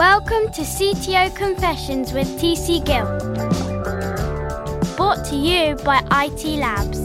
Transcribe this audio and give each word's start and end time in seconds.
Welcome 0.00 0.50
to 0.52 0.62
CTO 0.62 1.36
Confessions 1.36 2.14
with 2.14 2.26
TC 2.40 2.82
Gill. 2.86 3.04
Brought 4.96 5.26
to 5.26 5.36
you 5.36 5.76
by 5.84 5.98
IT 6.10 6.42
Labs. 6.58 6.98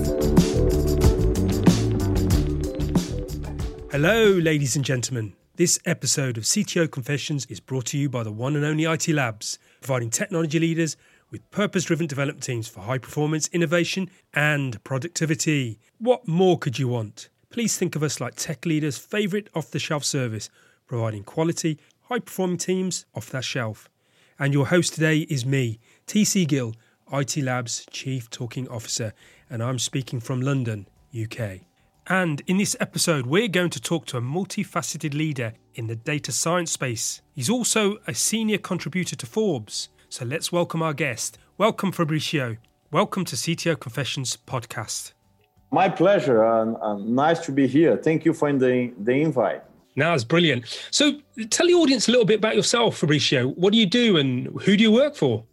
Hello, 3.91 4.29
ladies 4.29 4.77
and 4.77 4.85
gentlemen. 4.85 5.33
This 5.57 5.77
episode 5.85 6.37
of 6.37 6.45
CTO 6.45 6.89
Confessions 6.89 7.45
is 7.47 7.59
brought 7.59 7.87
to 7.87 7.97
you 7.97 8.07
by 8.07 8.23
the 8.23 8.31
one 8.31 8.55
and 8.55 8.63
only 8.63 8.85
IT 8.85 9.09
Labs, 9.09 9.59
providing 9.81 10.09
technology 10.09 10.57
leaders 10.57 10.95
with 11.31 11.51
purpose 11.51 11.83
driven 11.83 12.07
development 12.07 12.43
teams 12.43 12.69
for 12.69 12.79
high 12.79 12.99
performance, 12.99 13.49
innovation, 13.49 14.09
and 14.33 14.81
productivity. 14.85 15.79
What 15.97 16.29
more 16.29 16.57
could 16.57 16.79
you 16.79 16.87
want? 16.87 17.27
Please 17.49 17.77
think 17.77 17.97
of 17.97 18.03
us 18.03 18.21
like 18.21 18.35
tech 18.35 18.65
leaders' 18.65 18.97
favourite 18.97 19.49
off 19.53 19.71
the 19.71 19.79
shelf 19.79 20.05
service, 20.05 20.49
providing 20.87 21.23
quality, 21.25 21.77
high 22.09 22.19
performing 22.19 22.57
teams 22.57 23.05
off 23.15 23.29
that 23.31 23.43
shelf. 23.43 23.89
And 24.37 24.53
your 24.53 24.67
host 24.67 24.93
today 24.93 25.19
is 25.19 25.45
me, 25.45 25.79
TC 26.07 26.47
Gill, 26.47 26.75
IT 27.11 27.37
Labs 27.37 27.85
Chief 27.89 28.29
Talking 28.29 28.67
Officer, 28.67 29.13
and 29.49 29.63
I'm 29.63 29.79
speaking 29.79 30.19
from 30.19 30.41
London, 30.41 30.87
UK. 31.19 31.61
And 32.07 32.41
in 32.45 32.57
this 32.57 32.75
episode, 32.79 33.25
we're 33.25 33.47
going 33.47 33.71
to 33.71 33.81
talk 33.81 34.05
to 34.07 34.17
a 34.17 34.21
multifaceted 34.21 35.15
leader 35.15 35.53
in 35.73 35.87
the 35.87 35.95
data 35.95 36.31
science 36.31 36.71
space. 36.71 37.21
He's 37.33 37.49
also 37.49 37.97
a 38.05 38.13
senior 38.13 38.59
contributor 38.59 39.15
to 39.15 39.25
Forbes. 39.25 39.89
So 40.09 40.25
let's 40.25 40.51
welcome 40.51 40.83
our 40.83 40.93
guest. 40.93 41.39
Welcome, 41.57 41.91
Fabricio. 41.91 42.57
Welcome 42.91 43.25
to 43.25 43.35
CTO 43.35 43.79
Confessions 43.79 44.37
podcast. 44.45 45.13
My 45.71 45.89
pleasure. 45.89 46.45
Uh, 46.45 46.73
uh, 46.73 46.97
nice 46.97 47.39
to 47.45 47.51
be 47.51 47.65
here. 47.65 47.97
Thank 47.97 48.25
you 48.25 48.33
for 48.33 48.53
the, 48.53 48.93
the 48.99 49.13
invite. 49.13 49.63
Now 49.95 50.13
it's 50.13 50.23
brilliant. 50.23 50.65
So 50.91 51.19
tell 51.49 51.67
the 51.67 51.73
audience 51.73 52.07
a 52.07 52.11
little 52.11 52.25
bit 52.25 52.39
about 52.39 52.55
yourself, 52.55 52.99
Fabricio. 52.99 53.55
What 53.55 53.71
do 53.71 53.79
you 53.79 53.85
do 53.85 54.17
and 54.17 54.47
who 54.61 54.75
do 54.75 54.83
you 54.83 54.91
work 54.91 55.15
for? 55.15 55.45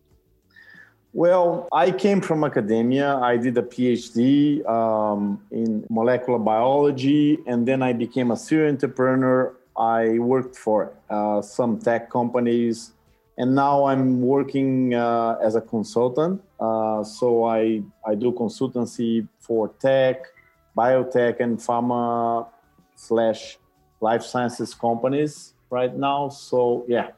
Well, 1.15 1.69
I 1.73 1.91
came 1.91 2.23
from 2.23 2.43
academia. 2.43 3.17
I 3.17 3.37
did 3.37 3.57
a 3.59 3.63
PhD 3.63 4.67
um, 4.67 5.43
in 5.51 5.87
molecular 5.91 6.39
biology, 6.39 7.39
and 7.47 7.69
then 7.69 7.83
I 7.83 7.93
became 7.93 8.31
a 8.31 8.37
serial 8.37 8.71
entrepreneur. 8.71 9.55
I 9.77 10.19
worked 10.19 10.57
for 10.57 10.95
uh, 11.11 11.43
some 11.43 11.79
tech 11.79 12.11
companies, 12.11 12.93
and 13.37 13.55
now 13.55 13.85
I'm 13.85 14.23
working 14.23 14.95
uh, 14.95 15.37
as 15.43 15.55
a 15.55 15.61
consultant. 15.61 16.43
Uh, 16.59 17.05
so 17.05 17.45
I, 17.45 17.83
I 18.07 18.15
do 18.15 18.33
consultancy 18.33 19.29
for 19.39 19.69
tech, 19.81 20.25
biotech, 20.75 21.41
and 21.41 21.59
pharma 21.59 22.49
slash 22.97 23.59
life 24.03 24.23
sciences 24.23 24.75
companies 24.75 25.55
right 25.71 25.95
now. 25.95 26.29
So, 26.29 26.85
yeah, 26.89 27.11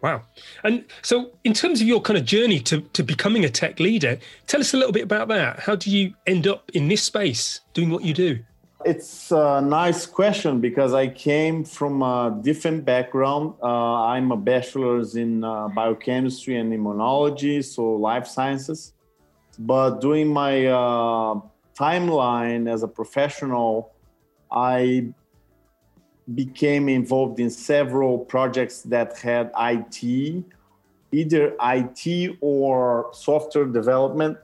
Wow. 0.00 0.22
And 0.62 0.84
so, 1.02 1.32
in 1.44 1.54
terms 1.54 1.80
of 1.80 1.86
your 1.86 2.00
kind 2.00 2.16
of 2.16 2.24
journey 2.24 2.60
to, 2.60 2.80
to 2.80 3.02
becoming 3.02 3.44
a 3.44 3.48
tech 3.48 3.80
leader, 3.80 4.18
tell 4.46 4.60
us 4.60 4.72
a 4.72 4.76
little 4.76 4.92
bit 4.92 5.02
about 5.02 5.28
that. 5.28 5.58
How 5.58 5.74
do 5.74 5.90
you 5.90 6.14
end 6.26 6.46
up 6.46 6.70
in 6.72 6.88
this 6.88 7.02
space 7.02 7.60
doing 7.74 7.90
what 7.90 8.04
you 8.04 8.14
do? 8.14 8.38
It's 8.84 9.32
a 9.32 9.60
nice 9.60 10.06
question 10.06 10.60
because 10.60 10.94
I 10.94 11.08
came 11.08 11.64
from 11.64 12.00
a 12.02 12.38
different 12.42 12.84
background. 12.84 13.54
Uh, 13.60 14.04
I'm 14.04 14.30
a 14.30 14.36
bachelor's 14.36 15.16
in 15.16 15.42
uh, 15.42 15.66
biochemistry 15.68 16.56
and 16.56 16.72
immunology, 16.72 17.64
so 17.64 17.94
life 17.94 18.28
sciences. 18.28 18.92
But 19.58 19.98
during 19.98 20.28
my 20.32 20.66
uh, 20.66 21.40
timeline 21.76 22.72
as 22.72 22.84
a 22.84 22.88
professional, 22.88 23.94
I 24.52 25.12
became 26.34 26.88
involved 26.88 27.40
in 27.40 27.50
several 27.50 28.18
projects 28.18 28.82
that 28.82 29.16
had 29.18 29.50
IT, 29.58 30.44
either 31.12 31.56
IT 31.62 32.36
or 32.40 33.10
software 33.12 33.64
development. 33.64 34.36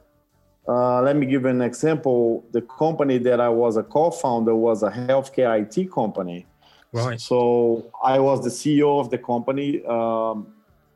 Uh, 0.66 1.02
let 1.02 1.16
me 1.16 1.26
give 1.26 1.44
an 1.44 1.60
example. 1.60 2.44
The 2.52 2.62
company 2.62 3.18
that 3.18 3.40
I 3.40 3.50
was 3.50 3.76
a 3.76 3.82
co-founder 3.82 4.54
was 4.54 4.82
a 4.82 4.90
healthcare 4.90 5.60
IT 5.60 5.92
company. 5.92 6.46
Right. 6.92 7.20
So 7.20 7.90
I 8.02 8.18
was 8.18 8.42
the 8.42 8.50
CEO 8.50 9.00
of 9.00 9.10
the 9.10 9.18
company, 9.18 9.84
um, 9.84 10.46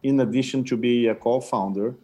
in 0.03 0.21
addition 0.21 0.65
to 0.65 0.77
be 0.77 1.09
a 1.09 1.15
co-founder, 1.15 1.97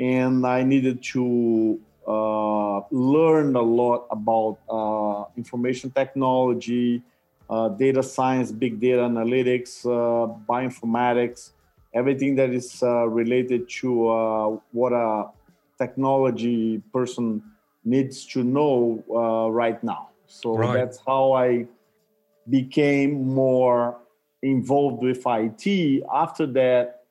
and 0.00 0.46
I 0.46 0.64
needed 0.64 1.02
to 1.14 1.78
uh, 2.06 2.80
learn 2.90 3.54
a 3.54 3.60
lot 3.60 4.06
about 4.10 4.58
uh, 4.68 5.30
information 5.36 5.90
technology, 5.90 7.02
data 7.78 8.02
science, 8.02 8.52
big 8.52 8.80
data 8.80 9.00
analytics, 9.02 9.84
uh, 9.86 10.34
bioinformatics, 10.48 11.52
everything 11.94 12.36
that 12.36 12.50
is 12.50 12.82
uh, 12.82 13.06
related 13.08 13.68
to 13.68 14.08
uh, 14.08 14.48
what 14.72 14.92
a 14.92 15.30
technology 15.78 16.82
person 16.92 17.42
needs 17.84 18.26
to 18.26 18.42
know 18.44 19.02
uh, 19.10 19.50
right 19.50 19.82
now. 19.82 20.10
So 20.26 20.56
Right. 20.56 20.74
that's 20.78 21.00
how 21.06 21.32
I 21.32 21.66
became 22.48 23.34
more 23.34 23.98
involved 24.42 25.02
with 25.02 25.26
IT. 25.26 26.02
After 26.12 26.46
that, 26.46 27.04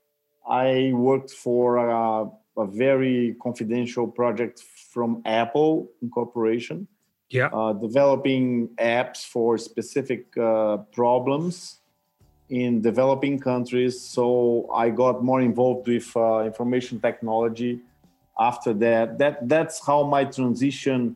I 0.47 0.91
worked 0.93 1.31
for 1.31 1.77
a, 1.77 2.29
a 2.57 2.65
very 2.65 3.35
confidential 3.41 4.07
project 4.07 4.63
from 4.93 5.21
Apple 5.25 5.89
Incorporation 6.01 6.87
Yeah. 7.29 7.49
uh, 7.51 7.73
developing 7.73 8.69
apps 8.79 9.25
for 9.25 9.57
specific 9.57 10.38
uh, 10.38 10.77
problems 10.93 11.79
in 12.49 12.81
developing 12.81 13.39
countries. 13.39 14.01
So 14.01 14.69
I 14.73 14.89
got 14.89 15.23
more 15.23 15.41
involved 15.41 15.88
with 15.88 16.09
uh, 16.15 16.43
information 16.45 16.99
technology. 16.99 17.81
After 18.39 18.73
that, 18.75 19.17
that 19.17 19.47
that's 19.49 19.85
how 19.85 20.03
my 20.03 20.23
transition 20.23 21.15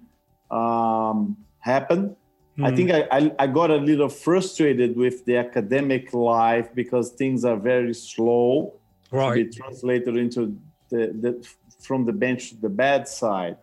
um, 0.50 1.38
happened. 1.60 2.16
I 2.64 2.70
Hmm. 2.70 2.76
think 2.76 2.92
I, 2.92 3.08
I, 3.12 3.32
I 3.40 3.48
got 3.48 3.72
a 3.72 3.78
little 3.78 4.10
frustrated 4.10 4.96
with 4.98 5.26
the 5.26 5.38
academic 5.38 6.14
life 6.14 6.70
because 6.76 7.12
things 7.12 7.46
are 7.46 7.58
very 7.58 7.94
slow 7.94 8.74
to 9.12 9.18
Right. 9.18 9.46
be 9.46 9.46
translated 9.46 10.18
into 10.18 10.58
the, 10.90 11.08
the 11.24 11.48
from 11.80 12.06
the 12.06 12.14
bench 12.14 12.50
to 12.50 12.56
the 12.58 12.70
bedside 12.70 13.58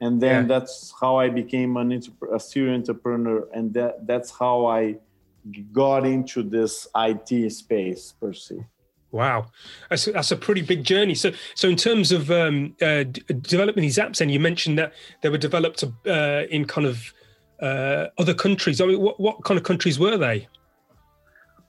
and 0.00 0.20
then 0.20 0.42
Yeah. 0.42 0.48
that's 0.48 0.94
how 1.00 1.16
i 1.16 1.28
became 1.28 1.76
an 1.76 1.92
a 2.32 2.40
serial 2.40 2.74
entrepreneur 2.74 3.48
and 3.54 3.74
that, 3.74 4.06
that's 4.06 4.30
how 4.30 4.66
I 4.66 4.96
got 5.72 6.04
into 6.04 6.42
this 6.42 6.86
it 6.96 7.50
space 7.52 8.12
per 8.20 8.32
se 8.32 8.66
Wow, 9.12 9.46
that's 9.88 10.06
a, 10.06 10.12
that's 10.12 10.30
a 10.30 10.36
pretty 10.36 10.62
big 10.62 10.84
journey. 10.84 11.16
So, 11.16 11.32
so 11.56 11.68
in 11.68 11.74
terms 11.74 12.12
of 12.12 12.30
um, 12.30 12.76
uh, 12.80 13.02
d- 13.02 13.24
developing 13.40 13.82
these 13.82 13.98
apps, 13.98 14.20
and 14.20 14.30
you 14.30 14.38
mentioned 14.38 14.78
that 14.78 14.92
they 15.20 15.28
were 15.28 15.36
developed 15.36 15.82
uh, 16.06 16.42
in 16.48 16.64
kind 16.64 16.86
of 16.86 17.12
uh, 17.60 18.06
other 18.18 18.34
countries. 18.34 18.80
I 18.80 18.86
mean, 18.86 19.00
what, 19.00 19.18
what 19.18 19.42
kind 19.42 19.58
of 19.58 19.64
countries 19.64 19.98
were 19.98 20.16
they? 20.16 20.46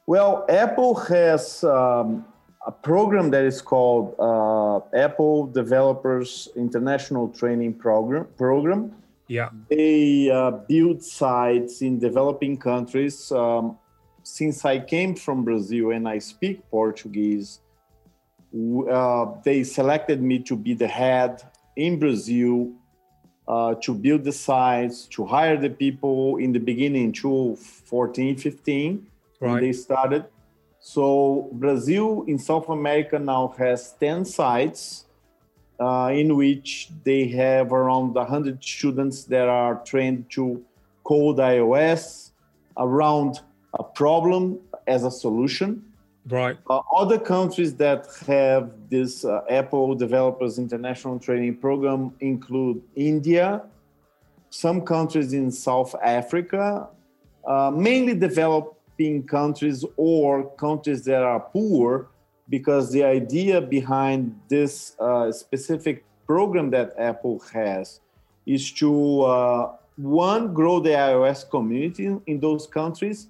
well 0.06 0.46
apple 0.50 0.94
has 0.96 1.64
um, 1.64 2.25
a 2.68 2.72
program 2.72 3.32
that 3.32 3.44
is 3.44 3.62
called 3.62 4.16
uh, 4.20 4.78
apple 4.96 5.48
developers 5.48 6.50
international 6.56 7.28
training 7.30 7.74
program 7.74 8.28
program 8.38 8.94
Yeah, 9.28 9.50
they 9.70 10.30
uh, 10.30 10.52
build 10.52 11.02
sites 11.02 11.82
in 11.82 12.00
developing 12.00 12.58
countries. 12.58 13.32
Um, 13.32 13.78
since 14.24 14.66
I 14.66 14.80
came 14.80 15.16
from 15.16 15.44
Brazil 15.44 15.92
and 15.92 16.08
I 16.08 16.20
speak 16.20 16.70
Portuguese, 16.70 17.62
uh, 18.54 19.26
they 19.44 19.64
selected 19.64 20.22
me 20.22 20.40
to 20.40 20.56
be 20.56 20.74
the 20.74 20.88
head 20.88 21.42
in 21.76 21.98
Brazil 21.98 22.72
uh, 23.48 23.76
to 23.76 23.94
build 23.94 24.24
the 24.24 24.32
sites, 24.32 25.06
to 25.08 25.26
hire 25.26 25.58
the 25.58 25.70
people 25.70 26.38
in 26.38 26.52
the 26.52 26.60
beginning, 26.60 27.12
2014, 27.12 28.38
15, 28.38 29.08
when 29.40 29.62
they 29.62 29.74
started. 29.74 30.26
So 30.84 31.48
Brazil 31.54 32.26
in 32.28 32.40
South 32.40 32.68
America 32.68 33.20
now 33.20 33.54
has 33.60 33.94
10 34.00 34.26
sites 34.26 35.06
uh, 35.80 36.12
in 36.12 36.36
which 36.36 36.90
they 37.04 37.28
have 37.28 37.72
around 37.72 38.16
100 38.16 38.64
students 38.64 39.24
that 39.26 39.48
are 39.48 39.76
trained 39.86 40.30
to 40.32 40.64
code 41.04 41.38
iOS 41.38 42.32
around 42.78 43.42
a 43.76 43.84
problem 43.84 44.60
as 44.88 45.04
a 45.04 45.12
solution. 45.12 45.84
right. 46.28 46.58
Uh, 46.68 46.82
other 46.96 47.20
countries 47.20 47.76
that 47.76 48.08
have 48.26 48.72
this 48.90 49.24
uh, 49.24 49.42
Apple 49.50 49.94
Developers 49.94 50.58
International 50.58 51.20
Training 51.20 51.58
Program 51.58 52.12
include 52.20 52.82
India, 52.96 53.62
some 54.50 54.82
countries 54.82 55.32
in 55.34 55.52
South 55.52 55.94
Africa, 56.04 56.88
uh, 57.46 57.72
mainly 57.72 58.14
developing 59.02 59.28
countries 59.28 59.86
or 59.98 60.56
countries 60.56 61.03
that 61.06 61.24
are 61.24 61.40
poor, 61.40 62.08
because 62.50 62.92
the 62.92 63.03
idea 63.03 63.62
behind 63.62 64.36
this 64.50 64.96
uh, 65.00 65.32
specific 65.32 66.03
program 66.26 66.70
that 66.72 66.94
Apple 66.98 67.40
has 67.53 68.02
is 68.46 68.72
to 68.74 69.22
uh, 69.22 69.72
one 69.98 70.53
grow 70.53 70.80
the 70.80 70.90
iOS 70.90 71.50
community 71.50 72.16
in 72.28 72.40
those 72.40 72.68
countries. 72.68 73.28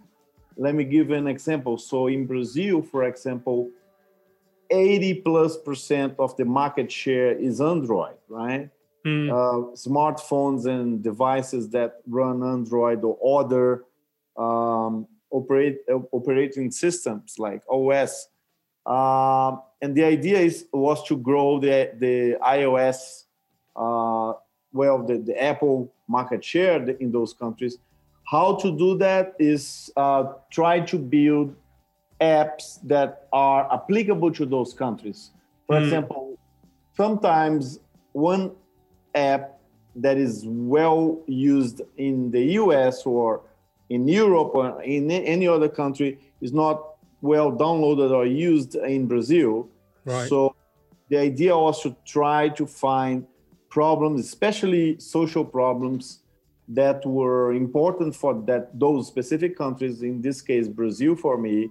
Let 0.57 0.75
me 0.75 0.83
give 0.83 1.09
you 1.09 1.15
an 1.15 1.27
example. 1.27 1.77
So 1.77 2.07
in 2.07 2.25
Brazil, 2.25 2.81
for 2.81 3.03
example, 3.03 3.69
80 4.69 5.21
plus 5.21 5.57
percent 5.57 6.15
of 6.17 6.35
the 6.37 6.45
market 6.45 6.91
share 6.91 7.33
is 7.37 7.59
Android, 7.59 8.15
right? 8.29 8.69
Mm. 9.05 9.29
Uh, 9.29 9.75
smartphones 9.75 10.65
and 10.65 11.03
devices 11.03 11.69
that 11.69 12.01
run 12.07 12.43
Android 12.43 13.03
or 13.03 13.17
other 13.41 13.83
um, 14.37 15.07
operate, 15.31 15.79
operating 16.11 16.71
systems 16.71 17.35
like 17.39 17.63
OS. 17.69 18.27
Uh, 18.85 19.57
and 19.81 19.95
the 19.95 20.03
idea 20.03 20.39
is 20.39 20.65
was 20.73 21.03
to 21.07 21.17
grow 21.17 21.59
the 21.59 21.91
the 21.99 22.37
iOS, 22.41 23.23
uh, 23.75 24.33
well, 24.73 25.03
the, 25.03 25.17
the 25.17 25.41
Apple 25.41 25.93
market 26.07 26.43
share 26.43 26.89
in 26.89 27.11
those 27.11 27.33
countries. 27.33 27.77
How 28.23 28.55
to 28.55 28.75
do 28.77 28.97
that 28.97 29.35
is 29.39 29.91
uh, 29.97 30.33
try 30.51 30.79
to 30.79 30.97
build 30.97 31.55
apps 32.21 32.79
that 32.83 33.27
are 33.33 33.71
applicable 33.73 34.31
to 34.33 34.45
those 34.45 34.73
countries. 34.73 35.31
For 35.67 35.75
mm. 35.75 35.83
example, 35.83 36.37
sometimes 36.95 37.79
one 38.13 38.51
app 39.15 39.59
that 39.95 40.17
is 40.17 40.45
well 40.45 41.19
used 41.27 41.81
in 41.97 42.31
the 42.31 42.43
US 42.61 43.05
or 43.05 43.41
in 43.91 44.07
Europe 44.07 44.51
or 44.55 44.81
in 44.83 45.11
any 45.11 45.47
other 45.47 45.67
country 45.67 46.17
is 46.39 46.53
not 46.53 46.77
well 47.21 47.51
downloaded 47.51 48.11
or 48.11 48.25
used 48.25 48.75
in 48.75 49.05
Brazil. 49.05 49.67
Right. 50.05 50.29
So 50.29 50.55
the 51.09 51.17
idea 51.17 51.53
was 51.57 51.81
to 51.83 51.95
try 52.05 52.49
to 52.59 52.65
find 52.65 53.27
problems, 53.69 54.21
especially 54.21 54.97
social 54.99 55.43
problems 55.43 56.03
that 56.69 57.05
were 57.05 57.51
important 57.53 58.15
for 58.15 58.33
that 58.47 58.63
those 58.79 59.07
specific 59.07 59.57
countries, 59.57 60.01
in 60.03 60.21
this 60.21 60.41
case 60.41 60.69
Brazil 60.69 61.13
for 61.15 61.37
me, 61.37 61.69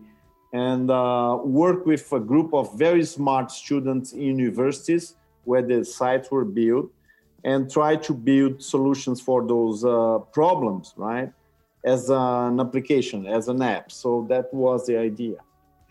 and 0.53 0.91
uh, 0.91 1.39
work 1.43 1.87
with 1.87 2.05
a 2.13 2.21
group 2.21 2.53
of 2.53 2.79
very 2.79 3.05
smart 3.05 3.51
students 3.51 4.13
in 4.13 4.39
universities 4.39 5.15
where 5.45 5.63
the 5.63 5.83
sites 5.85 6.31
were 6.31 6.45
built 6.45 6.87
and 7.45 7.71
try 7.71 7.97
to 7.97 8.13
build 8.13 8.63
solutions 8.63 9.19
for 9.23 9.39
those 9.47 9.85
uh, 9.87 10.19
problems, 10.39 10.93
right? 10.99 11.33
As 11.85 12.11
an 12.11 12.61
application, 12.61 13.27
as 13.27 13.49
an 13.49 13.63
app. 13.63 13.91
So 13.91 14.27
that 14.29 14.53
was 14.53 14.87
the 14.87 14.99
idea. 14.99 15.37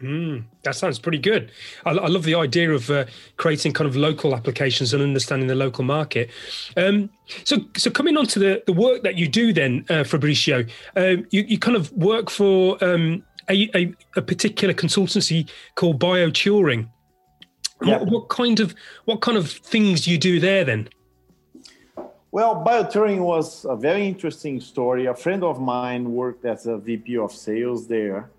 Mm, 0.02 0.46
that 0.64 0.76
sounds 0.76 0.98
pretty 0.98 1.18
good. 1.18 1.52
I, 1.86 1.92
I 1.92 2.08
love 2.08 2.24
the 2.24 2.36
idea 2.36 2.72
of 2.72 2.90
uh, 2.90 3.06
creating 3.36 3.74
kind 3.74 3.88
of 3.88 3.98
local 3.98 4.34
applications 4.34 4.94
and 4.94 5.04
understanding 5.04 5.48
the 5.48 5.56
local 5.56 5.84
market. 5.84 6.30
Um, 6.78 7.10
so, 7.44 7.58
so 7.76 7.92
coming 7.92 8.16
on 8.16 8.26
to 8.28 8.40
the, 8.40 8.64
the 8.66 8.74
work 8.74 9.04
that 9.04 9.16
you 9.16 9.28
do 9.28 9.52
then, 9.52 9.86
uh, 9.90 10.04
Fabricio, 10.04 10.70
uh, 10.96 11.22
you, 11.32 11.44
you 11.48 11.60
kind 11.60 11.76
of 11.76 11.92
work 11.92 12.30
for 12.30 12.82
um, 12.84 13.24
a, 13.50 13.70
a, 13.76 13.94
a, 14.16 14.22
particular 14.22 14.74
consultancy 14.74 15.50
called 15.76 16.00
BioTuring. 16.00 16.90
Yeah. 17.82 17.98
What, 18.00 18.10
what 18.10 18.30
kind 18.30 18.60
of 18.60 18.76
what 19.06 19.22
kind 19.22 19.38
of 19.38 19.50
things 19.50 20.02
do 20.02 20.12
you 20.12 20.18
do 20.18 20.40
there 20.40 20.64
then? 20.64 20.90
Well, 22.32 22.64
BioTuring 22.64 23.22
was 23.22 23.66
a 23.66 23.76
very 23.76 24.06
interesting 24.08 24.62
story. 24.62 25.08
A 25.08 25.16
friend 25.16 25.44
of 25.44 25.60
mine 25.60 26.14
worked 26.14 26.46
as 26.46 26.68
a 26.68 26.78
VP 26.78 27.18
of 27.18 27.32
sales 27.32 27.88
there, 27.88 28.30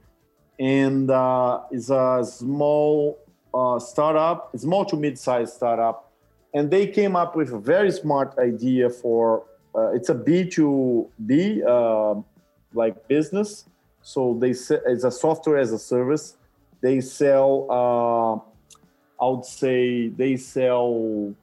and 0.60 1.10
uh, 1.10 1.62
is 1.72 1.90
a 1.90 2.24
small 2.24 3.18
uh, 3.52 3.80
startup, 3.80 4.56
small 4.56 4.84
to 4.84 4.96
mid-sized 4.96 5.54
startup, 5.54 6.12
and 6.54 6.70
they 6.70 6.86
came 6.86 7.16
up 7.16 7.34
with 7.34 7.52
a 7.52 7.58
very 7.58 7.90
smart 7.90 8.38
idea 8.38 8.88
for. 8.88 9.44
Uh, 9.74 9.92
it's 9.92 10.08
a 10.08 10.14
B 10.14 10.48
two 10.48 11.08
B 11.26 11.62
uh, 11.66 12.14
like 12.74 13.08
business, 13.08 13.64
so 14.02 14.36
they 14.38 14.50
it's 14.50 15.04
a 15.04 15.10
software 15.10 15.58
as 15.58 15.72
a 15.72 15.78
service. 15.78 16.36
They 16.80 17.00
sell. 17.00 17.66
Uh, 17.68 19.24
I 19.24 19.28
would 19.28 19.44
say 19.44 20.08
they 20.08 20.36
sell 20.36 21.34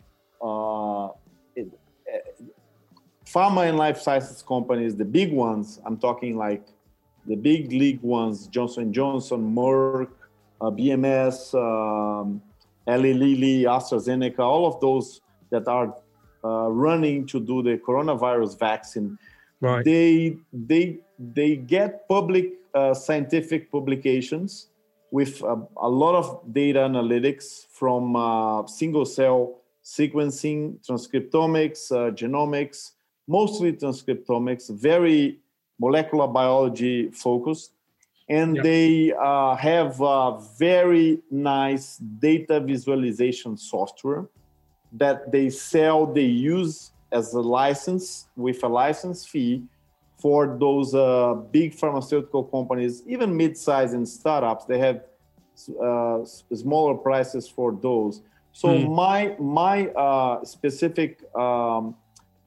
pharma 3.34 3.68
and 3.68 3.78
life 3.78 4.00
sciences 4.00 4.42
companies, 4.42 4.96
the 4.96 5.06
big 5.06 5.32
ones, 5.34 5.80
I'm 5.86 5.98
talking 5.98 6.38
like 6.38 6.66
the 7.26 7.36
big 7.36 7.72
league 7.72 8.02
ones, 8.02 8.48
Johnson 8.48 8.94
Johnson, 8.94 9.54
Merck, 9.54 10.10
uh, 10.62 10.72
BMS, 10.72 11.54
um, 11.54 12.42
Eli 12.88 13.12
Lilly, 13.12 13.64
AstraZeneca, 13.64 14.40
all 14.40 14.66
of 14.66 14.80
those 14.80 15.22
that 15.50 15.68
are 15.68 15.94
uh, 16.44 16.70
running 16.70 17.26
to 17.28 17.40
do 17.40 17.62
the 17.62 17.78
coronavirus 17.78 18.58
vaccine. 18.58 19.18
Right. 19.60 19.84
They 19.84 20.38
they 20.54 21.00
they 21.20 21.56
get 21.56 22.08
public 22.08 22.54
uh, 22.74 22.94
scientific 22.94 23.72
publications 23.72 24.70
with 25.12 25.42
a, 25.42 25.56
a, 25.78 25.90
lot 25.90 26.16
of 26.16 26.54
data 26.54 26.80
analytics 26.80 27.66
from 27.72 28.16
uh, 28.16 28.68
single 28.68 29.06
cell 29.06 29.56
sequencing, 29.84 30.86
transcriptomics, 30.86 31.92
uh, 31.92 32.12
genomics, 32.12 32.92
mostly 33.28 33.74
transcriptomics, 33.74 34.70
very 34.70 35.40
molecular 35.80 36.28
biology 36.28 37.10
focused. 37.12 37.74
And 38.30 38.56
yep. 38.56 38.64
they 38.64 39.14
uh, 39.14 39.56
have 39.56 40.02
a 40.02 40.42
very 40.58 41.20
nice 41.32 41.98
data 41.98 42.60
visualization 42.60 43.56
software 43.58 44.26
that 44.94 45.32
they 45.32 45.50
sell, 45.50 46.06
they 46.06 46.22
use 46.22 46.92
as 47.12 47.34
a 47.34 47.40
license 47.40 48.28
with 48.36 48.64
a 48.64 48.68
license 48.68 49.26
fee 49.26 49.64
for 50.18 50.58
those 50.60 50.94
uh, 50.96 51.36
big 51.52 51.74
pharmaceutical 51.74 52.44
companies, 52.44 53.04
even 53.08 53.36
mid-sized 53.36 53.94
and 53.94 54.08
startups. 54.08 54.66
They 54.66 54.80
have 54.80 55.04
uh, 55.82 56.26
smaller 56.26 56.96
prices 56.96 57.48
for 57.48 57.72
those. 57.72 58.22
So 58.52 58.70
mm. 58.70 58.96
my 58.96 59.36
my 59.40 59.88
uh, 59.90 60.44
specific 60.44 61.24
um, 61.36 61.96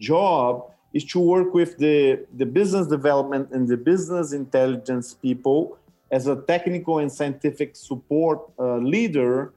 job 0.01 0.73
is 0.93 1.05
to 1.05 1.21
work 1.21 1.55
with 1.55 1.79
the, 1.79 2.27
the 2.37 2.47
business 2.47 2.87
development 2.89 3.51
and 3.53 3.69
the 3.69 3.77
business 3.77 4.33
intelligence 4.33 5.15
people 5.15 5.79
as 6.11 6.27
a 6.27 6.37
technical 6.43 6.99
and 6.99 7.13
scientific 7.13 7.77
support 7.77 8.41
uh, 8.59 8.79
leader, 8.79 9.53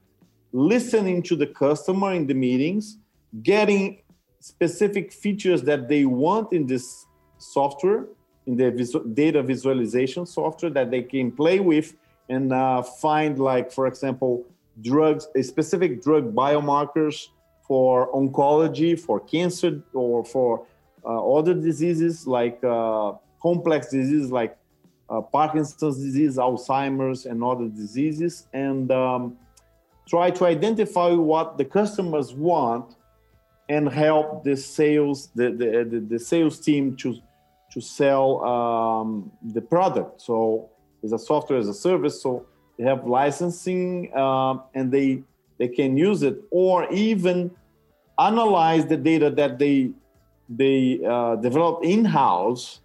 listening 0.52 1.22
to 1.22 1.34
the 1.34 1.46
customer 1.46 2.12
in 2.12 2.26
the 2.26 2.34
meetings, 2.34 2.98
getting 3.42 3.98
specific 4.38 5.12
features 5.12 5.62
that 5.62 5.88
they 5.88 6.04
want 6.04 6.52
in 6.52 6.66
this 6.66 7.06
software, 7.38 8.04
in 8.46 8.56
the 8.56 8.70
visual, 8.70 9.04
data 9.04 9.42
visualization 9.42 10.24
software 10.24 10.70
that 10.70 10.90
they 10.90 11.02
can 11.02 11.32
play 11.32 11.58
with 11.58 11.94
and 12.28 12.52
uh, 12.52 12.82
find, 12.82 13.38
like, 13.38 13.72
for 13.72 13.86
example, 13.86 14.44
drugs, 14.80 15.26
a 15.34 15.42
specific 15.42 16.02
drug 16.02 16.34
biomarkers 16.34 17.28
for 17.66 18.12
oncology, 18.12 18.98
for 18.98 19.20
cancer, 19.20 19.82
or 19.92 20.24
for 20.24 20.66
uh, 21.04 21.34
other 21.36 21.54
diseases 21.54 22.26
like 22.26 22.62
uh, 22.64 23.12
complex 23.42 23.88
diseases 23.90 24.30
like 24.30 24.56
uh, 25.10 25.20
Parkinson's 25.20 25.98
disease, 25.98 26.36
Alzheimer's, 26.36 27.26
and 27.26 27.42
other 27.42 27.68
diseases, 27.68 28.46
and 28.52 28.90
um, 28.90 29.36
try 30.08 30.30
to 30.30 30.46
identify 30.46 31.10
what 31.12 31.58
the 31.58 31.64
customers 31.64 32.32
want 32.32 32.96
and 33.68 33.88
help 33.88 34.44
the 34.44 34.56
sales 34.56 35.30
the, 35.34 35.50
the, 35.50 35.88
the, 35.90 36.00
the 36.00 36.18
sales 36.18 36.58
team 36.60 36.96
to 36.96 37.18
to 37.72 37.80
sell 37.80 38.44
um, 38.44 39.32
the 39.42 39.60
product. 39.60 40.20
So 40.20 40.70
it's 41.02 41.12
a 41.12 41.18
software 41.18 41.58
as 41.58 41.68
a 41.68 41.74
service. 41.74 42.22
So 42.22 42.46
they 42.78 42.84
have 42.84 43.06
licensing 43.06 44.16
um, 44.16 44.62
and 44.74 44.92
they 44.92 45.22
they 45.58 45.68
can 45.68 45.96
use 45.96 46.22
it 46.22 46.36
or 46.50 46.90
even 46.92 47.50
analyze 48.18 48.86
the 48.86 48.96
data 48.96 49.30
that 49.30 49.58
they 49.58 49.90
they 50.48 51.00
uh, 51.04 51.36
developed 51.36 51.84
in-house 51.84 52.80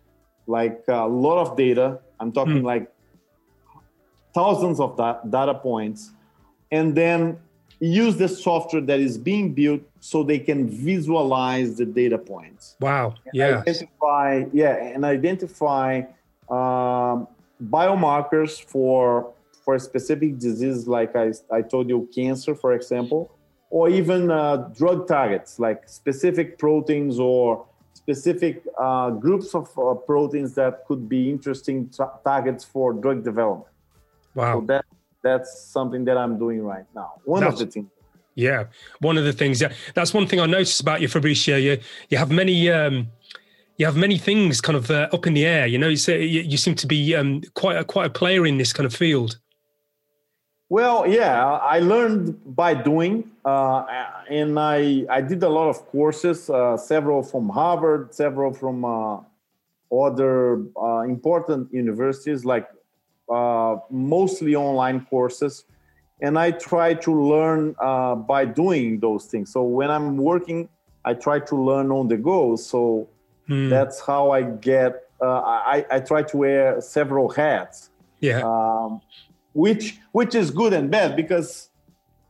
like 0.48 0.84
a 0.88 1.08
lot 1.08 1.40
of 1.40 1.58
data. 1.58 2.00
I'm 2.20 2.32
talking 2.32 2.62
mm. 2.62 2.64
like 2.64 2.92
thousands 4.34 4.80
of 4.80 4.98
da- 4.98 5.22
data 5.30 5.54
points. 5.54 6.12
And 6.72 6.96
then 6.96 7.38
use 7.80 8.18
the 8.18 8.28
software 8.28 8.82
that 8.82 9.00
is 9.00 9.18
being 9.18 9.54
built 9.54 9.82
so 10.00 10.24
they 10.24 10.40
can 10.40 10.70
visualize 10.70 11.78
the 11.78 11.86
data 11.86 12.18
points. 12.18 12.76
Wow. 12.80 13.16
Yeah. 13.34 13.60
Identify 13.60 14.46
yeah 14.54 14.76
and 14.76 15.06
identify 15.06 16.02
um, 16.50 17.28
biomarkers 17.64 18.62
for 18.62 19.34
for 19.70 19.76
a 19.76 19.80
specific 19.80 20.40
disease 20.40 20.88
like 20.88 21.16
I, 21.16 21.32
I 21.52 21.62
told 21.62 21.90
you 21.90 22.10
cancer 22.16 22.56
for 22.56 22.74
example 22.74 23.22
or 23.70 23.88
even 23.88 24.32
uh, 24.32 24.56
drug 24.80 25.08
targets 25.08 25.60
like 25.60 25.88
specific 25.88 26.58
proteins 26.58 27.20
or 27.20 27.68
specific 27.94 28.64
uh, 28.82 29.12
groups 29.12 29.54
of 29.54 29.70
uh, 29.78 29.94
proteins 29.94 30.56
that 30.56 30.88
could 30.88 31.08
be 31.08 31.30
interesting 31.30 31.88
targets 32.24 32.64
for 32.66 32.94
drug 32.94 33.24
development. 33.24 33.76
Wow. 34.34 34.62
So 34.62 34.66
that, 34.72 34.86
that's 35.22 35.52
something 35.62 36.04
that 36.06 36.18
I'm 36.18 36.40
doing 36.40 36.64
right 36.64 36.88
now. 36.96 37.22
One 37.26 37.42
that's, 37.42 37.62
of 37.62 37.68
the 37.68 37.72
things. 37.72 37.90
Yeah, 38.34 38.64
one 39.02 39.20
of 39.20 39.24
the 39.24 39.34
things. 39.34 39.62
Yeah, 39.62 39.74
that's 39.94 40.16
one 40.16 40.26
thing 40.26 40.40
I 40.40 40.48
noticed 40.48 40.82
about 40.82 41.00
you, 41.02 41.08
Fabricio. 41.08 41.62
You 41.62 41.78
you 42.10 42.18
have 42.18 42.32
many 42.32 42.72
um, 42.72 43.10
you 43.80 43.86
have 43.86 43.96
many 43.96 44.18
things 44.18 44.60
kind 44.60 44.78
of 44.78 44.92
uh, 44.92 45.08
up 45.14 45.26
in 45.26 45.34
the 45.34 45.46
air. 45.46 45.66
You 45.66 45.78
know, 45.78 45.88
you, 45.88 45.96
say, 45.96 46.24
you, 46.24 46.42
you 46.42 46.58
seem 46.58 46.76
to 46.76 46.86
be 46.86 47.16
um, 47.16 47.42
quite 47.54 47.78
a, 47.78 47.86
quite 47.86 48.08
a 48.08 48.10
player 48.10 48.46
in 48.46 48.58
this 48.58 48.74
kind 48.74 48.86
of 48.86 48.94
field. 48.94 49.40
Well, 50.70 51.08
yeah, 51.08 51.44
I 51.44 51.80
learned 51.80 52.56
by 52.56 52.76
doing, 52.76 53.32
uh, 53.44 53.86
and 54.30 54.60
I 54.60 55.04
I 55.10 55.20
did 55.20 55.42
a 55.42 55.50
lot 55.50 55.68
of 55.68 55.84
courses, 55.88 56.48
uh, 56.48 56.78
several 56.78 57.24
from 57.24 57.50
Harvard, 57.50 58.14
several 58.14 58.54
from 58.54 58.86
uh, 58.86 59.18
other 59.92 60.62
uh, 60.80 61.00
important 61.10 61.74
universities, 61.74 62.46
like 62.46 62.68
uh, 63.34 63.78
mostly 63.90 64.56
online 64.56 65.08
courses, 65.10 65.66
and 66.22 66.38
I 66.38 66.52
try 66.52 66.94
to 66.94 67.12
learn 67.20 67.76
uh, 67.82 68.14
by 68.14 68.46
doing 68.46 69.00
those 69.00 69.26
things. 69.26 69.52
So 69.52 69.64
when 69.64 69.90
I'm 69.90 70.18
working, 70.18 70.70
I 71.04 71.16
try 71.16 71.40
to 71.40 71.56
learn 71.56 71.92
on 71.92 72.10
the 72.10 72.18
go. 72.18 72.56
So 72.56 73.10
hmm. 73.48 73.70
that's 73.70 74.00
how 74.00 74.30
I 74.30 74.44
get. 74.44 75.10
I 75.20 75.84
I 75.90 76.00
try 76.00 76.22
to 76.22 76.38
wear 76.38 76.80
several 76.80 77.28
hats. 77.28 77.90
Yeah. 78.20 78.42
Um, 78.46 79.02
which 79.54 80.00
which 80.12 80.36
is 80.36 80.52
good 80.52 80.74
and 80.74 80.90
bad 80.92 81.16
because 81.16 81.70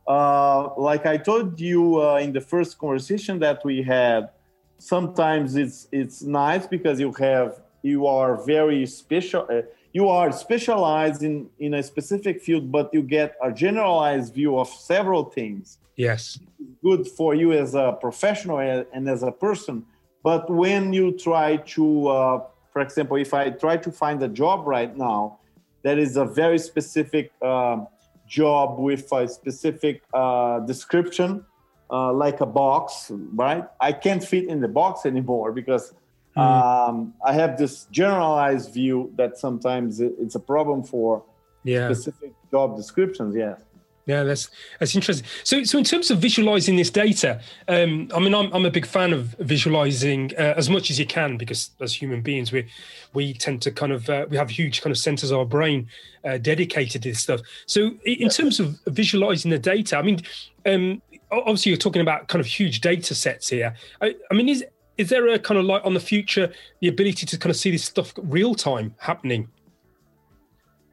uh, 0.06 0.74
like 0.76 1.06
I 1.06 1.16
told 1.16 1.60
you 1.60 2.00
uh, 2.00 2.16
in 2.16 2.32
the 2.32 2.40
first 2.40 2.78
conversation 2.78 3.38
that 3.40 3.64
we 3.64 3.82
had, 3.82 4.30
sometimes 4.78 5.56
it's 5.56 5.88
it's 5.92 6.22
nice 6.22 6.66
because 6.66 6.98
you 6.98 7.12
have 7.12 7.60
you 7.82 8.06
are 8.06 8.44
very 8.44 8.86
special. 8.86 9.46
Uh, 9.50 9.62
you 9.92 10.08
are 10.08 10.32
specialized 10.32 11.22
in 11.22 11.48
in 11.58 11.74
a 11.74 11.82
specific 11.82 12.42
field, 12.42 12.72
but 12.72 12.92
you 12.92 13.02
get 13.02 13.36
a 13.42 13.52
generalized 13.52 14.34
view 14.34 14.58
of 14.58 14.68
several 14.68 15.24
things. 15.24 15.78
Yes, 15.96 16.38
good 16.82 17.06
for 17.06 17.34
you 17.34 17.52
as 17.52 17.74
a 17.74 17.96
professional 18.00 18.58
and 18.58 19.08
as 19.08 19.22
a 19.22 19.32
person. 19.32 19.84
But 20.22 20.50
when 20.50 20.92
you 20.92 21.12
try 21.12 21.56
to, 21.56 22.08
uh, 22.08 22.42
for 22.72 22.82
example, 22.82 23.16
if 23.16 23.32
I 23.32 23.50
try 23.50 23.76
to 23.78 23.90
find 23.90 24.22
a 24.22 24.28
job 24.28 24.66
right 24.66 24.94
now, 24.96 25.39
that 25.82 25.98
is 25.98 26.16
a 26.16 26.24
very 26.24 26.58
specific 26.58 27.32
uh, 27.42 27.84
job 28.26 28.78
with 28.78 29.10
a 29.12 29.28
specific 29.28 30.02
uh, 30.14 30.60
description, 30.60 31.44
uh, 31.90 32.12
like 32.12 32.40
a 32.40 32.46
box, 32.46 33.10
right? 33.34 33.64
I 33.80 33.92
can't 33.92 34.22
fit 34.22 34.48
in 34.48 34.60
the 34.60 34.68
box 34.68 35.04
anymore 35.06 35.52
because 35.52 35.94
mm. 36.36 36.40
um, 36.40 37.14
I 37.24 37.32
have 37.32 37.58
this 37.58 37.86
generalized 37.90 38.72
view 38.72 39.12
that 39.16 39.38
sometimes 39.38 40.00
it's 40.00 40.36
a 40.36 40.40
problem 40.40 40.84
for 40.84 41.24
yeah. 41.64 41.86
specific 41.92 42.32
job 42.50 42.76
descriptions. 42.76 43.34
Yes. 43.34 43.60
Yeah, 44.06 44.22
that's 44.24 44.50
that's 44.78 44.94
interesting. 44.94 45.26
So, 45.44 45.62
so 45.62 45.78
in 45.78 45.84
terms 45.84 46.10
of 46.10 46.18
visualizing 46.18 46.76
this 46.76 46.90
data, 46.90 47.40
um, 47.68 48.10
I 48.14 48.18
mean, 48.18 48.34
I'm 48.34 48.52
I'm 48.52 48.64
a 48.64 48.70
big 48.70 48.86
fan 48.86 49.12
of 49.12 49.36
visualizing 49.38 50.32
uh, 50.36 50.54
as 50.56 50.70
much 50.70 50.90
as 50.90 50.98
you 50.98 51.06
can 51.06 51.36
because 51.36 51.70
as 51.80 51.94
human 51.94 52.22
beings, 52.22 52.50
we 52.50 52.66
we 53.12 53.34
tend 53.34 53.62
to 53.62 53.70
kind 53.70 53.92
of 53.92 54.08
uh, 54.08 54.26
we 54.28 54.36
have 54.36 54.50
huge 54.50 54.80
kind 54.80 54.90
of 54.90 54.98
centers 54.98 55.30
of 55.30 55.38
our 55.38 55.44
brain 55.44 55.86
uh, 56.24 56.38
dedicated 56.38 57.02
to 57.02 57.10
this 57.10 57.20
stuff. 57.20 57.40
So, 57.66 57.92
in 58.04 58.30
terms 58.30 58.58
of 58.58 58.78
visualizing 58.86 59.50
the 59.50 59.58
data, 59.58 59.98
I 59.98 60.02
mean, 60.02 60.20
um, 60.66 61.02
obviously 61.30 61.70
you're 61.70 61.78
talking 61.78 62.02
about 62.02 62.28
kind 62.28 62.40
of 62.40 62.46
huge 62.46 62.80
data 62.80 63.14
sets 63.14 63.48
here. 63.48 63.74
I, 64.00 64.14
I 64.30 64.34
mean, 64.34 64.48
is 64.48 64.64
is 64.96 65.08
there 65.08 65.28
a 65.28 65.38
kind 65.38 65.58
of 65.58 65.64
light 65.64 65.82
on 65.84 65.94
the 65.94 66.00
future, 66.00 66.52
the 66.80 66.88
ability 66.88 67.26
to 67.26 67.38
kind 67.38 67.50
of 67.50 67.56
see 67.56 67.70
this 67.70 67.84
stuff 67.84 68.12
real 68.16 68.54
time 68.54 68.94
happening? 68.98 69.48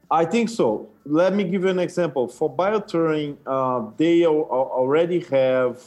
I 0.10 0.24
think 0.24 0.50
so. 0.50 0.90
Let 1.10 1.34
me 1.34 1.46
give 1.46 1.64
you 1.64 1.70
an 1.70 1.80
example. 1.80 2.28
For 2.28 2.54
BioTuring, 2.54 3.38
uh, 3.46 3.92
they 3.98 4.26
already 4.26 5.22
have 5.32 5.82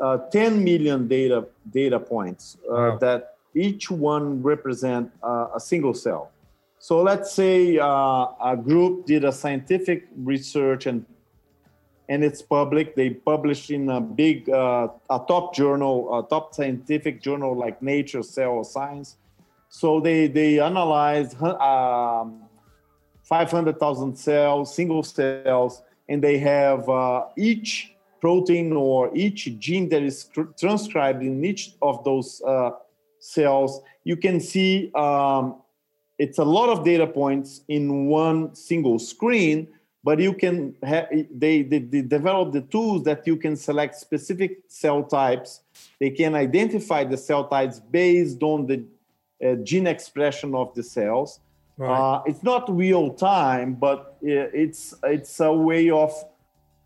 uh, 0.00 0.18
10 0.30 0.62
million 0.62 1.08
data 1.08 1.46
data 1.70 1.98
points 1.98 2.58
uh, 2.68 2.72
wow. 2.72 2.98
that 2.98 3.36
each 3.54 3.90
one 3.90 4.42
represent 4.42 5.10
uh, 5.22 5.48
a 5.54 5.60
single 5.60 5.94
cell. 5.94 6.30
So 6.78 7.00
let's 7.02 7.32
say 7.32 7.78
uh, 7.78 7.86
a 8.42 8.56
group 8.60 9.06
did 9.06 9.24
a 9.24 9.32
scientific 9.32 10.08
research 10.16 10.86
and 10.86 11.06
and 12.08 12.24
it's 12.24 12.42
public. 12.42 12.94
They 12.94 13.10
publish 13.10 13.70
in 13.70 13.88
a 13.88 14.00
big, 14.00 14.50
uh, 14.50 14.88
a 15.08 15.20
top 15.26 15.54
journal, 15.54 16.18
a 16.18 16.28
top 16.28 16.54
scientific 16.54 17.22
journal 17.22 17.56
like 17.56 17.80
Nature, 17.80 18.22
Cell, 18.22 18.64
Science. 18.64 19.16
So 19.68 20.00
they 20.00 20.26
they 20.26 20.58
analyze 20.58 21.34
um, 21.40 22.42
500,000 23.32 24.14
cells, 24.14 24.74
single 24.74 25.02
cells, 25.02 25.80
and 26.06 26.22
they 26.22 26.36
have 26.36 26.86
uh, 26.86 27.24
each 27.34 27.94
protein 28.20 28.74
or 28.74 29.10
each 29.16 29.58
gene 29.58 29.88
that 29.88 30.02
is 30.02 30.28
transcribed 30.60 31.22
in 31.22 31.42
each 31.42 31.72
of 31.80 32.04
those 32.04 32.42
uh, 32.46 32.72
cells. 33.20 33.80
You 34.04 34.18
can 34.18 34.38
see 34.38 34.92
um, 34.94 35.62
it's 36.18 36.36
a 36.36 36.44
lot 36.44 36.68
of 36.68 36.84
data 36.84 37.06
points 37.06 37.62
in 37.68 38.04
one 38.08 38.54
single 38.54 38.98
screen, 38.98 39.66
but 40.04 40.20
you 40.20 40.34
can 40.34 40.74
have 40.82 41.08
they, 41.10 41.62
they, 41.62 41.78
they 41.78 42.02
develop 42.02 42.52
the 42.52 42.60
tools 42.74 43.02
that 43.04 43.26
you 43.26 43.38
can 43.38 43.56
select 43.56 43.94
specific 43.94 44.58
cell 44.68 45.02
types. 45.04 45.62
They 45.98 46.10
can 46.10 46.34
identify 46.34 47.04
the 47.04 47.16
cell 47.16 47.48
types 47.48 47.80
based 47.80 48.42
on 48.42 48.66
the 48.66 48.84
uh, 49.42 49.54
gene 49.64 49.86
expression 49.86 50.54
of 50.54 50.74
the 50.74 50.82
cells 50.82 51.40
Right. 51.76 51.90
Uh, 51.90 52.22
it's 52.26 52.42
not 52.42 52.74
real 52.74 53.14
time, 53.14 53.74
but 53.74 54.16
it's 54.20 54.94
it's 55.02 55.40
a 55.40 55.52
way 55.52 55.90
of 55.90 56.12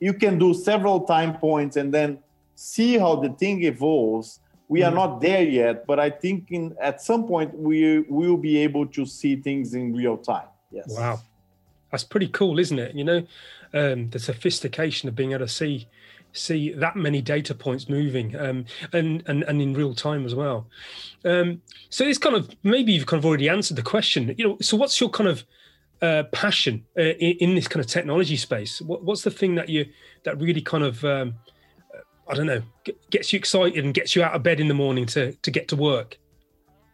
you 0.00 0.12
can 0.12 0.38
do 0.38 0.54
several 0.54 1.00
time 1.00 1.36
points 1.38 1.76
and 1.76 1.92
then 1.92 2.18
see 2.54 2.98
how 2.98 3.16
the 3.16 3.30
thing 3.30 3.64
evolves. 3.64 4.40
We 4.68 4.80
mm. 4.80 4.88
are 4.88 4.94
not 4.94 5.20
there 5.20 5.42
yet, 5.42 5.86
but 5.86 5.98
I 5.98 6.10
think 6.10 6.50
in 6.50 6.76
at 6.80 7.00
some 7.00 7.26
point 7.26 7.56
we 7.56 8.00
will 8.00 8.36
be 8.36 8.58
able 8.58 8.86
to 8.86 9.04
see 9.06 9.36
things 9.36 9.74
in 9.74 9.94
real 9.94 10.16
time. 10.16 10.48
Yes. 10.70 10.86
Wow, 10.88 11.20
that's 11.90 12.04
pretty 12.04 12.28
cool, 12.28 12.58
isn't 12.58 12.78
it? 12.78 12.94
You 12.94 13.04
know, 13.04 13.26
um, 13.74 14.10
the 14.10 14.18
sophistication 14.18 15.08
of 15.08 15.14
being 15.16 15.32
able 15.32 15.46
to 15.46 15.52
see 15.52 15.88
see 16.36 16.72
that 16.72 16.96
many 16.96 17.20
data 17.22 17.54
points 17.54 17.88
moving 17.88 18.36
um, 18.36 18.64
and, 18.92 19.22
and 19.26 19.42
and 19.44 19.60
in 19.62 19.74
real 19.74 19.94
time 19.94 20.24
as 20.24 20.34
well. 20.34 20.68
Um, 21.24 21.62
so 21.90 22.04
it's 22.04 22.18
kind 22.18 22.36
of 22.36 22.50
maybe 22.62 22.92
you've 22.92 23.06
kind 23.06 23.18
of 23.18 23.26
already 23.26 23.48
answered 23.48 23.76
the 23.76 23.82
question. 23.82 24.34
You 24.36 24.48
know, 24.48 24.58
so 24.60 24.76
what's 24.76 25.00
your 25.00 25.10
kind 25.10 25.28
of 25.28 25.44
uh, 26.02 26.24
passion 26.32 26.84
uh, 26.98 27.02
in, 27.02 27.36
in, 27.38 27.54
this 27.54 27.68
kind 27.68 27.84
of 27.84 27.90
technology 27.90 28.36
space? 28.36 28.80
What, 28.80 29.02
what's 29.02 29.22
the 29.22 29.30
thing 29.30 29.54
that 29.54 29.68
you 29.68 29.86
that 30.24 30.38
really 30.38 30.60
kind 30.60 30.84
of 30.84 31.04
um, 31.04 31.34
I 32.28 32.34
don't 32.34 32.46
know 32.46 32.62
gets 33.10 33.32
you 33.32 33.38
excited 33.38 33.84
and 33.84 33.94
gets 33.94 34.14
you 34.14 34.22
out 34.22 34.34
of 34.34 34.42
bed 34.42 34.60
in 34.60 34.68
the 34.68 34.74
morning 34.74 35.06
to 35.06 35.32
to 35.32 35.50
get 35.50 35.68
to 35.68 35.76
work? 35.76 36.18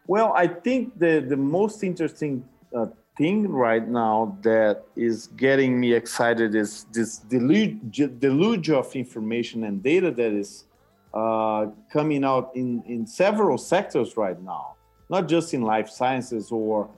Well, 0.07 0.33
I 0.35 0.47
think 0.47 0.97
the 0.99 1.19
the 1.19 1.37
most 1.37 1.83
interesting 1.83 2.45
uh, 2.75 2.87
thing 3.17 3.47
right 3.47 3.87
now 3.87 4.37
that 4.41 4.83
is 4.95 5.27
getting 5.37 5.79
me 5.79 5.93
excited 5.93 6.55
is 6.55 6.85
this 6.91 7.17
deluge, 7.17 8.01
deluge 8.19 8.69
of 8.69 8.95
information 8.95 9.65
and 9.65 9.83
data 9.83 10.11
that 10.11 10.31
is 10.31 10.65
uh, 11.13 11.67
coming 11.91 12.23
out 12.23 12.51
in, 12.55 12.81
in 12.87 13.05
several 13.05 13.57
sectors 13.57 14.17
right 14.17 14.41
now, 14.41 14.75
not 15.09 15.27
just 15.27 15.53
in 15.53 15.61
life 15.61 15.89
sciences 15.89 16.51
or 16.51 16.89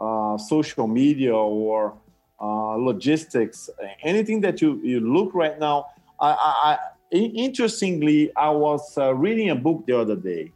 uh, 0.00 0.36
social 0.36 0.86
media 0.86 1.34
or 1.34 1.94
uh, 2.40 2.74
logistics, 2.74 3.70
anything 4.02 4.40
that 4.40 4.60
you, 4.60 4.80
you 4.82 5.00
look 5.00 5.34
right 5.34 5.58
now. 5.58 5.86
I, 6.20 6.30
I, 6.30 6.78
I 7.12 7.16
interestingly, 7.16 8.34
I 8.36 8.50
was 8.50 8.96
uh, 8.98 9.14
reading 9.14 9.50
a 9.50 9.56
book 9.56 9.84
the 9.86 9.98
other 9.98 10.16
day, 10.16 10.52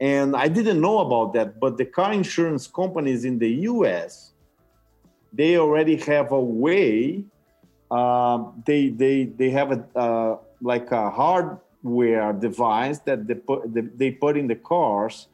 and 0.00 0.34
I 0.34 0.48
didn't 0.48 0.80
know 0.80 0.98
about 1.00 1.34
that, 1.34 1.60
but 1.60 1.76
the 1.76 1.84
car 1.84 2.12
insurance 2.12 2.66
companies 2.66 3.24
in 3.24 3.38
the 3.38 3.50
US 3.70 4.30
they 5.32 5.56
already 5.56 5.96
have 5.96 6.32
a 6.32 6.40
way. 6.40 7.24
Uh, 7.90 8.44
they 8.66 8.88
they 8.88 9.24
they 9.24 9.50
have 9.50 9.72
a 9.72 9.98
uh, 9.98 10.36
like 10.60 10.90
a 10.92 11.10
hardware 11.10 12.32
device 12.32 12.98
that 13.00 13.26
they 13.26 13.34
put 13.34 13.62
they 13.98 14.10
put 14.10 14.36
in 14.36 14.46
the 14.46 14.56
cars, 14.56 15.28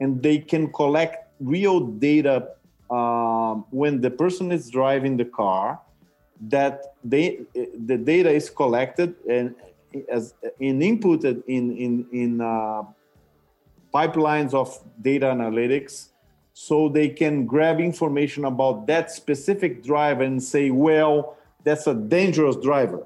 and 0.00 0.22
they 0.22 0.38
can 0.38 0.72
collect 0.72 1.28
real 1.40 1.80
data 1.80 2.48
um, 2.90 3.64
when 3.70 4.00
the 4.00 4.10
person 4.10 4.52
is 4.52 4.70
driving 4.70 5.16
the 5.16 5.24
car. 5.24 5.80
That 6.48 6.96
they 7.02 7.40
the 7.54 7.96
data 7.96 8.30
is 8.30 8.50
collected 8.50 9.14
and 9.28 9.54
as 10.10 10.34
in 10.58 10.80
inputted 10.80 11.42
in 11.46 11.76
in 11.76 12.06
in 12.12 12.40
uh, 12.40 12.82
pipelines 13.94 14.52
of 14.52 14.78
data 15.00 15.26
analytics 15.26 16.08
so 16.52 16.88
they 16.88 17.08
can 17.08 17.46
grab 17.46 17.80
information 17.80 18.44
about 18.44 18.86
that 18.86 19.10
specific 19.10 19.82
driver 19.82 20.22
and 20.22 20.42
say, 20.42 20.70
well, 20.70 21.36
that's 21.62 21.86
a 21.86 21.94
dangerous 21.94 22.56
driver. 22.56 23.04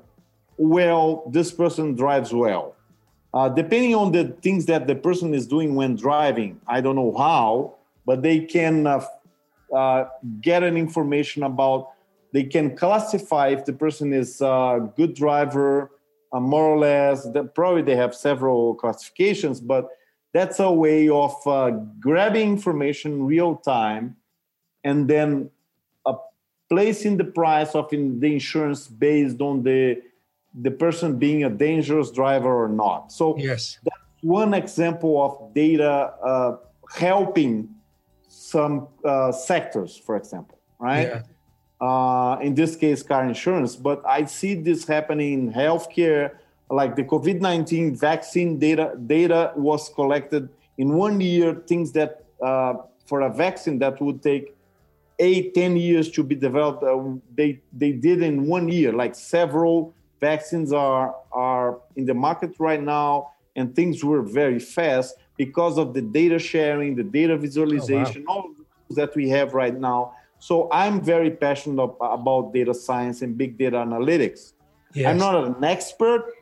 Well, 0.56 1.24
this 1.30 1.52
person 1.52 1.94
drives 1.94 2.32
well. 2.32 2.74
Uh, 3.32 3.48
depending 3.48 3.94
on 3.94 4.10
the 4.12 4.24
things 4.42 4.66
that 4.66 4.86
the 4.86 4.94
person 4.94 5.34
is 5.34 5.46
doing 5.46 5.74
when 5.74 5.94
driving, 5.96 6.60
I 6.66 6.80
don't 6.80 6.96
know 6.96 7.14
how, 7.16 7.74
but 8.06 8.22
they 8.22 8.40
can 8.40 8.86
uh, 8.86 9.04
uh, 9.74 10.06
get 10.40 10.62
an 10.62 10.76
information 10.76 11.42
about, 11.42 11.90
they 12.32 12.44
can 12.44 12.76
classify 12.76 13.48
if 13.48 13.64
the 13.64 13.72
person 13.72 14.12
is 14.12 14.40
a 14.40 14.90
good 14.96 15.14
driver, 15.14 15.90
uh, 16.32 16.40
more 16.40 16.64
or 16.64 16.78
less. 16.78 17.24
That 17.30 17.54
probably 17.54 17.82
they 17.82 17.96
have 17.96 18.14
several 18.14 18.74
classifications, 18.74 19.60
but 19.60 19.88
that's 20.32 20.58
a 20.60 20.70
way 20.70 21.08
of 21.08 21.34
uh, 21.46 21.70
grabbing 22.00 22.50
information 22.50 23.24
real 23.24 23.56
time 23.56 24.16
and 24.84 25.08
then 25.08 25.50
uh, 26.06 26.14
placing 26.68 27.16
the 27.16 27.24
price 27.24 27.74
of 27.74 27.92
in 27.92 28.20
the 28.20 28.32
insurance 28.32 28.86
based 28.88 29.40
on 29.40 29.62
the 29.62 30.00
the 30.62 30.70
person 30.70 31.18
being 31.18 31.44
a 31.44 31.50
dangerous 31.50 32.10
driver 32.10 32.64
or 32.64 32.68
not. 32.68 33.12
So 33.12 33.36
yes, 33.38 33.78
that's 33.84 33.96
one 34.22 34.54
example 34.54 35.22
of 35.22 35.54
data 35.54 36.14
uh, 36.24 36.56
helping 36.94 37.68
some 38.28 38.88
uh, 39.04 39.32
sectors, 39.32 39.96
for 39.96 40.16
example, 40.16 40.58
right? 40.78 41.08
Yeah. 41.08 41.22
Uh, 41.80 42.38
in 42.40 42.54
this 42.54 42.74
case, 42.74 43.02
car 43.02 43.24
insurance. 43.24 43.76
But 43.76 44.02
I 44.06 44.24
see 44.24 44.54
this 44.54 44.86
happening 44.86 45.32
in 45.34 45.52
healthcare, 45.52 46.32
like 46.70 46.96
the 46.96 47.04
COVID 47.04 47.40
nineteen 47.40 47.96
vaccine 47.96 48.58
data. 48.58 48.94
Data 49.06 49.52
was 49.56 49.88
collected 49.88 50.48
in 50.76 50.94
one 50.94 51.20
year. 51.20 51.62
Things 51.66 51.92
that 51.92 52.24
uh, 52.42 52.74
for 53.06 53.22
a 53.22 53.32
vaccine 53.32 53.78
that 53.78 54.00
would 54.00 54.22
take 54.22 54.54
eight, 55.18 55.54
ten 55.54 55.76
years 55.76 56.10
to 56.10 56.22
be 56.22 56.34
developed, 56.34 56.82
uh, 56.82 57.02
they 57.34 57.60
they 57.72 57.92
did 57.92 58.22
in 58.22 58.46
one 58.46 58.68
year. 58.68 58.92
Like 58.92 59.14
several 59.14 59.94
vaccines 60.20 60.72
are 60.72 61.14
are 61.32 61.78
in 61.96 62.04
the 62.06 62.14
market 62.14 62.54
right 62.58 62.82
now, 62.82 63.32
and 63.56 63.74
things 63.74 64.04
were 64.04 64.22
very 64.22 64.58
fast 64.58 65.16
because 65.36 65.78
of 65.78 65.94
the 65.94 66.02
data 66.02 66.38
sharing, 66.38 66.96
the 66.96 67.04
data 67.04 67.36
visualization, 67.36 68.24
oh, 68.28 68.34
wow. 68.34 68.42
all 68.42 68.94
that 68.96 69.14
we 69.14 69.28
have 69.28 69.54
right 69.54 69.78
now. 69.78 70.12
So 70.40 70.68
I'm 70.70 71.00
very 71.00 71.30
passionate 71.30 71.82
about 72.00 72.52
data 72.52 72.74
science 72.74 73.22
and 73.22 73.36
big 73.36 73.58
data 73.58 73.76
analytics. 73.76 74.52
Yes. 74.94 75.06
I'm 75.08 75.18
not 75.18 75.34
an 75.44 75.62
expert, 75.64 76.32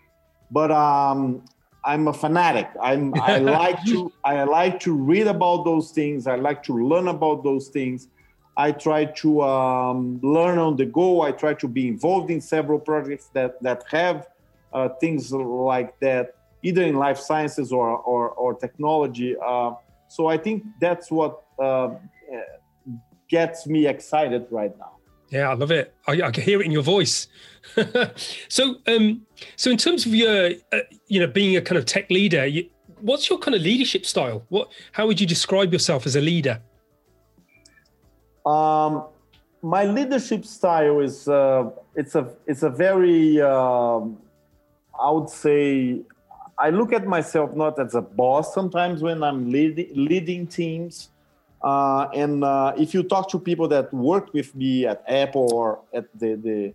but 0.51 0.71
um, 0.71 1.43
I'm 1.85 2.09
a 2.09 2.13
fanatic. 2.13 2.69
I'm 2.81 3.15
I 3.15 3.39
like 3.61 3.83
to 3.87 4.13
I 4.25 4.43
like 4.45 4.81
to 4.81 4.93
read 4.93 5.27
about 5.27 5.65
those 5.65 5.93
things. 5.93 6.27
I 6.27 6.37
like 6.37 6.63
to 6.65 6.75
learn 6.75 7.09
about 7.09 7.45
those 7.45 7.69
things. 7.69 8.09
I 8.57 8.73
try 8.73 9.05
to 9.05 9.43
um, 9.43 10.19
learn 10.23 10.59
on 10.59 10.77
the 10.77 10.87
go. 10.87 11.21
I 11.21 11.33
try 11.33 11.55
to 11.55 11.69
be 11.69 11.89
involved 11.89 12.31
in 12.31 12.41
several 12.41 12.79
projects 12.79 13.29
that 13.35 13.63
that 13.63 13.85
have 13.91 14.27
uh, 14.73 14.89
things 15.01 15.33
like 15.33 15.99
that, 16.01 16.35
either 16.63 16.83
in 16.83 16.97
life 16.97 17.19
sciences 17.19 17.73
or 17.73 17.99
or, 17.99 18.31
or 18.31 18.55
technology. 18.55 19.37
Uh, 19.37 19.73
so 20.09 20.27
I 20.27 20.39
think 20.39 20.65
that's 20.81 21.11
what 21.11 21.43
uh, 21.59 21.91
gets 23.29 23.67
me 23.67 23.87
excited 23.87 24.47
right 24.51 24.77
now. 24.79 24.96
Yeah, 25.31 25.51
I 25.51 25.55
love 25.55 25.71
it. 25.71 25.95
I, 26.07 26.13
I 26.23 26.31
can 26.31 26.43
hear 26.43 26.61
it 26.61 26.67
in 26.67 26.71
your 26.71 26.83
voice. 26.83 27.29
so, 28.49 28.77
um, 28.87 29.23
so 29.57 29.71
in 29.71 29.77
terms 29.77 30.07
of 30.07 30.15
your, 30.15 30.53
uh, 30.73 30.79
you 31.09 31.21
know, 31.21 31.27
being 31.27 31.57
a 31.57 31.61
kind 31.61 31.79
of 31.79 31.85
tech 31.85 32.09
leader, 32.11 32.47
you, 32.47 32.69
what's 33.01 33.29
your 33.29 33.39
kind 33.39 33.55
of 33.55 33.63
leadership 33.63 34.07
style? 34.07 34.45
What, 34.49 34.71
how 34.93 35.07
would 35.07 35.21
you 35.21 35.27
describe 35.27 35.73
yourself 35.73 36.07
as 36.07 36.17
a 36.17 36.21
leader? 36.21 36.61
Um, 38.45 39.07
my 39.63 39.85
leadership 39.85 40.45
style 40.45 41.01
is 41.01 41.29
uh, 41.29 41.71
it's 41.97 42.15
a 42.15 42.31
it's 42.47 42.63
a 42.63 42.71
very 42.71 43.41
um, 43.41 44.19
I 44.99 45.11
would 45.11 45.29
say 45.29 46.03
I 46.57 46.71
look 46.71 46.93
at 46.93 47.07
myself 47.07 47.55
not 47.57 47.79
as 47.81 47.97
a 47.97 48.01
boss 48.01 48.55
sometimes 48.55 49.03
when 49.03 49.25
I'm 49.25 49.51
leading 49.51 49.89
leading 49.93 50.47
teams. 50.47 51.11
Uh, 51.67 52.09
and 52.15 52.45
uh, 52.45 52.73
if 52.79 52.95
you 52.95 53.03
talk 53.03 53.29
to 53.31 53.39
people 53.39 53.67
that 53.67 53.93
worked 53.93 54.33
with 54.33 54.55
me 54.55 54.87
at 54.87 55.03
Apple 55.09 55.53
or 55.53 55.81
at 55.93 56.07
the, 56.17 56.37
the, 56.37 56.73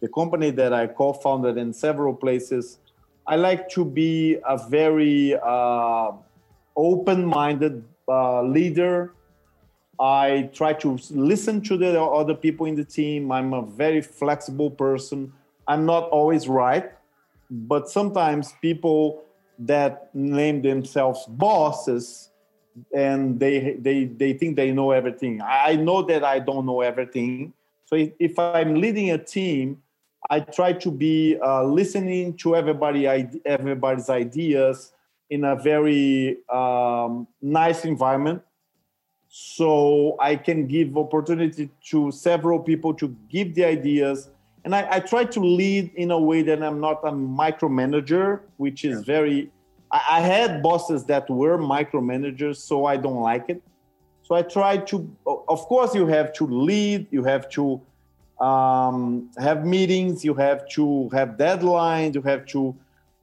the 0.00 0.08
company 0.08 0.50
that 0.50 0.74
I 0.74 0.86
co-founded 0.86 1.56
in 1.56 1.72
several 1.72 2.14
places, 2.14 2.78
I 3.26 3.36
like 3.36 3.70
to 3.70 3.84
be 3.84 4.36
a 4.46 4.58
very 4.68 5.36
uh, 5.42 6.12
open-minded 6.76 7.82
uh, 8.08 8.42
leader 8.42 9.14
I 10.00 10.48
try 10.54 10.72
to 10.74 10.98
listen 11.10 11.60
to 11.64 11.76
the 11.76 12.00
other 12.02 12.34
people 12.34 12.64
in 12.64 12.74
the 12.74 12.84
team. 12.84 13.30
I'm 13.30 13.52
a 13.52 13.60
very 13.60 14.00
flexible 14.00 14.70
person. 14.70 15.30
I'm 15.68 15.84
not 15.84 16.08
always 16.08 16.48
right, 16.48 16.90
but 17.50 17.90
sometimes 17.90 18.54
people 18.62 19.22
that 19.58 20.08
name 20.14 20.62
themselves 20.62 21.26
bosses 21.28 22.29
and 22.94 23.38
they 23.38 23.76
they 23.78 24.04
they 24.04 24.32
think 24.32 24.56
they 24.56 24.72
know 24.72 24.90
everything. 24.90 25.40
I 25.42 25.76
know 25.76 26.02
that 26.02 26.24
I 26.24 26.38
don't 26.38 26.66
know 26.66 26.80
everything. 26.80 27.52
So 27.84 27.96
if, 27.96 28.12
if 28.18 28.38
I'm 28.38 28.74
leading 28.74 29.10
a 29.10 29.18
team, 29.18 29.82
I 30.28 30.40
try 30.40 30.72
to 30.74 30.90
be 30.90 31.38
uh, 31.44 31.64
listening 31.64 32.36
to 32.38 32.54
everybody 32.54 33.06
everybody's 33.44 34.08
ideas 34.08 34.92
in 35.30 35.44
a 35.44 35.56
very 35.56 36.38
um, 36.48 37.26
nice 37.40 37.84
environment 37.84 38.42
so 39.32 40.16
i 40.18 40.34
can 40.34 40.66
give 40.66 40.96
opportunity 40.96 41.70
to 41.80 42.10
several 42.10 42.58
people 42.58 42.92
to 42.92 43.16
give 43.28 43.54
the 43.54 43.64
ideas 43.64 44.28
and 44.64 44.74
i, 44.74 44.96
I 44.96 44.98
try 44.98 45.22
to 45.22 45.40
lead 45.40 45.92
in 45.94 46.10
a 46.10 46.18
way 46.18 46.42
that 46.42 46.60
i'm 46.60 46.80
not 46.80 46.98
a 47.04 47.12
micromanager 47.12 48.40
which 48.56 48.84
is 48.84 48.98
yeah. 48.98 49.04
very 49.04 49.50
I, 49.92 50.00
I, 50.10 50.20
had 50.20 50.62
bosses 50.62 51.04
that 51.04 51.28
were 51.28 51.58
micromanagers 51.58 52.56
so 52.56 52.86
i 52.86 52.96
don't 52.96 53.20
like 53.20 53.46
it 53.48 53.62
so 54.22 54.34
i 54.34 54.42
try 54.42 54.76
to 54.76 54.96
of 55.26 55.60
course 55.66 55.94
you 55.94 56.06
have 56.06 56.32
to 56.34 56.46
lead 56.46 57.06
you 57.10 57.22
have 57.24 57.48
to 57.50 57.80
um, 58.40 59.30
have 59.38 59.66
meetings 59.66 60.24
you 60.24 60.34
have 60.34 60.68
to 60.70 61.08
have 61.10 61.30
deadlines 61.30 62.14
you 62.14 62.22
have 62.22 62.46
to 62.46 62.74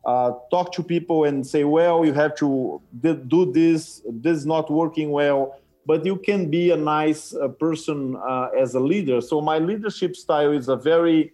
uh, 0.06 0.32
talk 0.52 0.72
to 0.72 0.84
people 0.84 1.26
and 1.26 1.46
say 1.46 1.64
well 1.64 2.06
you 2.06 2.14
have 2.14 2.36
to 2.36 2.82
do 3.28 3.52
this 3.52 4.02
this 4.08 4.38
is 4.38 4.46
not 4.46 4.72
working 4.72 5.12
well 5.12 5.58
but 5.88 6.06
you 6.06 6.18
can 6.18 6.52
be 6.52 6.72
a 6.72 6.76
nice 6.76 7.34
uh, 7.34 7.48
person 7.48 8.18
uh, 8.18 8.50
as 8.60 8.76
a 8.76 8.80
leader. 8.80 9.22
So 9.22 9.40
my 9.40 9.58
leadership 9.58 10.18
style 10.18 10.52
is 10.52 10.68
a 10.68 10.76
very, 10.76 11.32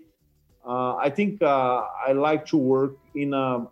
uh, 0.64 0.96
I 0.96 1.10
think 1.10 1.42
uh, 1.42 1.82
I 2.08 2.12
like 2.12 2.46
to 2.48 2.58
work 2.58 2.96
in 3.16 3.34
a 3.34 3.66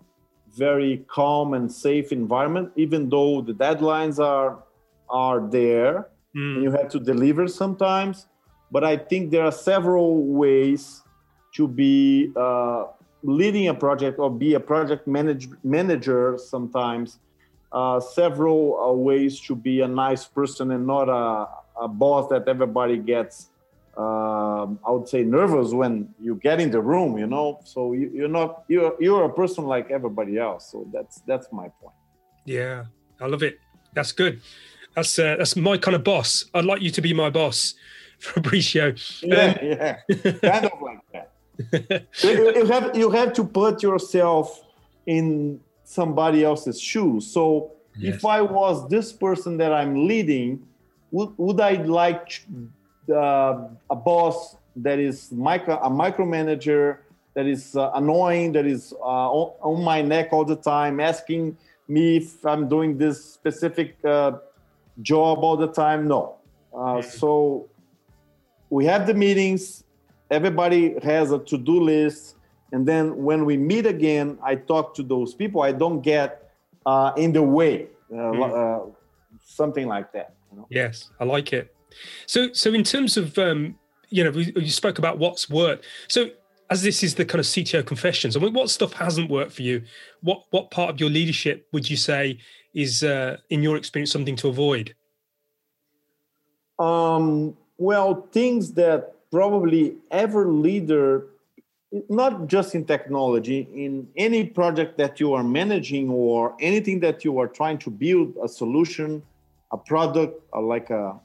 very 0.55 1.05
calm 1.07 1.53
and 1.53 1.71
safe 1.71 2.11
environment, 2.11 2.71
even 2.75 3.09
though 3.09 3.41
the 3.41 3.53
deadlines 3.53 4.19
are 4.19 4.63
are 5.09 5.41
there 5.49 6.09
mm. 6.35 6.55
and 6.55 6.63
you 6.63 6.71
have 6.71 6.89
to 6.89 6.99
deliver 6.99 7.47
sometimes. 7.47 8.27
But 8.71 8.83
I 8.83 8.95
think 8.95 9.31
there 9.31 9.43
are 9.43 9.51
several 9.51 10.23
ways 10.25 11.03
to 11.55 11.67
be 11.67 12.31
uh, 12.35 12.85
leading 13.23 13.67
a 13.67 13.73
project 13.73 14.19
or 14.19 14.29
be 14.29 14.53
a 14.53 14.59
project 14.59 15.07
manage- 15.07 15.49
manager 15.63 16.37
sometimes 16.37 17.19
uh, 17.71 17.99
several 17.99 18.79
uh, 18.79 18.91
ways 18.91 19.39
to 19.41 19.55
be 19.55 19.81
a 19.81 19.87
nice 19.87 20.25
person 20.25 20.71
and 20.71 20.85
not 20.85 21.07
a, 21.07 21.47
a 21.79 21.87
boss 21.87 22.29
that 22.29 22.47
everybody 22.47 22.97
gets 22.97 23.50
um, 23.97 24.79
I 24.87 24.91
would 24.91 25.07
say 25.09 25.23
nervous 25.23 25.73
when 25.73 26.13
you 26.19 26.35
get 26.35 26.61
in 26.61 26.71
the 26.71 26.81
room, 26.81 27.17
you 27.17 27.27
know. 27.27 27.59
So 27.65 27.93
you, 27.93 28.25
are 28.25 28.29
not 28.29 28.63
you're 28.67 28.95
you're 28.99 29.25
a 29.25 29.33
person 29.33 29.65
like 29.65 29.91
everybody 29.91 30.37
else. 30.37 30.71
So 30.71 30.87
that's 30.93 31.21
that's 31.27 31.47
my 31.51 31.67
point. 31.81 31.95
Yeah, 32.45 32.85
I 33.19 33.27
love 33.27 33.43
it. 33.43 33.59
That's 33.93 34.13
good. 34.13 34.41
That's 34.95 35.19
uh, 35.19 35.35
that's 35.37 35.55
my 35.55 35.77
kind 35.77 35.95
of 35.95 36.03
boss. 36.03 36.45
I'd 36.53 36.65
like 36.65 36.81
you 36.81 36.89
to 36.91 37.01
be 37.01 37.13
my 37.13 37.29
boss, 37.29 37.75
Fabricio. 38.21 38.95
Yeah, 39.21 39.45
um, 39.45 39.57
yeah, 39.61 40.41
kind 40.51 40.65
of 40.65 40.81
like 40.81 40.99
that. 41.11 42.07
you, 42.23 42.55
you 42.55 42.65
have 42.65 42.95
you 42.95 43.11
have 43.11 43.33
to 43.33 43.43
put 43.43 43.83
yourself 43.83 44.61
in 45.05 45.59
somebody 45.83 46.45
else's 46.45 46.79
shoes. 46.79 47.27
So 47.27 47.73
yes. 47.97 48.15
if 48.15 48.25
I 48.25 48.41
was 48.41 48.87
this 48.87 49.11
person 49.11 49.57
that 49.57 49.73
I'm 49.73 50.07
leading, 50.07 50.65
would, 51.11 51.33
would 51.37 51.59
I 51.59 51.73
like 51.83 52.45
uh, 53.09 53.67
a 53.89 53.95
boss 53.95 54.55
that 54.75 54.99
is 54.99 55.31
micro, 55.31 55.77
a 55.79 55.89
micromanager 55.89 56.97
that 57.33 57.45
is 57.45 57.75
uh, 57.75 57.91
annoying, 57.95 58.51
that 58.53 58.65
is 58.65 58.93
uh, 58.93 59.05
on, 59.31 59.53
on, 59.61 59.83
my 59.83 60.01
neck 60.01 60.29
all 60.31 60.45
the 60.45 60.55
time, 60.55 60.99
asking 60.99 61.57
me 61.87 62.17
if 62.17 62.45
I'm 62.45 62.67
doing 62.67 62.97
this 62.97 63.23
specific 63.23 63.95
uh, 64.03 64.33
job 65.01 65.39
all 65.39 65.57
the 65.57 65.67
time? 65.67 66.07
No. 66.07 66.35
Uh, 66.73 67.01
so 67.01 67.69
we 68.69 68.85
have 68.85 69.07
the 69.07 69.13
meetings. 69.13 69.83
Everybody 70.29 70.99
has 70.99 71.31
a 71.31 71.39
to-do 71.39 71.79
list 71.81 72.35
and 72.71 72.87
then 72.87 73.23
when 73.23 73.45
we 73.45 73.57
meet 73.57 73.85
again 73.85 74.37
i 74.43 74.55
talk 74.55 74.93
to 74.95 75.03
those 75.03 75.33
people 75.33 75.61
i 75.61 75.71
don't 75.71 76.01
get 76.01 76.51
uh, 76.85 77.11
in 77.15 77.31
the 77.31 77.41
way 77.41 77.87
uh, 78.11 78.15
mm. 78.15 78.87
uh, 78.87 78.89
something 79.43 79.87
like 79.87 80.11
that 80.11 80.33
you 80.51 80.57
know? 80.57 80.67
yes 80.69 81.09
i 81.19 81.23
like 81.23 81.53
it 81.53 81.73
so 82.25 82.51
so 82.53 82.73
in 82.73 82.83
terms 82.83 83.17
of 83.17 83.37
um, 83.37 83.75
you 84.09 84.23
know 84.23 84.31
you 84.31 84.69
spoke 84.69 84.99
about 84.99 85.17
what's 85.17 85.49
worked. 85.49 85.85
So 86.07 86.29
as 86.69 86.81
this 86.83 87.03
is 87.03 87.15
the 87.15 87.25
kind 87.25 87.41
of 87.41 87.45
cto 87.45 87.85
confessions 87.85 88.37
i 88.37 88.39
mean 88.39 88.53
what 88.53 88.69
stuff 88.69 88.93
hasn't 88.93 89.29
worked 89.29 89.51
for 89.51 89.61
you? 89.61 89.83
What 90.21 90.45
what 90.51 90.71
part 90.71 90.89
of 90.89 90.99
your 90.99 91.09
leadership 91.09 91.67
would 91.73 91.89
you 91.89 91.97
say 91.97 92.39
is 92.73 93.03
uh, 93.03 93.37
in 93.49 93.61
your 93.61 93.75
experience 93.75 94.11
something 94.11 94.37
to 94.37 94.47
avoid? 94.47 94.95
Um, 96.79 97.57
well 97.77 98.27
things 98.31 98.73
that 98.73 99.13
probably 99.31 99.95
every 100.11 100.45
leader 100.45 101.27
not 102.07 102.47
just 102.47 102.73
in 102.73 102.85
technology, 102.85 103.67
in 103.73 104.07
any 104.15 104.45
project 104.45 104.97
that 104.97 105.19
you 105.19 105.33
are 105.33 105.43
managing 105.43 106.09
or 106.09 106.55
anything 106.61 107.01
that 107.01 107.25
you 107.25 107.37
are 107.37 107.47
trying 107.47 107.77
to 107.79 107.89
build 107.89 108.33
a 108.41 108.47
solution, 108.47 109.21
a 109.71 109.77
product, 109.77 110.41
like 110.57 110.89
a 110.89 111.19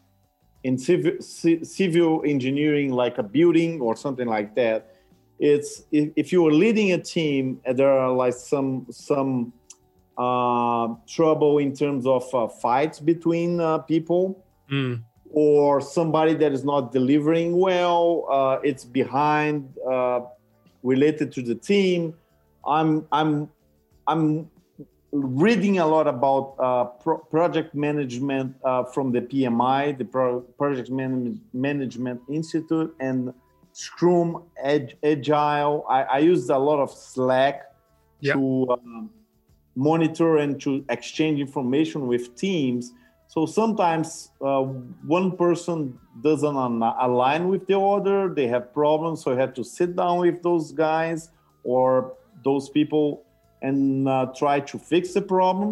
in 0.66 0.76
civil, 0.76 1.12
civil 1.20 2.22
engineering, 2.26 2.90
like 2.90 3.18
a 3.18 3.22
building 3.22 3.80
or 3.80 3.94
something 3.94 4.26
like 4.26 4.54
that, 4.56 4.78
it's 5.38 5.84
if, 5.92 6.10
if 6.16 6.32
you 6.32 6.46
are 6.46 6.52
leading 6.52 6.92
a 6.92 6.98
team, 6.98 7.60
there 7.80 7.92
are 8.02 8.12
like 8.12 8.34
some 8.34 8.86
some 8.90 9.52
uh, 10.18 10.88
trouble 11.06 11.58
in 11.58 11.70
terms 11.82 12.04
of 12.06 12.22
uh, 12.34 12.48
fights 12.48 12.98
between 13.00 13.60
uh, 13.60 13.78
people. 13.78 14.44
Mm 14.70 15.02
or 15.32 15.80
somebody 15.80 16.34
that 16.34 16.52
is 16.52 16.64
not 16.64 16.92
delivering 16.92 17.58
well, 17.58 18.26
uh, 18.30 18.58
it's 18.62 18.84
behind 18.84 19.68
uh, 19.86 20.20
related 20.82 21.32
to 21.32 21.42
the 21.42 21.54
team. 21.54 22.14
I'm 22.64 23.06
I'm 23.12 23.50
I'm 24.06 24.48
reading 25.20 25.78
a 25.78 25.86
lot 25.86 26.06
about 26.06 26.54
uh, 26.58 26.84
pro- 26.84 27.18
project 27.18 27.74
management 27.74 28.56
uh, 28.64 28.84
from 28.84 29.12
the 29.12 29.20
PMI, 29.20 29.96
the 29.96 30.04
pro- 30.04 30.40
Project 30.40 30.90
Man- 30.90 31.40
Management 31.52 32.20
Institute, 32.28 32.94
and 33.00 33.32
Scrum, 33.72 34.44
Ag- 34.62 34.96
Agile. 35.02 35.84
I, 35.88 36.02
I 36.02 36.18
used 36.18 36.50
a 36.50 36.58
lot 36.58 36.80
of 36.80 36.90
Slack 36.90 37.62
yep. 38.20 38.34
to 38.34 38.68
um, 38.70 39.10
monitor 39.74 40.38
and 40.38 40.60
to 40.62 40.84
exchange 40.88 41.40
information 41.40 42.06
with 42.06 42.34
teams 42.36 42.92
so 43.28 43.44
sometimes 43.44 44.30
uh, 44.40 44.62
one 44.62 45.36
person 45.36 45.98
doesn't 46.22 46.56
align 46.56 47.48
with 47.48 47.66
the 47.66 47.78
other, 47.78 48.32
they 48.32 48.46
have 48.46 48.72
problems, 48.72 49.22
so 49.22 49.32
you 49.32 49.38
have 49.38 49.52
to 49.54 49.64
sit 49.64 49.96
down 49.96 50.20
with 50.20 50.42
those 50.42 50.72
guys 50.72 51.28
or 51.64 52.14
those 52.44 52.70
people 52.70 53.25
and 53.66 54.08
uh, 54.08 54.26
try 54.42 54.60
to 54.60 54.78
fix 54.78 55.12
the 55.12 55.22
problem. 55.22 55.70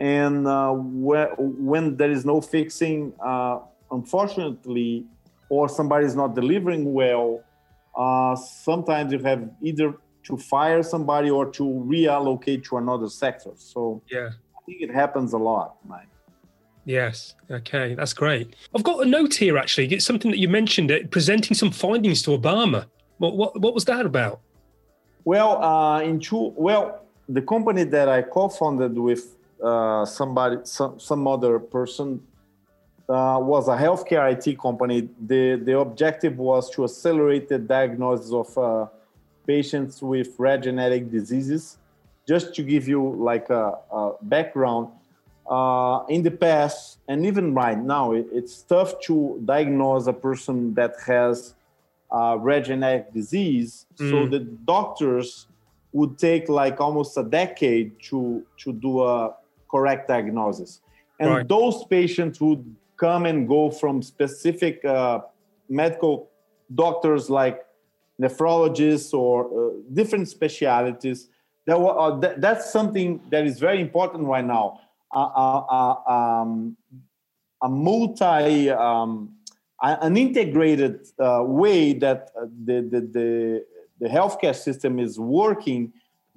And 0.00 0.46
uh, 0.46 0.72
wh- 1.06 1.32
when 1.70 1.96
there 1.96 2.10
is 2.10 2.24
no 2.24 2.40
fixing, 2.40 3.12
uh, 3.24 3.60
unfortunately, 3.90 5.06
or 5.48 5.68
somebody 5.68 6.06
is 6.06 6.16
not 6.16 6.34
delivering 6.34 6.92
well, 6.92 7.44
uh, 7.96 8.34
sometimes 8.36 9.12
you 9.12 9.20
have 9.20 9.42
either 9.62 9.94
to 10.24 10.36
fire 10.36 10.82
somebody 10.82 11.30
or 11.30 11.44
to 11.58 11.64
reallocate 11.92 12.64
to 12.68 12.78
another 12.78 13.08
sector. 13.08 13.52
So 13.56 14.02
yeah, 14.10 14.30
I 14.56 14.60
think 14.66 14.78
it 14.80 14.90
happens 14.90 15.32
a 15.32 15.38
lot, 15.38 15.76
Mike. 15.84 16.08
Yes. 16.84 17.34
Okay, 17.48 17.94
that's 17.94 18.12
great. 18.12 18.56
I've 18.74 18.82
got 18.82 19.06
a 19.06 19.08
note 19.08 19.34
here 19.34 19.56
actually. 19.58 19.86
It's 19.94 20.04
something 20.04 20.30
that 20.32 20.38
you 20.38 20.48
mentioned. 20.48 20.90
It 20.90 21.04
uh, 21.04 21.08
presenting 21.08 21.54
some 21.54 21.70
findings 21.70 22.22
to 22.22 22.30
Obama. 22.30 22.86
What 23.18 23.36
what, 23.36 23.60
what 23.60 23.74
was 23.74 23.84
that 23.84 24.04
about? 24.06 24.40
Well, 25.24 25.62
uh, 25.62 26.00
in 26.02 26.18
two, 26.18 26.52
well, 26.56 27.02
the 27.32 27.42
company 27.42 27.84
that 27.84 28.08
I 28.08 28.22
co-founded 28.22 28.96
with 28.98 29.36
uh, 29.62 30.04
somebody, 30.04 30.58
some, 30.64 30.98
some 31.00 31.26
other 31.26 31.58
person, 31.58 32.20
uh, 33.08 33.38
was 33.40 33.68
a 33.68 33.76
healthcare 33.76 34.24
IT 34.32 34.58
company. 34.58 35.08
The 35.26 35.56
the 35.56 35.78
objective 35.78 36.38
was 36.38 36.70
to 36.70 36.84
accelerate 36.84 37.48
the 37.48 37.58
diagnosis 37.58 38.32
of 38.32 38.56
uh, 38.56 38.86
patients 39.46 40.00
with 40.00 40.28
rare 40.38 40.58
genetic 40.58 41.10
diseases. 41.10 41.78
Just 42.26 42.54
to 42.54 42.62
give 42.62 42.86
you 42.86 43.14
like 43.18 43.50
a, 43.50 43.78
a 43.90 44.12
background 44.22 44.88
uh, 45.50 46.04
in 46.08 46.22
the 46.22 46.30
past 46.30 46.98
and 47.08 47.26
even 47.26 47.52
right 47.52 47.78
now, 47.78 48.12
it, 48.12 48.26
it's 48.32 48.62
tough 48.62 49.00
to 49.02 49.42
diagnose 49.44 50.06
a 50.06 50.12
person 50.12 50.72
that 50.74 50.94
has 51.04 51.54
uh, 52.12 52.36
rare 52.38 52.62
genetic 52.62 53.12
disease. 53.12 53.86
Mm. 53.96 54.10
So 54.10 54.26
the 54.28 54.38
doctors 54.38 55.48
would 55.92 56.18
take 56.18 56.48
like 56.48 56.80
almost 56.80 57.16
a 57.16 57.22
decade 57.22 58.00
to 58.02 58.44
to 58.58 58.72
do 58.72 59.02
a 59.02 59.34
correct 59.70 60.08
diagnosis, 60.08 60.80
and 61.20 61.30
right. 61.30 61.48
those 61.48 61.84
patients 61.84 62.40
would 62.40 62.64
come 62.96 63.26
and 63.26 63.48
go 63.48 63.70
from 63.70 64.02
specific 64.02 64.84
uh, 64.84 65.20
medical 65.68 66.30
doctors 66.74 67.28
like 67.28 67.64
nephrologists 68.20 69.12
or 69.12 69.46
uh, 69.46 69.70
different 69.92 70.28
specialities. 70.28 71.28
That, 71.66 71.76
uh, 71.76 72.18
that, 72.18 72.40
that's 72.40 72.72
something 72.72 73.20
that 73.30 73.46
is 73.46 73.60
very 73.60 73.80
important 73.80 74.24
right 74.24 74.44
now 74.44 74.80
um, 75.14 76.76
a 77.62 77.68
multi 77.68 78.70
um, 78.70 79.34
an 79.82 80.16
integrated 80.16 81.06
uh, 81.18 81.42
way 81.44 81.92
that 81.92 82.30
uh, 82.40 82.46
the, 82.64 82.82
the, 82.82 83.00
the, 83.00 83.64
the 84.02 84.08
healthcare 84.08 84.54
system 84.54 84.98
is 84.98 85.18
working 85.18 85.92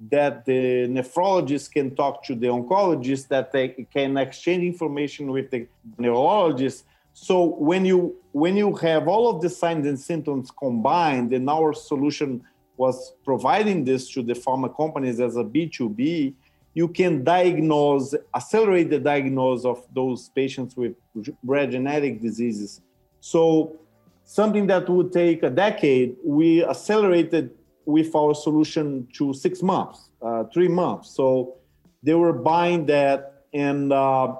that 0.08 0.44
the 0.44 0.86
nephrologist 0.96 1.72
can 1.72 1.94
talk 1.94 2.22
to 2.22 2.34
the 2.34 2.46
oncologist 2.46 3.28
that 3.28 3.50
they 3.50 3.68
can 3.96 4.16
exchange 4.16 4.62
information 4.62 5.30
with 5.30 5.50
the 5.50 5.66
neurologist 5.98 6.84
so 7.12 7.44
when 7.70 7.84
you 7.84 7.98
when 8.32 8.56
you 8.56 8.74
have 8.76 9.08
all 9.08 9.28
of 9.28 9.42
the 9.42 9.50
signs 9.50 9.86
and 9.86 9.98
symptoms 9.98 10.50
combined 10.50 11.32
and 11.32 11.48
our 11.48 11.72
solution 11.72 12.42
was 12.76 13.14
providing 13.24 13.84
this 13.84 14.10
to 14.10 14.22
the 14.22 14.34
pharma 14.34 14.68
companies 14.76 15.18
as 15.18 15.36
a 15.36 15.44
b2b 15.44 16.34
you 16.76 16.88
can 16.88 17.24
diagnose, 17.24 18.14
accelerate 18.34 18.90
the 18.90 18.98
diagnosis 18.98 19.64
of 19.64 19.82
those 19.94 20.28
patients 20.28 20.76
with 20.76 20.94
rare 21.42 21.66
genetic 21.66 22.20
diseases. 22.20 22.82
So 23.18 23.78
something 24.26 24.66
that 24.66 24.86
would 24.86 25.10
take 25.10 25.42
a 25.42 25.48
decade, 25.48 26.16
we 26.22 26.62
accelerated 26.62 27.55
with 27.86 28.14
our 28.14 28.34
solution 28.34 29.08
to 29.14 29.32
six 29.32 29.62
months, 29.62 30.10
uh, 30.20 30.44
three 30.52 30.68
months. 30.68 31.10
So 31.10 31.56
they 32.02 32.14
were 32.14 32.32
buying 32.32 32.86
that, 32.86 33.44
and 33.54 33.92
uh, 33.92 34.34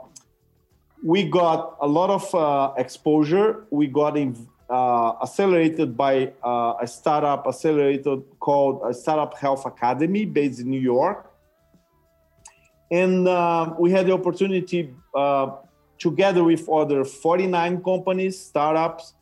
we 1.03 1.25
got 1.25 1.77
a 1.81 1.87
lot 1.87 2.11
of 2.11 2.35
uh, 2.35 2.75
exposure. 2.77 3.65
We 3.71 3.87
got 3.87 4.17
in, 4.17 4.37
uh, 4.69 5.13
accelerated 5.23 5.97
by 5.97 6.33
uh, 6.45 6.75
a 6.83 6.87
startup 6.87 7.47
accelerated 7.47 8.23
called 8.41 8.83
a 8.85 8.93
Startup 8.93 9.33
Health 9.39 9.65
Academy 9.65 10.27
based 10.27 10.61
in 10.61 10.69
New 10.69 10.81
York 10.81 11.33
and 12.91 13.27
uh, 13.27 13.75
we 13.79 13.91
had 13.91 14.07
the 14.07 14.13
opportunity 14.13 14.95
uh, 15.15 15.51
together 15.99 16.45
with 16.45 16.69
other 16.69 17.05
49 17.05 17.83
companies 17.83 18.39
startups 18.39 19.15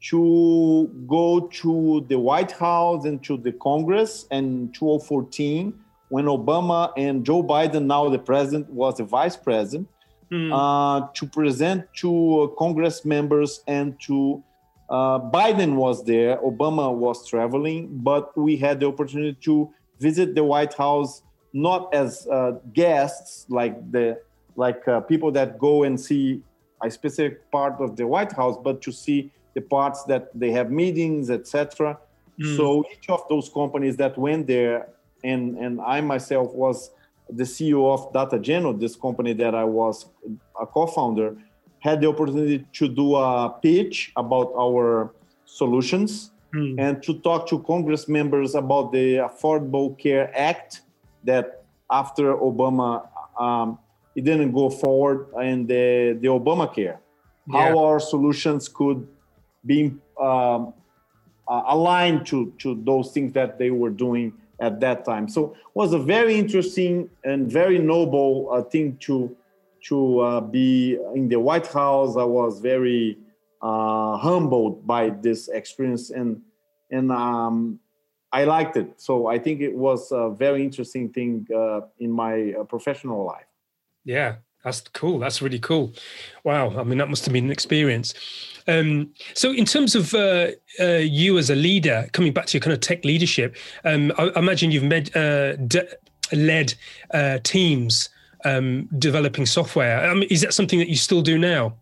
to 0.00 0.90
go 1.06 1.48
to 1.48 2.04
the 2.08 2.18
white 2.18 2.52
house 2.52 3.04
and 3.04 3.22
to 3.24 3.36
the 3.36 3.52
congress 3.52 4.26
in 4.30 4.70
2014 4.72 5.72
when 6.08 6.26
obama 6.26 6.92
and 6.96 7.24
joe 7.24 7.42
biden 7.42 7.84
now 7.84 8.08
the 8.08 8.18
president 8.18 8.68
was 8.70 8.96
the 8.96 9.04
vice 9.04 9.36
president 9.36 9.88
mm. 10.30 10.50
uh, 10.52 11.08
to 11.14 11.26
present 11.26 11.84
to 11.94 12.54
congress 12.58 13.04
members 13.04 13.62
and 13.66 14.00
to 14.00 14.42
uh, 14.90 15.18
biden 15.18 15.74
was 15.74 16.04
there 16.04 16.36
obama 16.38 16.92
was 16.94 17.26
traveling 17.28 17.88
but 17.98 18.36
we 18.38 18.56
had 18.56 18.78
the 18.80 18.86
opportunity 18.86 19.36
to 19.40 19.68
visit 19.98 20.34
the 20.34 20.44
white 20.44 20.74
house 20.74 21.22
not 21.52 21.92
as 21.92 22.26
uh, 22.28 22.52
guests 22.72 23.46
like 23.48 23.90
the 23.90 24.18
like 24.54 24.86
uh, 24.88 25.00
people 25.00 25.30
that 25.30 25.58
go 25.58 25.84
and 25.84 25.98
see 25.98 26.42
a 26.82 26.90
specific 26.90 27.50
part 27.50 27.80
of 27.80 27.96
the 27.96 28.06
White 28.06 28.32
House, 28.32 28.56
but 28.62 28.82
to 28.82 28.92
see 28.92 29.30
the 29.58 29.64
parts 29.76 30.00
that 30.04 30.24
they 30.42 30.50
have 30.58 30.68
meetings, 30.82 31.24
etc. 31.38 31.98
Mm. 32.40 32.56
So 32.56 32.84
each 32.92 33.08
of 33.16 33.22
those 33.28 33.46
companies 33.60 33.96
that 34.02 34.14
went 34.26 34.46
there, 34.54 34.76
and 35.30 35.42
and 35.64 35.80
I 35.94 35.98
myself 36.14 36.48
was 36.64 36.76
the 37.40 37.46
CEO 37.54 37.82
of 37.94 38.00
DataGeno, 38.16 38.68
this 38.84 38.94
company 39.06 39.32
that 39.42 39.54
I 39.54 39.66
was 39.80 39.94
a 40.64 40.66
co-founder, 40.76 41.28
had 41.86 41.96
the 42.00 42.08
opportunity 42.08 42.58
to 42.78 42.84
do 43.00 43.06
a 43.16 43.30
pitch 43.66 44.12
about 44.16 44.48
our 44.64 45.12
solutions 45.60 46.30
mm. 46.54 46.74
and 46.84 47.02
to 47.06 47.12
talk 47.28 47.40
to 47.50 47.56
Congress 47.72 48.08
members 48.08 48.54
about 48.54 48.92
the 48.92 49.06
Affordable 49.28 49.98
Care 49.98 50.26
Act 50.34 50.82
that 51.24 51.46
after 51.90 52.24
Obama, 52.50 52.90
um, 53.38 53.78
it 54.16 54.24
didn't 54.24 54.52
go 54.52 54.70
forward 54.70 55.18
in 55.42 55.66
the, 55.66 56.16
the 56.22 56.28
Obamacare. 56.28 56.98
Yeah. 57.46 57.52
How 57.52 57.84
our 57.84 58.00
solutions 58.00 58.68
could 58.68 59.06
be 59.68 59.94
um, 60.20 60.74
uh, 61.46 61.62
aligned 61.66 62.26
to, 62.26 62.52
to 62.58 62.80
those 62.84 63.12
things 63.12 63.32
that 63.34 63.58
they 63.58 63.70
were 63.70 63.90
doing 63.90 64.32
at 64.60 64.80
that 64.80 65.04
time. 65.04 65.28
So 65.28 65.52
it 65.52 65.74
was 65.74 65.92
a 65.92 65.98
very 65.98 66.34
interesting 66.36 67.08
and 67.24 67.50
very 67.50 67.78
noble 67.78 68.48
uh, 68.52 68.62
thing 68.62 68.96
to 69.06 69.36
to 69.88 70.18
uh, 70.18 70.40
be 70.40 70.98
in 71.14 71.28
the 71.28 71.38
White 71.38 71.68
House. 71.68 72.16
I 72.16 72.24
was 72.24 72.58
very 72.58 73.16
uh, 73.62 74.16
humbled 74.16 74.84
by 74.86 75.10
this 75.10 75.48
experience 75.48 76.10
and 76.10 76.42
and 76.90 77.12
um, 77.12 77.78
I 78.32 78.44
liked 78.44 78.76
it. 78.76 79.00
So 79.00 79.26
I 79.26 79.38
think 79.38 79.60
it 79.60 79.74
was 79.74 80.12
a 80.12 80.30
very 80.30 80.62
interesting 80.62 81.10
thing 81.10 81.46
uh, 81.54 81.82
in 81.98 82.10
my 82.10 82.54
uh, 82.58 82.64
professional 82.64 83.24
life. 83.24 83.46
Yeah, 84.04 84.36
that's 84.68 84.80
cool. 84.92 85.18
That's 85.18 85.40
really 85.42 85.58
cool. 85.58 85.92
Wow. 86.44 86.78
I 86.78 86.84
mean, 86.84 86.98
that 86.98 87.08
must 87.08 87.24
have 87.24 87.32
been 87.32 87.46
an 87.46 87.50
experience. 87.50 88.14
Um, 88.66 89.10
so, 89.34 89.52
in 89.52 89.64
terms 89.64 89.94
of 89.94 90.14
uh, 90.14 90.48
uh 90.78 90.98
you 90.98 91.38
as 91.38 91.48
a 91.50 91.54
leader, 91.54 92.08
coming 92.12 92.32
back 92.32 92.46
to 92.46 92.58
your 92.58 92.60
kind 92.60 92.74
of 92.74 92.80
tech 92.80 93.04
leadership, 93.04 93.56
um, 93.84 94.12
I, 94.18 94.24
I, 94.24 94.38
imagine 94.38 94.70
you've 94.70 94.84
med, 94.84 95.16
uh, 95.16 95.56
de- 95.56 95.88
led 96.32 96.74
uh, 97.14 97.38
teams 97.42 98.10
um, 98.44 98.88
developing 98.98 99.46
software. 99.46 100.22
Is 100.24 100.42
that 100.42 100.52
something 100.52 100.78
that 100.78 100.88
you 100.88 100.96
still 100.96 101.22
do 101.22 101.38
now? 101.38 101.74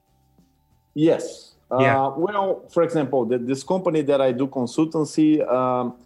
Yes, 0.95 1.55
Yeah. 1.81 2.07
Uh, 2.07 2.15
well, 2.17 2.63
for 2.73 2.83
example, 2.83 3.25
the, 3.27 3.39
this 3.39 3.63
company 3.65 4.03
that 4.03 4.21
I 4.21 4.33
do 4.33 4.47
consultancy, 4.47 5.47
um, 5.47 5.97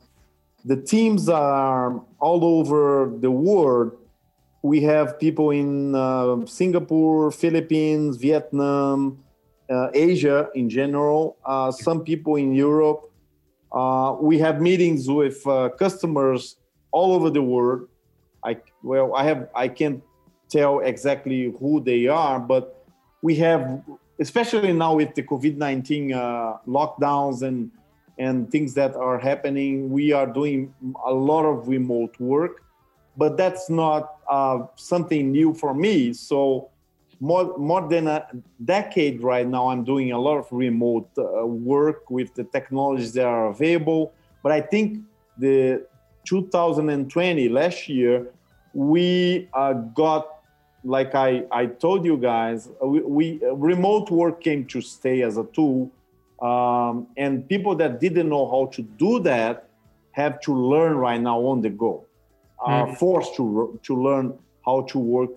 the 0.65 0.77
teams 0.77 1.29
are 1.29 2.01
all 2.19 2.45
over 2.45 3.13
the 3.21 3.31
world. 3.31 3.93
We 4.63 4.83
have 4.83 5.19
people 5.19 5.51
in 5.51 5.95
uh, 5.95 6.45
Singapore, 6.45 7.31
Philippines, 7.31 8.19
Vietnam, 8.19 9.25
uh, 9.71 9.89
Asia 9.95 10.49
in 10.55 10.69
general, 10.69 11.37
uh, 11.47 11.71
some 11.73 12.05
people 12.05 12.37
in 12.37 12.53
Europe. 12.55 13.11
Uh, 13.73 14.17
we 14.21 14.39
have 14.39 14.61
meetings 14.61 15.09
with 15.09 15.47
uh, 15.47 15.71
customers 15.79 16.57
all 16.91 17.15
over 17.15 17.31
the 17.31 17.43
world. 17.43 17.89
I 18.45 18.59
well, 18.83 19.15
I 19.15 19.25
have 19.25 19.49
I 19.55 19.69
can't 19.69 20.03
tell 20.51 20.81
exactly 20.81 21.55
who 21.59 21.81
they 21.81 22.07
are, 22.09 22.41
but 22.41 22.85
we 23.23 23.37
have, 23.37 23.83
especially 24.19 24.73
now 24.73 24.97
with 24.97 25.15
the 25.15 25.23
COVID 25.23 25.57
nineteen 25.57 26.13
uh, 26.13 26.59
lockdowns 26.67 27.43
and 27.43 27.71
and 28.19 28.51
things 28.51 28.75
that 28.75 28.95
are 28.97 29.19
happening, 29.19 29.89
we 29.89 30.13
are 30.13 30.27
doing 30.27 30.75
a 31.07 31.13
lot 31.13 31.45
of 31.47 31.69
remote 31.69 32.19
work. 32.21 32.63
But 33.17 33.37
that's 33.37 33.71
not 33.71 34.20
uh, 34.31 34.67
something 34.77 35.33
new 35.33 35.53
for 35.53 35.75
me. 35.75 36.13
So 36.13 36.71
more 37.21 37.57
more 37.59 37.87
than 37.87 38.09
a 38.09 38.27
decade 38.65 39.23
right 39.23 39.47
now 39.47 39.69
i'm 39.69 39.85
doing 39.85 40.11
a 40.13 40.19
lot 40.19 40.39
of 40.39 40.47
remote 40.51 41.09
uh, 41.19 41.47
work 41.47 42.11
with 42.11 42.35
the 42.35 42.45
technologies 42.45 43.13
that 43.13 43.27
are 43.27 43.49
available. 43.49 44.13
But 44.43 44.53
i 44.53 44.61
think 44.61 45.01
the 45.37 45.87
2020 46.25 47.49
last 47.51 47.89
year 47.89 48.33
we 48.73 49.49
uh, 49.53 49.75
got 49.75 50.41
like 50.83 51.15
I, 51.15 51.45
I 51.53 51.67
told 51.67 52.07
you 52.07 52.17
guys 52.17 52.71
we, 52.83 53.01
we 53.01 53.41
uh, 53.43 53.55
remote 53.55 54.11
work 54.11 54.43
came 54.43 54.65
to 54.67 54.81
stay 54.81 55.21
as 55.23 55.37
a 55.37 55.45
tool. 55.45 55.91
Um, 56.41 57.09
and 57.19 57.47
people 57.47 57.75
that 57.77 58.01
didn't 58.01 58.31
know 58.31 58.49
how 58.51 58.71
to 58.73 58.81
do 58.81 59.21
that 59.21 59.69
have 60.13 60.41
to 60.41 60.55
learn 60.55 60.97
right 60.97 61.21
now 61.21 61.39
on 61.41 61.61
the 61.61 61.69
go 61.69 62.07
are 62.61 62.87
mm-hmm. 62.87 62.95
forced 62.95 63.35
to 63.37 63.79
to 63.83 63.95
learn 63.95 64.39
how 64.65 64.83
to 64.83 64.99
work 64.99 65.31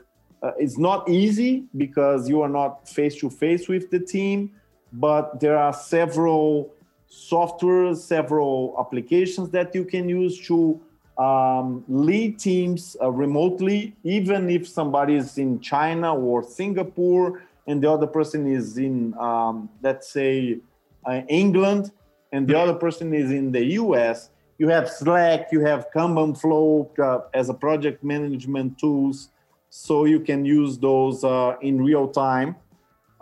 uh, 0.44 0.52
it's 0.60 0.78
not 0.78 1.10
easy 1.10 1.64
because 1.78 2.28
you 2.28 2.42
are 2.42 2.50
not 2.50 2.88
face 2.88 3.16
to 3.16 3.30
face 3.30 3.70
with 3.70 3.90
the 3.90 4.00
team, 4.00 4.52
but 4.92 5.40
there 5.40 5.58
are 5.58 5.72
several 5.72 6.74
softwares, 7.10 7.98
several 7.98 8.76
applications 8.78 9.50
that 9.52 9.74
you 9.74 9.86
can 9.86 10.10
use 10.10 10.46
to 10.46 10.80
um, 11.18 11.86
lead 11.88 12.40
teams 12.40 12.98
uh, 13.02 13.10
remotely, 13.10 13.96
even 14.04 14.50
if 14.50 14.68
somebody 14.68 15.16
is 15.16 15.38
in 15.38 15.62
China 15.62 16.14
or 16.14 16.44
Singapore 16.44 17.44
and 17.68 17.82
the 17.82 17.90
other 17.90 18.08
person 18.08 18.46
is 18.46 18.78
in, 18.78 19.14
um, 19.18 19.70
let's 19.82 20.12
say, 20.12 20.60
uh, 21.06 21.22
England 21.30 21.92
and 22.34 22.48
the 22.50 22.60
other 22.60 22.74
person 22.74 23.14
is 23.14 23.32
in 23.32 23.52
the 23.54 23.64
US. 23.80 24.30
You 24.58 24.70
have 24.70 24.90
Slack, 24.90 25.48
you 25.52 25.62
have 25.62 25.88
Kanban 25.94 26.40
Flow 26.40 26.92
uh, 27.02 27.20
as 27.34 27.50
a 27.50 27.54
project 27.54 28.04
management 28.04 28.78
tools 28.78 29.30
so 29.70 30.06
you 30.06 30.20
can 30.20 30.46
use 30.46 30.78
those 30.78 31.24
uh, 31.24 31.56
in 31.62 31.84
real 31.84 32.08
time. 32.08 32.56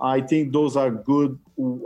I 0.02 0.20
think 0.20 0.52
those 0.52 0.76
are 0.76 0.92
good 0.92 1.40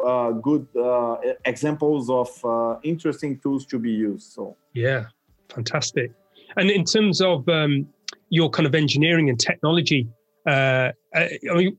uh, 0.06 0.32
good 0.32 0.68
uh, 0.76 1.18
examples 1.44 2.10
of 2.10 2.30
uh, 2.46 2.80
interesting 2.82 3.38
tools 3.40 3.66
to 3.68 3.78
be 3.78 3.92
used. 3.92 4.32
So 4.32 4.56
yeah, 4.74 5.06
fantastic. 5.50 6.12
And 6.58 6.72
in 6.72 6.86
terms 6.86 7.22
of 7.22 7.48
um, 7.50 7.88
your 8.30 8.50
kind 8.50 8.66
of 8.66 8.74
engineering 8.74 9.30
and 9.30 9.40
technology, 9.40 10.08
uh, 10.48 10.92
I 11.14 11.38
mean, 11.44 11.78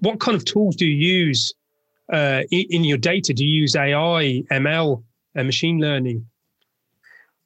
what 0.00 0.20
kind 0.20 0.36
of 0.36 0.44
tools 0.44 0.76
do 0.76 0.86
you 0.86 1.24
use 1.24 1.54
in, 2.12 2.84
your 2.84 2.98
data? 2.98 3.32
Do 3.32 3.44
you 3.44 3.60
use 3.60 3.76
AI, 3.76 4.42
ML, 4.50 5.02
and 5.36 5.46
machine 5.46 5.78
learning? 5.78 6.26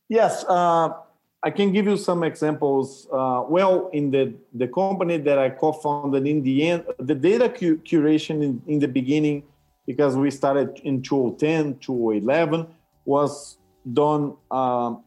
Yes, 0.08 0.44
I 1.44 1.50
can 1.50 1.72
give 1.72 1.84
you 1.84 1.98
some 1.98 2.24
examples. 2.24 3.06
Uh, 3.12 3.44
well, 3.46 3.90
in 3.92 4.10
the, 4.10 4.34
the 4.54 4.66
company 4.66 5.18
that 5.18 5.38
I 5.38 5.50
co-founded 5.50 6.26
in 6.26 6.42
the 6.42 6.68
end, 6.68 6.84
the 6.98 7.14
data 7.14 7.50
cu- 7.50 7.78
curation 7.78 8.42
in, 8.42 8.62
in 8.66 8.78
the 8.78 8.88
beginning, 8.88 9.42
because 9.86 10.16
we 10.16 10.30
started 10.30 10.80
in 10.84 11.02
2010, 11.02 11.78
2011, 11.80 12.66
was 13.04 13.58
done 13.92 14.34
um, 14.50 15.02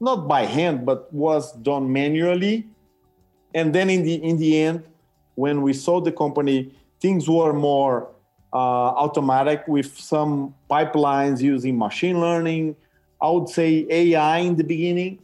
not 0.00 0.28
by 0.28 0.42
hand, 0.44 0.84
but 0.84 1.12
was 1.12 1.52
done 1.52 1.90
manually. 1.90 2.68
And 3.54 3.74
then 3.74 3.88
in 3.88 4.02
the 4.02 4.14
in 4.16 4.36
the 4.36 4.60
end, 4.60 4.84
when 5.34 5.62
we 5.62 5.72
sold 5.72 6.04
the 6.04 6.12
company, 6.12 6.74
things 7.00 7.28
were 7.28 7.54
more 7.54 8.10
uh, 8.52 8.56
automatic 8.56 9.66
with 9.66 9.98
some 9.98 10.54
pipelines 10.70 11.40
using 11.40 11.78
machine 11.78 12.20
learning. 12.20 12.76
I 13.20 13.30
would 13.30 13.48
say 13.48 13.86
AI 13.90 14.38
in 14.38 14.56
the 14.56 14.64
beginning 14.64 15.20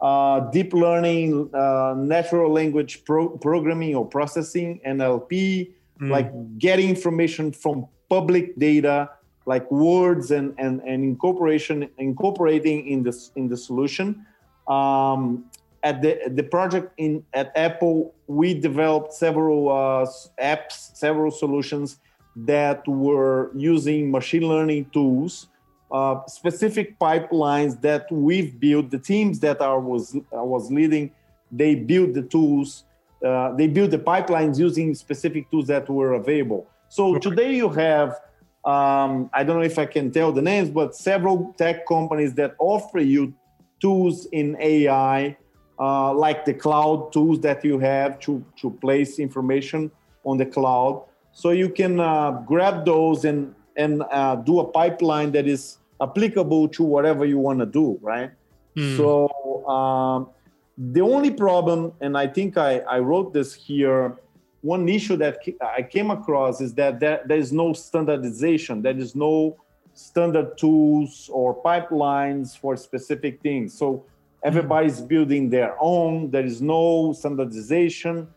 uh, 0.00 0.40
deep 0.50 0.72
learning, 0.72 1.50
uh, 1.54 1.94
natural 1.96 2.52
language 2.52 3.04
pro- 3.04 3.30
programming 3.30 3.94
or 3.94 4.06
processing, 4.06 4.80
NLP, 4.86 5.72
mm. 6.00 6.10
like 6.10 6.30
getting 6.58 6.88
information 6.88 7.50
from 7.52 7.86
public 8.08 8.56
data, 8.58 9.10
like 9.46 9.68
words 9.70 10.30
and, 10.30 10.54
and, 10.58 10.80
and 10.82 11.02
incorporation, 11.02 11.88
incorporating 11.98 12.86
in 12.86 13.02
the, 13.02 13.30
in 13.34 13.48
the 13.48 13.56
solution. 13.56 14.24
Um, 14.68 15.46
at 15.82 16.02
the, 16.02 16.20
the 16.28 16.42
project 16.42 16.92
in 16.96 17.24
at 17.32 17.52
Apple, 17.56 18.14
we 18.26 18.52
developed 18.52 19.12
several 19.12 19.70
uh, 19.70 20.06
apps, 20.42 20.96
several 20.96 21.30
solutions 21.30 21.98
that 22.36 22.86
were 22.86 23.50
using 23.56 24.10
machine 24.10 24.42
learning 24.42 24.90
tools 24.92 25.48
uh, 25.90 26.26
specific 26.26 26.98
pipelines 26.98 27.80
that 27.80 28.10
we've 28.10 28.58
built. 28.58 28.90
The 28.90 28.98
teams 28.98 29.40
that 29.40 29.60
I 29.60 29.74
was 29.74 30.16
I 30.32 30.42
was 30.42 30.70
leading, 30.70 31.12
they 31.50 31.74
built 31.74 32.14
the 32.14 32.22
tools. 32.22 32.84
Uh, 33.24 33.52
they 33.54 33.66
built 33.66 33.90
the 33.90 33.98
pipelines 33.98 34.58
using 34.58 34.94
specific 34.94 35.50
tools 35.50 35.66
that 35.66 35.88
were 35.88 36.12
available. 36.12 36.68
So 36.88 37.18
today 37.18 37.56
you 37.56 37.68
have 37.70 38.20
um, 38.64 39.30
I 39.32 39.44
don't 39.44 39.56
know 39.56 39.64
if 39.64 39.78
I 39.78 39.86
can 39.86 40.10
tell 40.10 40.30
the 40.32 40.42
names, 40.42 40.68
but 40.68 40.94
several 40.94 41.54
tech 41.56 41.86
companies 41.86 42.34
that 42.34 42.54
offer 42.58 42.98
you 42.98 43.32
tools 43.80 44.26
in 44.26 44.56
AI, 44.60 45.36
uh, 45.78 46.12
like 46.12 46.44
the 46.44 46.52
cloud 46.52 47.12
tools 47.12 47.40
that 47.40 47.64
you 47.64 47.78
have 47.78 48.18
to 48.20 48.44
to 48.60 48.70
place 48.70 49.18
information 49.18 49.90
on 50.24 50.36
the 50.36 50.46
cloud. 50.46 51.04
So 51.32 51.50
you 51.50 51.70
can 51.70 52.00
uh, 52.00 52.42
grab 52.46 52.84
those 52.84 53.24
and 53.24 53.54
and 53.76 54.02
uh, 54.10 54.36
do 54.36 54.60
a 54.60 54.64
pipeline 54.64 55.32
that 55.32 55.46
is 55.46 55.77
applicable 56.00 56.68
to 56.68 56.82
whatever 56.82 57.24
you 57.24 57.38
want 57.38 57.58
to 57.60 57.66
do, 57.66 57.98
right? 58.02 58.30
Mm. 58.76 58.96
So 58.96 59.66
um, 59.66 60.28
the 60.76 61.00
only 61.00 61.30
problem, 61.30 61.92
and 62.00 62.16
I 62.16 62.26
think 62.26 62.56
I, 62.56 62.78
I 62.80 62.98
wrote 63.00 63.32
this 63.32 63.52
here, 63.54 64.16
one 64.60 64.88
issue 64.88 65.16
that 65.16 65.38
I 65.62 65.82
came 65.82 66.10
across 66.10 66.60
is 66.60 66.74
that 66.74 67.00
there, 67.00 67.22
there 67.26 67.38
is 67.38 67.52
no 67.52 67.72
standardization. 67.72 68.82
There 68.82 68.96
is 68.96 69.14
no 69.14 69.56
standard 69.94 70.56
tools 70.56 71.28
or 71.32 71.60
pipelines 71.62 72.56
for 72.56 72.76
specific 72.76 73.40
things. 73.40 73.76
So 73.76 74.04
everybody's 74.42 75.00
building 75.00 75.50
their 75.50 75.76
own. 75.80 76.30
There 76.30 76.44
is 76.44 76.60
no 76.62 77.12
standardization 77.12 78.28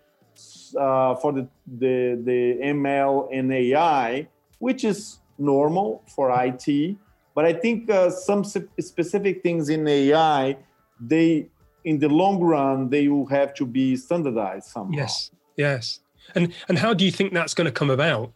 uh, 0.77 1.15
for 1.15 1.33
the, 1.33 1.47
the, 1.67 2.19
the 2.23 2.57
ML 2.63 3.29
and 3.31 3.53
AI, 3.53 4.27
which 4.59 4.83
is 4.83 5.19
normal 5.37 6.03
for 6.07 6.31
IT. 6.43 6.97
But 7.33 7.45
I 7.45 7.53
think 7.53 7.89
uh, 7.89 8.09
some 8.09 8.43
specific 8.43 9.41
things 9.41 9.69
in 9.69 9.87
AI, 9.87 10.57
they 10.99 11.47
in 11.83 11.97
the 11.97 12.09
long 12.09 12.39
run 12.39 12.89
they 12.89 13.07
will 13.07 13.25
have 13.25 13.53
to 13.55 13.65
be 13.65 13.95
standardized 13.95 14.67
somehow. 14.67 14.97
Yes, 14.97 15.31
yes. 15.57 15.99
And 16.35 16.53
and 16.67 16.77
how 16.77 16.93
do 16.93 17.05
you 17.05 17.11
think 17.11 17.33
that's 17.33 17.53
going 17.53 17.65
to 17.65 17.71
come 17.71 17.89
about? 17.89 18.31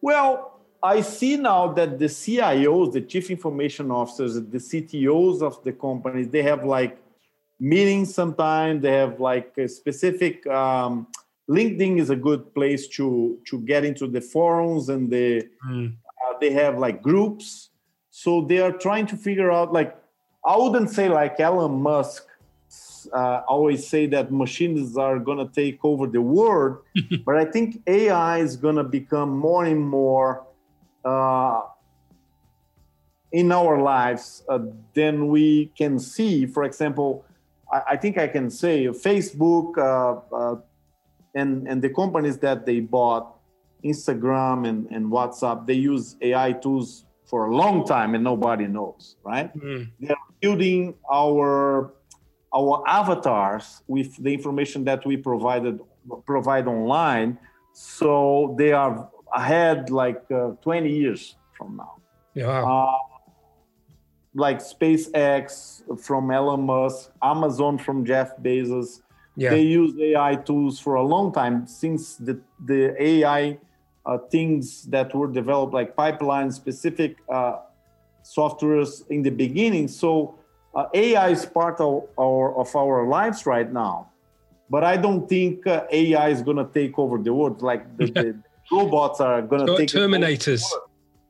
Well, 0.00 0.60
I 0.82 1.02
see 1.02 1.36
now 1.36 1.72
that 1.74 1.98
the 1.98 2.06
CIOs, 2.06 2.92
the 2.92 3.02
chief 3.02 3.30
information 3.30 3.90
officers, 3.90 4.34
the 4.34 4.58
CTOs 4.58 5.42
of 5.42 5.62
the 5.62 5.72
companies, 5.72 6.28
they 6.28 6.42
have 6.42 6.64
like 6.64 6.96
meetings 7.58 8.14
sometimes. 8.14 8.80
They 8.82 8.92
have 8.92 9.20
like 9.20 9.52
a 9.58 9.68
specific. 9.68 10.46
Um, 10.46 11.08
LinkedIn 11.50 12.00
is 12.00 12.10
a 12.10 12.16
good 12.16 12.54
place 12.54 12.86
to 12.96 13.38
to 13.48 13.60
get 13.60 13.84
into 13.84 14.06
the 14.06 14.20
forums 14.20 14.88
and 14.88 15.10
the 15.10 15.48
mm 15.68 15.92
they 16.40 16.50
have 16.50 16.78
like 16.78 17.02
groups. 17.02 17.70
So 18.10 18.42
they 18.42 18.58
are 18.58 18.72
trying 18.72 19.06
to 19.06 19.16
figure 19.16 19.50
out 19.50 19.72
like 19.72 19.96
i 20.44 20.56
wouldn't 20.56 20.90
say 20.90 21.08
like 21.08 21.38
elon 21.38 21.80
musk 21.80 22.26
uh, 23.12 23.40
always 23.48 23.86
say 23.86 24.06
that 24.06 24.30
machines 24.30 24.96
are 24.96 25.18
going 25.18 25.38
to 25.38 25.52
take 25.52 25.84
over 25.84 26.06
the 26.06 26.20
world 26.20 26.78
but 27.26 27.36
i 27.36 27.44
think 27.44 27.82
ai 27.86 28.38
is 28.38 28.56
going 28.56 28.76
to 28.76 28.84
become 28.84 29.36
more 29.36 29.64
and 29.64 29.80
more 29.80 30.46
uh, 31.04 31.62
in 33.32 33.50
our 33.52 33.80
lives 33.80 34.42
uh, 34.48 34.58
than 34.92 35.28
we 35.28 35.72
can 35.78 35.98
see. 35.98 36.44
For 36.46 36.64
example 36.64 37.24
I, 37.72 37.82
I 37.90 37.96
think 37.96 38.18
i 38.18 38.28
can 38.28 38.50
say 38.50 38.86
facebook 38.86 39.78
uh, 39.78 40.20
uh, 40.34 40.56
and 41.34 41.66
and 41.68 41.80
the 41.80 41.90
companies 41.90 42.38
that 42.38 42.66
they 42.66 42.80
bought 42.80 43.39
Instagram 43.82 44.68
and, 44.68 44.86
and 44.90 45.06
WhatsApp, 45.06 45.66
they 45.66 45.74
use 45.74 46.16
AI 46.20 46.52
tools 46.52 47.04
for 47.24 47.46
a 47.46 47.54
long 47.54 47.86
time 47.86 48.14
and 48.14 48.24
nobody 48.24 48.66
knows, 48.66 49.16
right? 49.22 49.56
Mm. 49.56 49.90
They're 50.00 50.16
building 50.40 50.94
our 51.10 51.92
our 52.52 52.82
avatars 52.88 53.82
with 53.86 54.16
the 54.16 54.34
information 54.34 54.84
that 54.84 55.06
we 55.06 55.16
provided 55.16 55.78
provide 56.26 56.66
online, 56.66 57.38
so 57.72 58.56
they 58.58 58.72
are 58.72 59.08
ahead 59.32 59.90
like 59.90 60.22
uh, 60.32 60.50
20 60.62 60.90
years 60.90 61.36
from 61.56 61.76
now. 61.76 62.00
Yeah. 62.34 62.48
Uh, 62.48 62.92
like 64.34 64.58
SpaceX 64.58 65.82
from 66.00 66.30
Elon 66.30 66.62
Musk, 66.62 67.10
Amazon 67.22 67.78
from 67.78 68.04
Jeff 68.04 68.36
Bezos. 68.38 69.02
Yeah. 69.36 69.50
They 69.50 69.62
use 69.62 69.98
AI 69.98 70.34
tools 70.36 70.80
for 70.80 70.94
a 70.94 71.02
long 71.02 71.32
time 71.32 71.66
since 71.66 72.16
the 72.16 72.40
the 72.64 72.94
AI 73.00 73.58
uh, 74.10 74.18
things 74.30 74.82
that 74.86 75.14
were 75.14 75.28
developed, 75.28 75.72
like 75.72 75.94
pipeline 75.94 76.50
specific 76.50 77.16
uh, 77.28 77.58
softwares 78.24 79.08
in 79.08 79.22
the 79.22 79.30
beginning. 79.30 79.86
So 79.86 80.34
uh, 80.74 80.86
AI 80.92 81.28
is 81.28 81.46
part 81.46 81.80
of 81.80 82.08
our, 82.18 82.58
of 82.58 82.74
our 82.74 83.06
lives 83.06 83.46
right 83.46 83.72
now. 83.72 84.10
But 84.68 84.82
I 84.84 84.96
don't 84.96 85.28
think 85.28 85.66
uh, 85.66 85.84
AI 85.90 86.28
is 86.30 86.42
going 86.42 86.56
to 86.56 86.68
take 86.72 86.98
over 86.98 87.18
the 87.18 87.32
world. 87.32 87.62
Like 87.62 87.96
the, 87.96 88.06
the 88.06 88.42
robots 88.72 89.20
are 89.20 89.42
going 89.42 89.66
to 89.66 89.76
take 89.76 89.88
Terminators. 89.88 90.64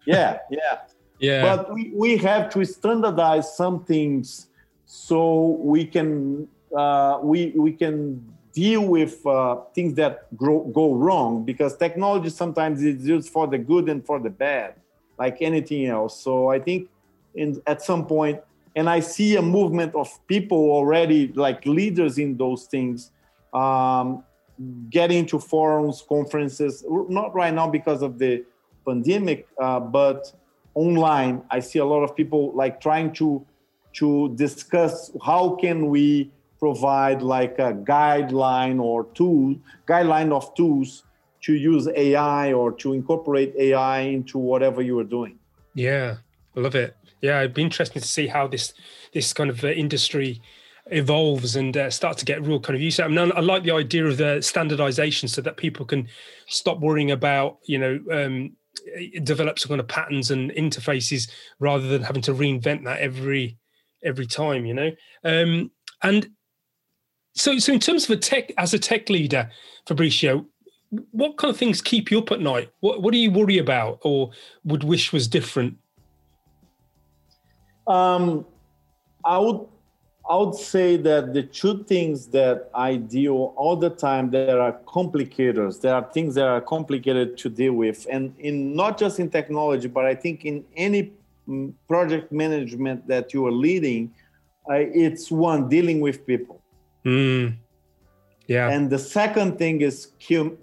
Yeah, 0.07 0.39
yeah. 0.51 0.79
yeah. 1.19 1.43
But 1.43 1.75
we, 1.75 1.93
we 1.95 2.17
have 2.19 2.51
to 2.55 2.65
standardize 2.65 3.55
some 3.57 3.85
things 3.85 4.49
so 4.87 5.59
we 5.61 5.85
can 5.85 6.49
uh, 6.77 7.19
we 7.23 7.53
we 7.57 7.73
can 7.73 8.25
deal 8.61 8.85
with 8.97 9.15
uh, 9.25 9.57
things 9.75 9.95
that 9.95 10.15
grow, 10.37 10.59
go 10.81 10.87
wrong 10.93 11.45
because 11.51 11.71
technology 11.79 12.29
sometimes 12.29 12.83
is 12.83 13.07
used 13.15 13.31
for 13.31 13.47
the 13.47 13.57
good 13.57 13.89
and 13.89 14.05
for 14.05 14.19
the 14.21 14.29
bad, 14.29 14.75
like 15.19 15.37
anything 15.41 15.87
else. 15.87 16.23
So 16.23 16.33
I 16.51 16.59
think 16.67 16.91
in 17.35 17.49
at 17.67 17.81
some 17.81 18.03
point, 18.15 18.39
and 18.77 18.87
I 18.97 19.01
see 19.01 19.37
a 19.37 19.45
movement 19.59 19.95
of 19.95 20.09
people 20.27 20.63
already 20.79 21.21
like 21.45 21.65
leaders 21.65 22.19
in 22.19 22.37
those 22.37 22.67
things, 22.75 23.11
um, 23.55 24.25
getting 24.91 25.25
to 25.33 25.39
forums, 25.39 26.05
conferences. 26.07 26.85
Not 27.21 27.35
right 27.35 27.55
now 27.61 27.69
because 27.79 28.03
of 28.03 28.19
the 28.19 28.45
pandemic, 28.87 29.49
uh, 29.59 29.81
but 29.81 30.21
online. 30.75 31.35
I 31.51 31.61
see 31.61 31.79
a 31.79 31.89
lot 31.95 32.03
of 32.07 32.15
people 32.15 32.53
like 32.63 32.75
trying 32.89 33.13
to 33.21 33.29
to 34.01 34.09
discuss 34.45 35.11
how 35.29 35.57
can 35.63 35.89
we 35.95 36.31
provide 36.61 37.23
like 37.23 37.59
a 37.59 37.73
guideline 37.73 38.81
or 38.81 39.07
tool 39.15 39.57
guideline 39.89 40.31
of 40.31 40.55
tools 40.55 41.05
to 41.41 41.55
use 41.55 41.89
AI 41.97 42.53
or 42.53 42.71
to 42.71 42.93
incorporate 42.93 43.55
AI 43.59 44.01
into 44.01 44.39
whatever 44.39 44.83
you 44.83 44.99
are 44.99 45.05
doing. 45.05 45.39
Yeah, 45.75 46.19
I 46.57 46.61
love 46.61 46.75
it. 46.75 46.97
Yeah, 47.23 47.41
it'd 47.41 47.55
be 47.55 47.63
interesting 47.63 48.01
to 48.01 48.09
see 48.09 48.27
how 48.27 48.47
this 48.47 48.73
this 49.13 49.33
kind 49.33 49.51
of 49.51 49.65
uh, 49.65 49.69
industry 49.69 50.41
evolves 50.87 51.57
and 51.57 51.77
uh, 51.77 51.91
start 51.91 52.19
to 52.19 52.25
get 52.25 52.43
real 52.43 52.61
kind 52.61 52.77
of 52.77 52.83
use. 52.83 53.01
I 53.01 53.09
mean, 53.09 53.33
I 53.35 53.41
like 53.41 53.63
the 53.63 53.73
idea 53.73 54.07
of 54.07 54.17
the 54.17 54.41
standardization 54.43 55.29
so 55.29 55.41
that 55.43 55.57
people 55.57 55.87
can 55.87 56.09
stop 56.47 56.81
worrying 56.81 57.11
about 57.11 57.59
you 57.67 57.79
know 57.79 58.01
um, 58.13 58.57
develop 59.23 59.59
some 59.59 59.71
kind 59.71 59.81
of 59.81 59.89
patterns 59.89 60.31
and 60.31 60.51
interfaces 60.53 61.31
rather 61.59 61.89
than 61.89 62.03
having 62.03 62.23
to 62.23 62.35
reinvent 62.35 62.85
that 62.85 63.01
every 63.01 63.59
every 64.05 64.27
time. 64.27 64.67
You 64.67 64.75
know, 64.75 64.91
um, 65.25 65.71
and 66.03 66.29
so, 67.35 67.59
so 67.59 67.73
in 67.73 67.81
terms 67.81 68.05
of 68.05 68.11
a 68.11 68.17
tech, 68.17 68.53
as 68.59 68.75
a 68.75 68.79
tech 68.79 69.09
leader, 69.09 69.51
Fabricio, 69.87 70.47
what 71.13 71.37
kind 71.37 71.51
of 71.51 71.57
things 71.57 71.81
keep 71.81 72.11
you 72.11 72.19
up 72.19 72.33
at 72.33 72.41
night? 72.41 72.71
What 72.81 73.03
What 73.03 73.13
do 73.13 73.19
you 73.19 73.31
worry 73.31 73.59
about, 73.59 74.01
or 74.03 74.31
would 74.65 74.85
wish 74.85 75.13
was 75.13 75.29
different? 75.29 75.77
Um, 77.87 78.45
I 79.25 79.39
would 79.39 79.67
I 80.29 80.37
would 80.37 80.55
say 80.55 80.97
that 80.97 81.33
the 81.33 81.45
two 81.45 81.85
things 81.85 82.27
that 82.29 82.71
I 82.75 82.97
deal 82.97 83.55
all 83.57 83.77
the 83.77 83.91
time 83.91 84.31
there 84.31 84.61
are 84.61 84.73
complicators. 84.87 85.81
There 85.81 85.95
are 85.95 86.09
things 86.13 86.35
that 86.35 86.47
are 86.47 86.61
complicated 86.61 87.39
to 87.39 87.49
deal 87.49 87.75
with, 87.75 88.07
and 88.11 88.35
in 88.39 88.75
not 88.75 88.99
just 88.99 89.21
in 89.21 89.31
technology, 89.31 89.87
but 89.87 90.05
I 90.05 90.17
think 90.17 90.45
in 90.45 90.65
any 90.77 91.13
mm, 91.49 91.73
project 91.87 92.33
management 92.33 93.07
that 93.07 93.33
you 93.33 93.47
are 93.47 93.53
leading, 93.53 94.13
uh, 94.69 94.75
it's 94.75 95.31
one 95.31 95.69
dealing 95.69 96.01
with 96.01 96.27
people 96.27 96.60
Mm. 97.05 97.57
Yeah. 98.47 98.71
And 98.71 98.91
the 98.91 98.99
second 98.99 99.59
thing 99.59 99.81
is 99.81 100.13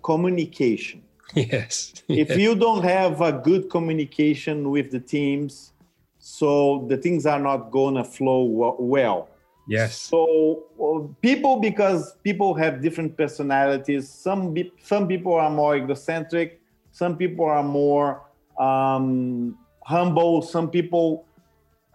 communication. 0.03 1.03
Yes. 1.35 1.93
if 2.07 2.37
you 2.37 2.55
don't 2.55 2.83
have 2.83 3.19
a 3.19 3.33
good 3.33 3.69
communication 3.69 4.69
with 4.69 4.91
the 4.91 4.99
teams, 4.99 5.73
so 6.19 6.85
the 6.87 6.95
things 6.97 7.25
are 7.25 7.39
not 7.39 7.69
gonna 7.69 8.03
flow 8.03 8.43
well. 8.79 9.29
Yes. 9.67 9.97
So 9.97 10.63
uh, 10.81 11.13
people, 11.21 11.59
because 11.59 12.15
people 12.23 12.53
have 12.55 12.81
different 12.81 13.17
personalities. 13.17 14.09
Some 14.09 14.55
some 14.81 15.07
people 15.07 15.33
are 15.33 15.49
more 15.49 15.75
egocentric. 15.75 16.61
Some 16.91 17.17
people 17.17 17.45
are 17.45 17.63
more 17.63 18.23
um, 18.57 19.57
humble. 19.83 20.41
Some 20.41 20.69
people 20.69 21.25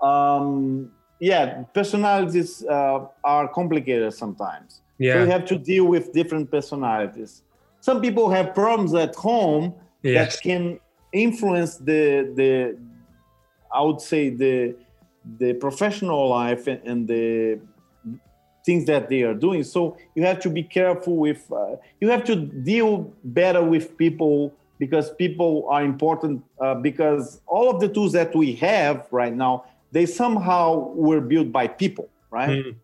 um, 0.03 0.93
yeah, 1.23 1.63
personalities 1.73 2.65
uh, 2.65 3.07
are 3.23 3.47
complicated 3.47 4.13
sometimes. 4.13 4.81
Yeah. 4.99 5.15
So 5.15 5.21
you 5.21 5.31
have 5.31 5.45
to 5.47 5.57
deal 5.57 5.85
with 5.85 6.13
different 6.13 6.51
personalities. 6.51 7.43
Some 7.81 8.01
people 8.01 8.29
have 8.31 8.53
problems 8.57 8.93
at 8.95 9.15
home 9.15 9.73
yes. 10.03 10.35
that 10.35 10.43
can 10.43 10.81
influence 11.13 11.77
the 11.77 12.33
the 12.35 12.77
I 13.73 13.83
would 13.83 14.01
say 14.01 14.31
the 14.31 14.75
the 15.39 15.53
professional 15.55 16.29
life 16.29 16.67
and, 16.67 16.81
and 16.85 17.07
the 17.07 17.61
things 18.67 18.85
that 18.87 19.09
they 19.09 19.23
are 19.23 19.35
doing. 19.35 19.63
So 19.63 19.97
you 20.17 20.25
have 20.25 20.41
to 20.41 20.51
be 20.51 20.65
careful 20.65 21.17
with. 21.17 21.41
Uh, 21.53 21.77
you 22.01 22.09
have 22.09 22.25
to 22.25 22.35
deal 22.35 23.13
better 23.23 23.63
with 23.63 23.97
people 23.97 24.53
because 24.81 25.11
people 25.15 25.69
are 25.69 25.85
important. 25.85 26.43
Uh, 26.61 26.75
because 26.75 27.41
all 27.47 27.71
of 27.71 27.79
the 27.79 27.89
tools 27.89 28.11
that 28.11 28.35
we 28.35 28.55
have 28.57 29.07
right 29.13 29.35
now 29.35 29.67
they 29.93 30.07
somehow 30.07 30.91
were 30.95 31.21
built 31.21 31.53
by 31.53 31.69
people, 31.69 32.09
right? 32.31 32.65
Mm. 32.65 32.77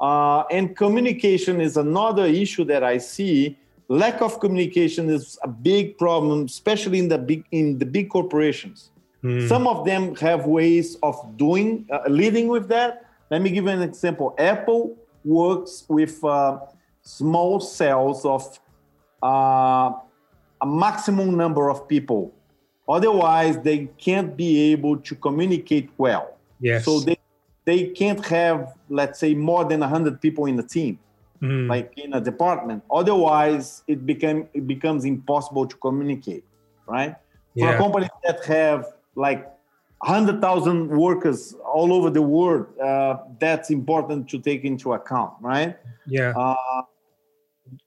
Uh, 0.00 0.44
and 0.50 0.76
communication 0.76 1.60
is 1.60 1.76
another 1.76 2.24
issue 2.24 2.64
that 2.64 2.82
I 2.82 2.98
see. 2.98 3.56
Lack 3.88 4.22
of 4.22 4.40
communication 4.40 5.10
is 5.10 5.38
a 5.42 5.48
big 5.48 5.98
problem, 5.98 6.46
especially 6.46 6.98
in 6.98 7.08
the 7.08 7.18
big 7.18 7.44
in 7.52 7.78
the 7.78 7.86
big 7.86 8.08
corporations. 8.10 8.90
Mm. 9.22 9.46
Some 9.48 9.66
of 9.66 9.84
them 9.84 10.16
have 10.16 10.46
ways 10.46 10.96
of 11.02 11.36
doing 11.36 11.86
uh, 11.92 12.00
leading 12.08 12.48
with 12.48 12.68
that. 12.68 13.04
Let 13.30 13.42
me 13.42 13.50
give 13.50 13.64
you 13.64 13.70
an 13.70 13.82
example. 13.82 14.34
Apple 14.38 14.96
works 15.24 15.84
with 15.88 16.22
uh, 16.24 16.58
small 17.02 17.60
cells 17.60 18.24
of 18.24 18.58
uh, 19.22 19.92
a 20.60 20.66
maximum 20.66 21.36
number 21.36 21.68
of 21.70 21.86
people. 21.88 22.32
Otherwise, 22.88 23.58
they 23.60 23.86
can't 23.98 24.36
be 24.36 24.72
able 24.72 24.98
to 24.98 25.14
communicate 25.14 25.90
well. 25.96 26.33
Yes. 26.60 26.84
So 26.84 27.00
they 27.00 27.18
they 27.64 27.86
can't 27.88 28.24
have 28.26 28.74
let's 28.88 29.18
say 29.18 29.34
more 29.34 29.64
than 29.64 29.80
100 29.80 30.20
people 30.20 30.46
in 30.46 30.58
a 30.58 30.62
team 30.62 30.98
mm. 31.42 31.68
like 31.68 31.92
in 31.96 32.14
a 32.14 32.20
department 32.20 32.82
otherwise 32.90 33.82
it 33.86 34.06
became 34.06 34.48
it 34.54 34.66
becomes 34.66 35.04
impossible 35.04 35.66
to 35.66 35.76
communicate 35.76 36.44
right 36.86 37.16
yeah. 37.54 37.70
for 37.70 37.74
a 37.74 37.78
company 37.78 38.08
that 38.24 38.44
have 38.44 38.86
like 39.14 39.50
100,000 39.98 40.88
workers 40.88 41.54
all 41.64 41.92
over 41.92 42.10
the 42.10 42.20
world 42.20 42.66
uh, 42.78 43.16
that's 43.38 43.70
important 43.70 44.28
to 44.28 44.38
take 44.38 44.64
into 44.64 44.92
account 44.92 45.32
right 45.40 45.76
yeah 46.06 46.32
uh, 46.36 46.82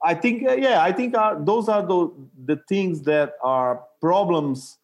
i 0.04 0.14
think 0.14 0.48
uh, 0.48 0.54
yeah 0.54 0.82
i 0.82 0.92
think 0.92 1.16
uh, 1.16 1.36
those 1.40 1.70
are 1.70 1.86
the 1.86 2.12
the 2.46 2.58
things 2.68 3.02
that 3.04 3.34
are 3.44 3.84
problems 4.02 4.80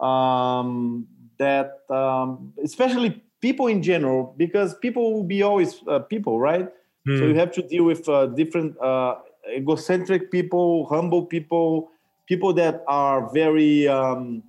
um, 0.00 1.06
that 1.42 1.66
um, 1.90 2.52
especially 2.62 3.10
people 3.40 3.66
in 3.66 3.82
general 3.82 4.34
because 4.36 4.74
people 4.86 5.12
will 5.12 5.28
be 5.36 5.42
always 5.42 5.82
uh, 5.88 5.98
people 5.98 6.38
right? 6.38 6.68
Mm. 7.06 7.18
so 7.18 7.22
you 7.26 7.34
have 7.34 7.52
to 7.58 7.62
deal 7.62 7.84
with 7.84 8.08
uh, 8.08 8.26
different 8.26 8.78
uh, 8.80 9.16
egocentric 9.58 10.30
people 10.30 10.86
humble 10.86 11.22
people 11.34 11.90
people 12.26 12.52
that 12.52 12.82
are 12.86 13.32
very 13.32 13.88
um, 13.88 14.42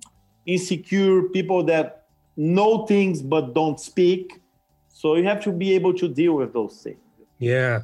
insecure 0.46 1.22
people 1.30 1.62
that 1.64 2.06
know 2.36 2.86
things 2.86 3.22
but 3.22 3.54
don't 3.54 3.78
speak. 3.80 4.40
So 4.88 5.16
you 5.16 5.24
have 5.24 5.42
to 5.44 5.52
be 5.52 5.74
able 5.74 5.94
to 5.94 6.08
deal 6.08 6.34
with 6.34 6.52
those 6.52 6.82
things. 6.82 6.98
Yeah. 7.38 7.82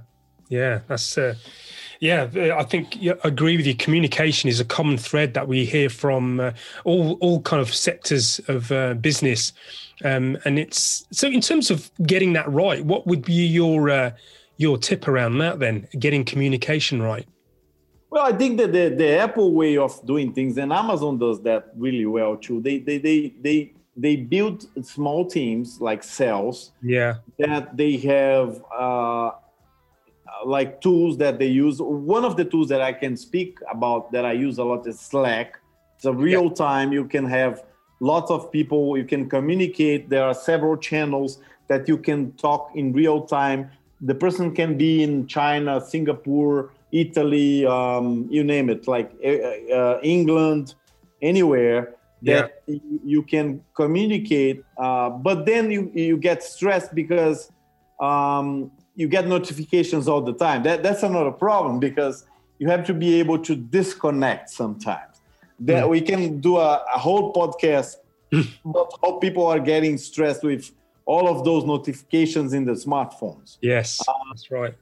Yeah 0.48 0.80
that's 0.88 1.16
uh, 1.18 1.34
yeah, 2.00 2.54
I 2.56 2.64
think 2.64 2.96
I 3.02 3.14
agree 3.24 3.58
with 3.58 3.66
you. 3.66 3.74
Communication 3.74 4.48
is 4.48 4.58
a 4.58 4.64
common 4.64 4.96
thread 4.96 5.34
that 5.34 5.46
we 5.46 5.66
hear 5.66 5.90
from 5.90 6.40
uh, 6.40 6.52
all 6.84 7.18
all 7.20 7.42
kind 7.42 7.60
of 7.60 7.74
sectors 7.74 8.40
of 8.48 8.72
uh, 8.72 8.94
business, 8.94 9.52
um, 10.02 10.38
and 10.46 10.58
it's 10.58 11.06
so. 11.10 11.28
In 11.28 11.42
terms 11.42 11.70
of 11.70 11.90
getting 12.06 12.32
that 12.32 12.50
right, 12.50 12.82
what 12.84 13.06
would 13.06 13.22
be 13.22 13.46
your 13.46 13.90
uh, 13.90 14.12
your 14.56 14.78
tip 14.78 15.08
around 15.08 15.38
that? 15.38 15.58
Then 15.58 15.88
getting 15.98 16.24
communication 16.24 17.02
right. 17.02 17.28
Well, 18.08 18.24
I 18.24 18.32
think 18.32 18.58
that 18.58 18.72
the, 18.72 18.88
the 18.88 19.18
Apple 19.18 19.52
way 19.52 19.76
of 19.76 20.04
doing 20.04 20.32
things 20.32 20.58
and 20.58 20.72
Amazon 20.72 21.18
does 21.18 21.42
that 21.42 21.70
really 21.76 22.06
well 22.06 22.36
too. 22.36 22.62
They 22.62 22.78
they 22.78 22.96
they 22.96 23.34
they 23.42 23.74
they 23.94 24.16
build 24.16 24.66
small 24.84 25.26
teams 25.26 25.80
like 25.80 26.02
cells. 26.02 26.72
Yeah. 26.82 27.16
That 27.38 27.76
they 27.76 27.98
have 27.98 28.62
uh, 28.76 29.32
like 30.44 30.80
tools 30.80 31.18
that 31.18 31.38
they 31.38 31.46
use. 31.46 31.80
One 31.80 32.24
of 32.24 32.36
the 32.36 32.44
tools 32.44 32.68
that 32.68 32.80
I 32.80 32.92
can 32.92 33.16
speak 33.16 33.58
about 33.70 34.12
that 34.12 34.24
I 34.24 34.32
use 34.32 34.58
a 34.58 34.64
lot 34.64 34.86
is 34.86 34.98
Slack. 34.98 35.58
It's 35.96 36.04
a 36.04 36.12
real 36.12 36.50
time. 36.50 36.92
You 36.92 37.04
can 37.04 37.26
have 37.26 37.62
lots 38.00 38.30
of 38.30 38.50
people. 38.50 38.96
You 38.96 39.04
can 39.04 39.28
communicate. 39.28 40.08
There 40.08 40.24
are 40.24 40.34
several 40.34 40.76
channels 40.76 41.40
that 41.68 41.86
you 41.88 41.98
can 41.98 42.32
talk 42.32 42.70
in 42.74 42.92
real 42.92 43.22
time. 43.22 43.70
The 44.00 44.14
person 44.14 44.54
can 44.54 44.78
be 44.78 45.02
in 45.02 45.26
China, 45.26 45.80
Singapore, 45.80 46.70
Italy, 46.90 47.66
um, 47.66 48.26
you 48.30 48.42
name 48.42 48.70
it, 48.70 48.88
like 48.88 49.12
uh, 49.24 49.72
uh 49.72 50.00
England, 50.02 50.74
anywhere 51.22 51.94
that 52.22 52.62
yeah. 52.66 52.74
you, 52.74 53.00
you, 53.04 53.22
can 53.22 53.62
communicate. 53.74 54.64
Uh, 54.76 55.10
but 55.10 55.46
then 55.46 55.70
you, 55.70 55.90
you 55.94 56.16
get 56.16 56.42
stressed 56.42 56.94
because 56.94 57.50
um, 58.00 58.70
you 59.00 59.08
get 59.08 59.26
notifications 59.26 60.06
all 60.08 60.20
the 60.20 60.34
time. 60.34 60.62
That, 60.62 60.82
that's 60.82 61.02
another 61.02 61.30
problem 61.30 61.80
because 61.80 62.26
you 62.58 62.68
have 62.68 62.84
to 62.84 62.92
be 62.92 63.18
able 63.18 63.38
to 63.38 63.56
disconnect 63.56 64.50
sometimes. 64.50 65.22
That 65.60 65.84
mm. 65.84 65.88
we 65.88 66.02
can 66.02 66.38
do 66.40 66.58
a, 66.58 66.84
a 66.94 66.98
whole 66.98 67.32
podcast 67.32 67.96
about 68.64 68.98
how 69.02 69.12
people 69.12 69.46
are 69.46 69.58
getting 69.58 69.96
stressed 69.96 70.42
with 70.42 70.70
all 71.06 71.28
of 71.28 71.46
those 71.46 71.64
notifications 71.64 72.52
in 72.52 72.66
the 72.66 72.72
smartphones. 72.72 73.56
Yes, 73.62 74.00
uh, 74.06 74.12
that's 74.30 74.50
right. 74.50 74.74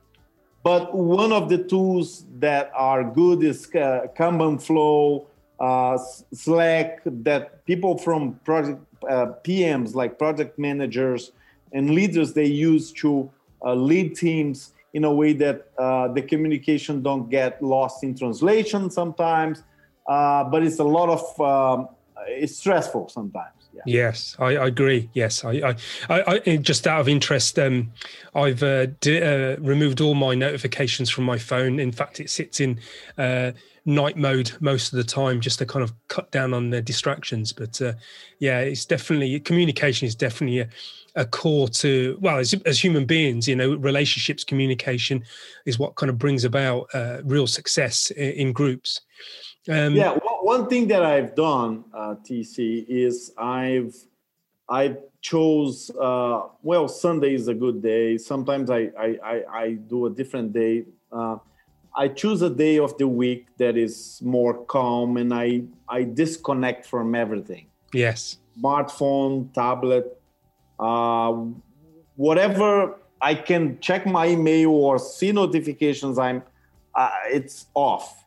But 0.64 0.92
one 0.92 1.32
of 1.32 1.48
the 1.48 1.58
tools 1.58 2.26
that 2.40 2.72
are 2.74 3.04
good 3.04 3.44
is 3.44 3.66
uh, 3.68 4.08
Kanban 4.18 4.60
Flow, 4.60 5.28
uh, 5.60 5.96
Slack, 6.32 7.02
that 7.06 7.64
people 7.66 7.96
from 7.96 8.34
project 8.44 8.80
uh, 9.08 9.26
PMs, 9.44 9.94
like 9.94 10.18
project 10.18 10.58
managers 10.58 11.30
and 11.72 11.90
leaders, 11.90 12.32
they 12.32 12.46
use 12.46 12.90
to 12.94 13.30
lead 13.64 14.16
teams 14.16 14.72
in 14.94 15.04
a 15.04 15.12
way 15.12 15.32
that 15.34 15.68
uh, 15.78 16.08
the 16.08 16.22
communication 16.22 17.02
don't 17.02 17.28
get 17.28 17.62
lost 17.62 18.02
in 18.04 18.16
translation 18.16 18.90
sometimes. 18.90 19.62
Uh, 20.06 20.44
but 20.44 20.62
it's 20.62 20.78
a 20.78 20.84
lot 20.84 21.08
of 21.10 21.40
um, 21.40 21.88
it's 22.26 22.56
stressful 22.56 23.08
sometimes. 23.08 23.52
Yeah. 23.72 23.82
Yes, 23.86 24.36
I, 24.38 24.56
I, 24.56 24.66
agree. 24.66 25.10
Yes, 25.12 25.44
I, 25.44 25.76
I, 26.08 26.40
I, 26.46 26.56
just 26.56 26.86
out 26.86 27.00
of 27.00 27.08
interest, 27.08 27.58
um, 27.58 27.92
I've 28.34 28.62
uh, 28.62 28.86
d- 29.00 29.22
uh, 29.22 29.56
removed 29.58 30.00
all 30.00 30.14
my 30.14 30.34
notifications 30.34 31.10
from 31.10 31.24
my 31.24 31.38
phone. 31.38 31.78
In 31.78 31.92
fact, 31.92 32.18
it 32.18 32.30
sits 32.30 32.60
in 32.60 32.80
uh, 33.18 33.52
night 33.84 34.16
mode 34.16 34.52
most 34.60 34.92
of 34.92 34.96
the 34.96 35.04
time, 35.04 35.40
just 35.40 35.58
to 35.60 35.66
kind 35.66 35.82
of 35.82 35.92
cut 36.08 36.30
down 36.32 36.54
on 36.54 36.70
the 36.70 36.80
distractions. 36.80 37.52
But 37.52 37.80
uh, 37.80 37.92
yeah, 38.38 38.60
it's 38.60 38.84
definitely 38.84 39.38
communication 39.40 40.06
is 40.06 40.14
definitely 40.14 40.60
a, 40.60 40.68
a 41.18 41.26
core 41.26 41.68
to 41.68 42.16
well, 42.20 42.38
as, 42.38 42.54
as, 42.64 42.82
human 42.82 43.04
beings, 43.04 43.48
you 43.48 43.56
know, 43.56 43.74
relationships, 43.74 44.44
communication 44.44 45.22
is 45.66 45.78
what 45.78 45.96
kind 45.96 46.08
of 46.08 46.16
brings 46.16 46.44
about 46.44 46.86
uh, 46.94 47.18
real 47.24 47.46
success 47.46 48.10
in, 48.12 48.30
in 48.32 48.52
groups. 48.52 49.00
Um, 49.68 49.94
yeah, 49.94 50.16
one 50.42 50.68
thing 50.68 50.86
that 50.88 51.02
I've 51.04 51.34
done, 51.34 51.84
uh, 51.92 52.14
TC, 52.24 52.86
is 52.88 53.32
I've 53.36 53.94
I 54.68 54.96
chose 55.20 55.90
uh, 56.00 56.42
well 56.62 56.88
Sunday 56.88 57.34
is 57.34 57.48
a 57.48 57.54
good 57.54 57.82
day. 57.82 58.16
Sometimes 58.16 58.70
I 58.70 58.90
I, 58.98 59.18
I, 59.22 59.42
I 59.62 59.72
do 59.72 60.06
a 60.06 60.10
different 60.10 60.52
day. 60.52 60.84
Uh, 61.10 61.38
I 61.96 62.06
choose 62.06 62.42
a 62.42 62.50
day 62.50 62.78
of 62.78 62.96
the 62.96 63.08
week 63.08 63.48
that 63.56 63.76
is 63.76 64.20
more 64.22 64.64
calm 64.66 65.16
and 65.16 65.34
I 65.34 65.62
I 65.88 66.04
disconnect 66.04 66.86
from 66.86 67.14
everything. 67.14 67.66
Yes, 67.92 68.38
smartphone, 68.58 69.52
tablet, 69.52 70.17
uh, 70.78 71.32
whatever 72.16 72.96
I 73.20 73.34
can 73.34 73.78
check 73.80 74.06
my 74.06 74.28
email 74.28 74.70
or 74.70 74.98
see 74.98 75.32
notifications. 75.32 76.18
I'm 76.18 76.42
uh, 76.94 77.10
it's 77.26 77.66
off 77.74 78.24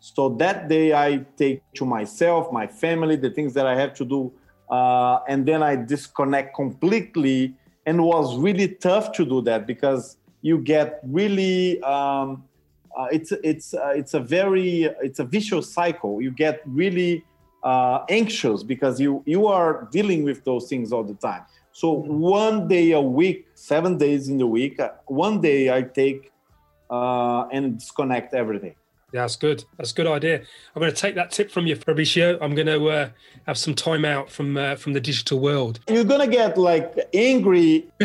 so 0.00 0.30
that 0.36 0.68
day, 0.68 0.92
I 0.94 1.24
take 1.36 1.62
to 1.74 1.84
myself, 1.84 2.52
my 2.52 2.66
family, 2.66 3.16
the 3.16 3.30
things 3.30 3.52
that 3.54 3.66
I 3.66 3.76
have 3.76 3.94
to 3.94 4.04
do, 4.04 4.32
uh, 4.70 5.20
and 5.28 5.44
then 5.46 5.62
I 5.62 5.76
disconnect 5.76 6.54
completely. 6.54 7.54
And 7.84 8.04
was 8.04 8.36
really 8.36 8.68
tough 8.68 9.12
to 9.12 9.24
do 9.24 9.40
that 9.42 9.66
because 9.66 10.18
you 10.42 10.58
get 10.58 11.00
really 11.02 11.82
um, 11.82 12.44
uh, 12.96 13.06
it's 13.10 13.32
it's 13.42 13.74
uh, 13.74 13.92
it's 13.96 14.14
a 14.14 14.20
very 14.20 14.84
it's 15.02 15.20
a 15.20 15.24
vicious 15.24 15.72
cycle. 15.72 16.20
You 16.20 16.30
get 16.30 16.62
really 16.66 17.24
uh, 17.62 18.04
anxious 18.10 18.62
because 18.62 19.00
you 19.00 19.22
you 19.24 19.46
are 19.46 19.88
dealing 19.90 20.22
with 20.22 20.44
those 20.44 20.68
things 20.68 20.92
all 20.92 21.02
the 21.02 21.14
time. 21.14 21.42
So 21.78 21.92
one 21.92 22.66
day 22.66 22.90
a 22.90 23.00
week, 23.00 23.46
seven 23.54 23.98
days 23.98 24.28
in 24.28 24.38
the 24.38 24.48
week, 24.48 24.80
uh, 24.80 24.94
one 25.06 25.40
day 25.40 25.72
I 25.72 25.82
take 25.82 26.32
uh, 26.90 27.46
and 27.52 27.78
disconnect 27.78 28.34
everything. 28.34 28.74
Yeah, 29.12 29.20
that's 29.20 29.36
good. 29.36 29.64
That's 29.76 29.92
a 29.92 29.94
good 29.94 30.08
idea. 30.08 30.42
I'm 30.74 30.80
going 30.80 30.92
to 30.92 31.00
take 31.00 31.14
that 31.14 31.30
tip 31.30 31.52
from 31.52 31.68
you, 31.68 31.76
Fabricio. 31.76 32.36
I'm 32.42 32.56
going 32.56 32.66
to 32.66 32.88
uh, 32.88 33.08
have 33.46 33.56
some 33.56 33.76
time 33.76 34.04
out 34.04 34.28
from 34.28 34.56
uh, 34.56 34.74
from 34.74 34.92
the 34.92 35.00
digital 35.00 35.38
world. 35.38 35.78
You're 35.88 36.02
going 36.02 36.28
to 36.28 36.36
get 36.36 36.58
like 36.58 36.98
angry 37.14 37.86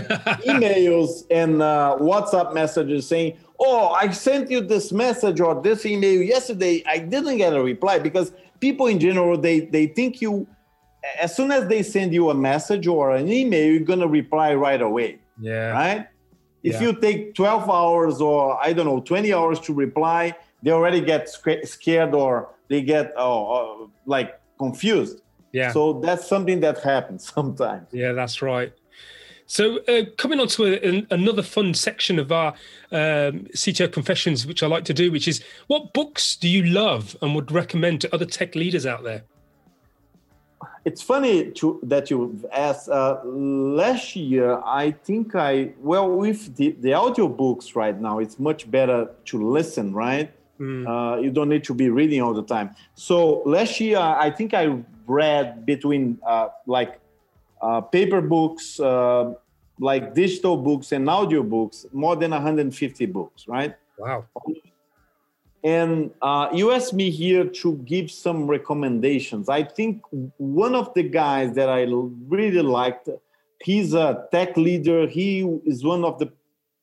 emails 0.46 1.26
and 1.32 1.64
uh, 1.64 1.98
WhatsApp 2.00 2.54
messages 2.54 3.08
saying, 3.08 3.40
"Oh, 3.60 3.88
I 3.90 4.12
sent 4.12 4.52
you 4.52 4.62
this 4.62 4.92
message 4.92 5.40
or 5.42 5.60
this 5.60 5.84
email 5.84 6.22
yesterday. 6.22 6.84
I 6.86 7.00
didn't 7.00 7.38
get 7.38 7.56
a 7.56 7.64
reply." 7.64 7.98
Because 7.98 8.34
people 8.60 8.86
in 8.86 9.00
general, 9.00 9.36
they 9.36 9.62
they 9.62 9.88
think 9.88 10.22
you, 10.22 10.46
as 11.20 11.36
soon 11.36 11.51
as 11.51 11.68
they 11.68 11.84
send 11.84 12.14
you 12.14 12.30
a 12.30 12.34
message 12.34 12.88
or 12.88 13.12
an 13.12 13.30
email, 13.30 13.74
you're 13.74 13.80
going 13.82 13.99
to 13.99 14.08
reply 14.08 14.54
right 14.56 14.82
away. 14.82 15.20
Yeah. 15.39 15.72
Right. 15.72 16.08
If 16.64 16.76
yeah. 16.76 16.82
you 16.82 17.01
take 17.01 17.36
12 17.36 17.70
hours 17.70 18.22
or 18.22 18.58
I 18.64 18.72
don't 18.72 18.86
know 18.86 19.01
20 19.01 19.34
hours 19.34 19.60
to 19.62 19.74
reply 19.74 20.36
they 20.64 20.72
already 20.72 21.01
get 21.01 21.30
scared 21.30 22.16
or 22.16 22.49
they 22.70 22.82
get 22.82 23.14
oh, 23.18 23.91
like 24.06 24.39
confused. 24.58 25.22
Yeah. 25.51 25.72
So 25.72 25.99
that's 25.99 26.28
something 26.28 26.62
that 26.62 26.80
happens 26.80 27.32
sometimes. 27.36 27.88
Yeah, 27.91 28.14
that's 28.14 28.41
right. 28.41 28.74
So, 29.45 29.80
uh, 29.89 30.06
coming 30.18 30.39
on 30.39 30.47
to 30.47 30.66
a, 30.66 31.06
another 31.14 31.43
fun 31.43 31.74
section 31.74 32.18
of 32.18 32.32
our 32.32 32.54
um, 32.91 33.45
CTO 33.54 33.91
confessions, 33.91 34.47
which 34.47 34.64
I 34.64 34.68
like 34.68 34.86
to 34.86 34.93
do, 34.93 35.12
which 35.12 35.28
is 35.28 35.43
what 35.68 35.93
books 35.93 36.38
do 36.38 36.47
you 36.47 36.64
love 36.64 37.18
and 37.22 37.36
would 37.36 37.51
recommend 37.51 38.01
to 38.01 38.16
other 38.16 38.26
tech 38.26 38.56
leaders 38.56 38.86
out 38.86 39.04
there? 39.04 39.26
It's 40.86 41.01
funny 41.01 41.51
to, 41.51 41.80
that 41.84 42.09
you 42.09 42.39
asked. 42.51 42.89
Uh, 42.89 43.20
last 43.24 44.16
year, 44.16 44.61
I 44.66 44.91
think 44.91 45.36
I, 45.36 45.74
well, 45.80 46.09
with 46.09 46.55
the, 46.55 46.76
the 46.80 46.93
audio 46.93 47.28
books 47.28 47.76
right 47.76 47.99
now, 47.99 48.20
it's 48.20 48.39
much 48.39 48.70
better 48.70 49.09
to 49.26 49.49
listen, 49.49 49.93
right? 49.93 50.32
Mm. 50.59 50.88
Uh, 50.88 51.20
you 51.20 51.32
don't 51.32 51.49
need 51.49 51.64
to 51.66 51.74
be 51.74 51.89
reading 51.89 52.22
all 52.22 52.34
the 52.34 52.43
time. 52.43 52.76
So 52.95 53.41
last 53.45 53.80
year, 53.80 53.97
I 53.97 54.30
think 54.30 54.53
I 54.53 54.80
read 55.07 55.66
between 55.66 56.20
uh, 56.26 56.49
like 56.66 56.99
uh, 57.61 57.82
paper 57.82 58.22
books, 58.22 58.80
uh, 58.80 59.34
like 59.80 60.14
digital 60.14 60.57
books 60.57 60.91
and 60.91 61.09
audio 61.09 61.43
books, 61.43 61.86
more 61.91 62.16
than 62.16 62.32
150 62.32 63.05
books, 63.07 63.47
right? 63.47 63.76
Wow. 63.97 64.26
And 65.64 66.11
uh, 66.22 66.49
you 66.53 66.72
asked 66.72 66.93
me 66.93 67.09
here 67.09 67.45
to 67.45 67.76
give 67.86 68.11
some 68.11 68.47
recommendations. 68.47 69.47
I 69.47 69.64
think 69.64 70.01
one 70.38 70.76
of 70.76 70.93
the 70.93 71.03
guys 71.03 71.55
that 71.55 71.70
I 71.70 71.84
really 72.28 72.61
liked, 72.61 73.07
he's 73.61 73.93
a 73.93 74.28
tech 74.32 74.57
leader. 74.57 75.07
He 75.07 75.41
is 75.66 75.84
one 75.84 76.03
of 76.03 76.20
the 76.20 76.32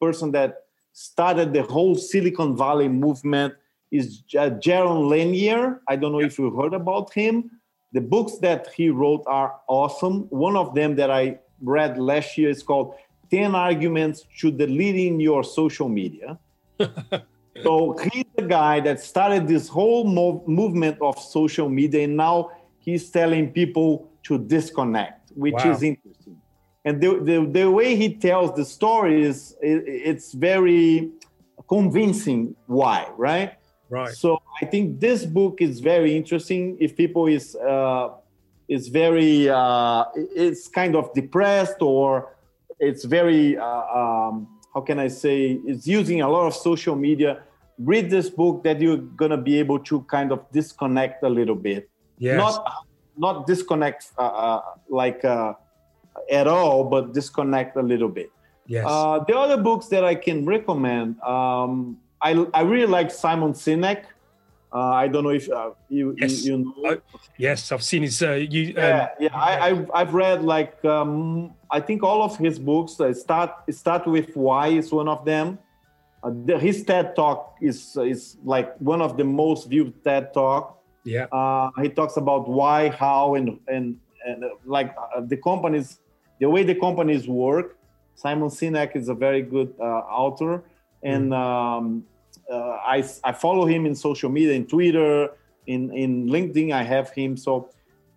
person 0.00 0.32
that 0.32 0.64
started 0.92 1.52
the 1.52 1.62
whole 1.62 1.94
Silicon 1.94 2.56
Valley 2.56 2.88
movement 2.88 3.54
is 3.90 4.22
uh, 4.38 4.50
Jaron 4.50 5.08
Lanier. 5.10 5.82
I 5.86 5.96
don't 5.96 6.12
know 6.12 6.20
if 6.20 6.38
you 6.38 6.50
heard 6.50 6.72
about 6.72 7.12
him. 7.12 7.50
The 7.92 8.00
books 8.00 8.38
that 8.38 8.68
he 8.74 8.88
wrote 8.88 9.24
are 9.26 9.56
awesome. 9.68 10.22
One 10.30 10.56
of 10.56 10.74
them 10.74 10.96
that 10.96 11.10
I 11.10 11.38
read 11.60 11.98
last 11.98 12.38
year 12.38 12.48
is 12.48 12.62
called 12.62 12.94
10 13.30 13.54
Arguments 13.54 14.24
to 14.38 14.50
Deleting 14.50 15.20
Your 15.20 15.44
Social 15.44 15.88
Media. 15.88 16.38
so 17.62 17.96
he's 18.12 18.24
the 18.36 18.46
guy 18.46 18.80
that 18.80 19.00
started 19.00 19.48
this 19.48 19.68
whole 19.68 20.06
mov- 20.06 20.46
movement 20.46 20.98
of 21.00 21.18
social 21.18 21.68
media, 21.68 22.04
and 22.04 22.16
now 22.16 22.50
he's 22.78 23.10
telling 23.10 23.50
people 23.50 24.10
to 24.24 24.38
disconnect, 24.38 25.32
which 25.34 25.54
wow. 25.54 25.70
is 25.70 25.82
interesting. 25.82 26.40
And 26.84 27.00
the, 27.00 27.20
the, 27.20 27.46
the 27.46 27.70
way 27.70 27.96
he 27.96 28.14
tells 28.14 28.56
the 28.56 28.64
story 28.64 29.22
is 29.22 29.54
it, 29.60 29.84
it's 29.86 30.32
very 30.32 31.10
convincing 31.68 32.56
why, 32.66 33.08
right? 33.16 33.54
Right. 33.90 34.14
So 34.14 34.40
I 34.62 34.66
think 34.66 35.00
this 35.00 35.26
book 35.26 35.60
is 35.60 35.80
very 35.80 36.16
interesting. 36.16 36.76
If 36.80 36.96
people 36.96 37.26
is 37.26 37.56
uh, 37.56 38.10
is 38.68 38.86
very 38.88 39.48
uh, 39.48 40.04
it's 40.14 40.68
kind 40.68 40.94
of 40.94 41.12
depressed 41.12 41.82
or 41.82 42.36
it's 42.78 43.04
very 43.04 43.58
uh, 43.58 43.64
um, 43.66 44.59
how 44.74 44.80
can 44.80 44.98
I 44.98 45.08
say 45.08 45.60
it's 45.66 45.86
using 45.86 46.20
a 46.20 46.28
lot 46.28 46.46
of 46.46 46.54
social 46.54 46.96
media. 46.96 47.42
read 47.78 48.10
this 48.10 48.28
book 48.28 48.62
that 48.62 48.78
you're 48.80 49.04
gonna 49.16 49.40
be 49.40 49.58
able 49.58 49.78
to 49.78 50.02
kind 50.02 50.32
of 50.32 50.44
disconnect 50.52 51.22
a 51.24 51.28
little 51.28 51.54
bit. 51.54 51.88
Yes. 52.18 52.36
Not 52.36 52.84
not 53.16 53.46
disconnect 53.46 54.12
uh, 54.18 54.22
uh, 54.22 54.62
like 54.88 55.24
uh, 55.24 55.54
at 56.30 56.46
all, 56.46 56.84
but 56.84 57.14
disconnect 57.14 57.76
a 57.76 57.82
little 57.82 58.08
bit. 58.08 58.30
Yes. 58.66 58.84
Uh, 58.86 59.24
the 59.26 59.36
other 59.36 59.56
books 59.56 59.86
that 59.86 60.04
I 60.04 60.14
can 60.14 60.44
recommend, 60.44 61.18
um, 61.22 61.98
I 62.22 62.46
I 62.52 62.62
really 62.62 62.86
like 62.86 63.10
Simon 63.10 63.52
Sinek. 63.52 64.04
Uh, 64.72 65.02
I 65.04 65.08
don't 65.08 65.24
know 65.24 65.30
if 65.30 65.50
uh, 65.50 65.70
you, 65.88 66.14
Yes. 66.18 66.44
you 66.44 66.56
you 66.58 66.58
know. 66.82 67.00
Yes, 67.36 67.72
I've 67.72 67.82
seen 67.82 68.02
his. 68.02 68.22
Uh, 68.22 68.34
you. 68.34 68.68
Um, 68.68 68.74
yeah, 68.76 69.08
yeah. 69.18 69.36
I, 69.36 69.52
I've, 69.68 69.90
I've 69.92 70.14
read 70.14 70.42
like 70.44 70.82
um, 70.84 71.52
I 71.70 71.80
think 71.80 72.02
all 72.02 72.22
of 72.22 72.36
his 72.38 72.58
books. 72.58 73.00
Uh, 73.00 73.12
start 73.12 73.50
start 73.70 74.06
with 74.06 74.36
Why 74.36 74.68
is 74.68 74.92
one 74.92 75.08
of 75.08 75.24
them. 75.24 75.58
Uh, 76.22 76.30
the, 76.46 76.58
his 76.58 76.84
TED 76.84 77.16
talk 77.16 77.56
is 77.60 77.96
is 77.96 78.36
like 78.44 78.76
one 78.78 79.00
of 79.02 79.16
the 79.16 79.24
most 79.24 79.68
viewed 79.68 79.92
TED 80.04 80.32
talk. 80.34 80.78
yeah. 81.04 81.24
Uh, 81.32 81.70
he 81.82 81.88
talks 81.88 82.16
about 82.16 82.46
why, 82.48 82.90
how, 82.90 83.34
and 83.34 83.58
and, 83.66 83.96
and 84.26 84.44
uh, 84.44 84.48
like 84.66 84.94
uh, 85.16 85.20
the 85.32 85.36
companies, 85.36 85.98
the 86.38 86.48
way 86.48 86.62
the 86.62 86.74
companies 86.74 87.26
work. 87.26 87.76
Simon 88.14 88.50
Sinek 88.50 88.94
is 88.94 89.08
a 89.08 89.14
very 89.14 89.40
good 89.40 89.72
uh, 89.80 89.84
author, 90.24 90.62
and 91.02 91.32
um, 91.32 92.04
uh, 92.04 92.19
I 92.54 93.04
I 93.24 93.32
follow 93.32 93.66
him 93.66 93.86
in 93.86 93.94
social 93.94 94.30
media, 94.30 94.54
in 94.54 94.66
Twitter, 94.66 95.30
in 95.66 95.92
in 95.92 96.26
LinkedIn. 96.26 96.72
I 96.72 96.82
have 96.82 97.10
him. 97.10 97.36
So 97.36 97.70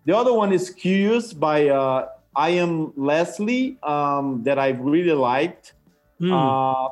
the 0.04 0.16
other 0.16 0.32
one 0.32 0.52
is 0.52 0.70
Curious 0.70 1.32
by 1.32 1.68
uh, 1.68 2.08
Ian 2.38 2.92
Leslie 2.96 3.78
um, 3.82 4.42
that 4.44 4.58
I 4.58 4.70
really 4.70 5.12
liked. 5.12 5.74
Hmm. 6.18 6.32
Uh, 6.32 6.88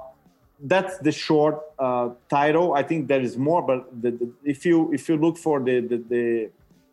that's 0.64 0.98
the 0.98 1.10
short 1.10 1.60
uh, 1.78 2.10
title. 2.30 2.74
I 2.74 2.82
think 2.84 3.08
there 3.08 3.20
is 3.20 3.36
more, 3.36 3.62
but 3.62 3.90
the, 4.00 4.12
the, 4.12 4.32
if 4.44 4.64
you 4.64 4.92
if 4.92 5.08
you 5.08 5.16
look 5.16 5.36
for 5.36 5.58
the 5.60 5.80
the 5.80 5.96
the, 6.08 6.50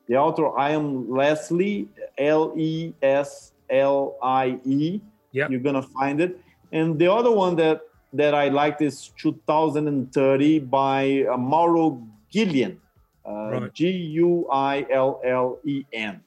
the 0.07 0.15
author, 0.17 0.49
Ian 0.59 1.09
Leslie 1.09 1.87
L 2.17 2.53
E 2.57 2.93
S 3.01 3.53
L 3.69 4.17
I 4.21 4.59
E. 4.65 5.01
Yeah. 5.31 5.47
you're 5.47 5.59
gonna 5.59 5.83
find 5.83 6.21
it. 6.21 6.41
And 6.71 6.97
the 6.97 7.11
other 7.11 7.31
one 7.31 7.55
that 7.57 7.81
that 8.13 8.33
I 8.33 8.49
liked 8.49 8.81
is 8.81 9.11
2030 9.17 10.59
by 10.59 11.25
uh, 11.31 11.37
Mauro 11.37 12.01
Guillen, 12.31 12.79
uh, 13.25 13.31
Right. 13.51 13.73
G 13.73 13.89
U 13.89 14.47
I 14.51 14.85
L 14.89 15.21
L 15.23 15.59
E 15.63 15.85
N. 15.93 16.21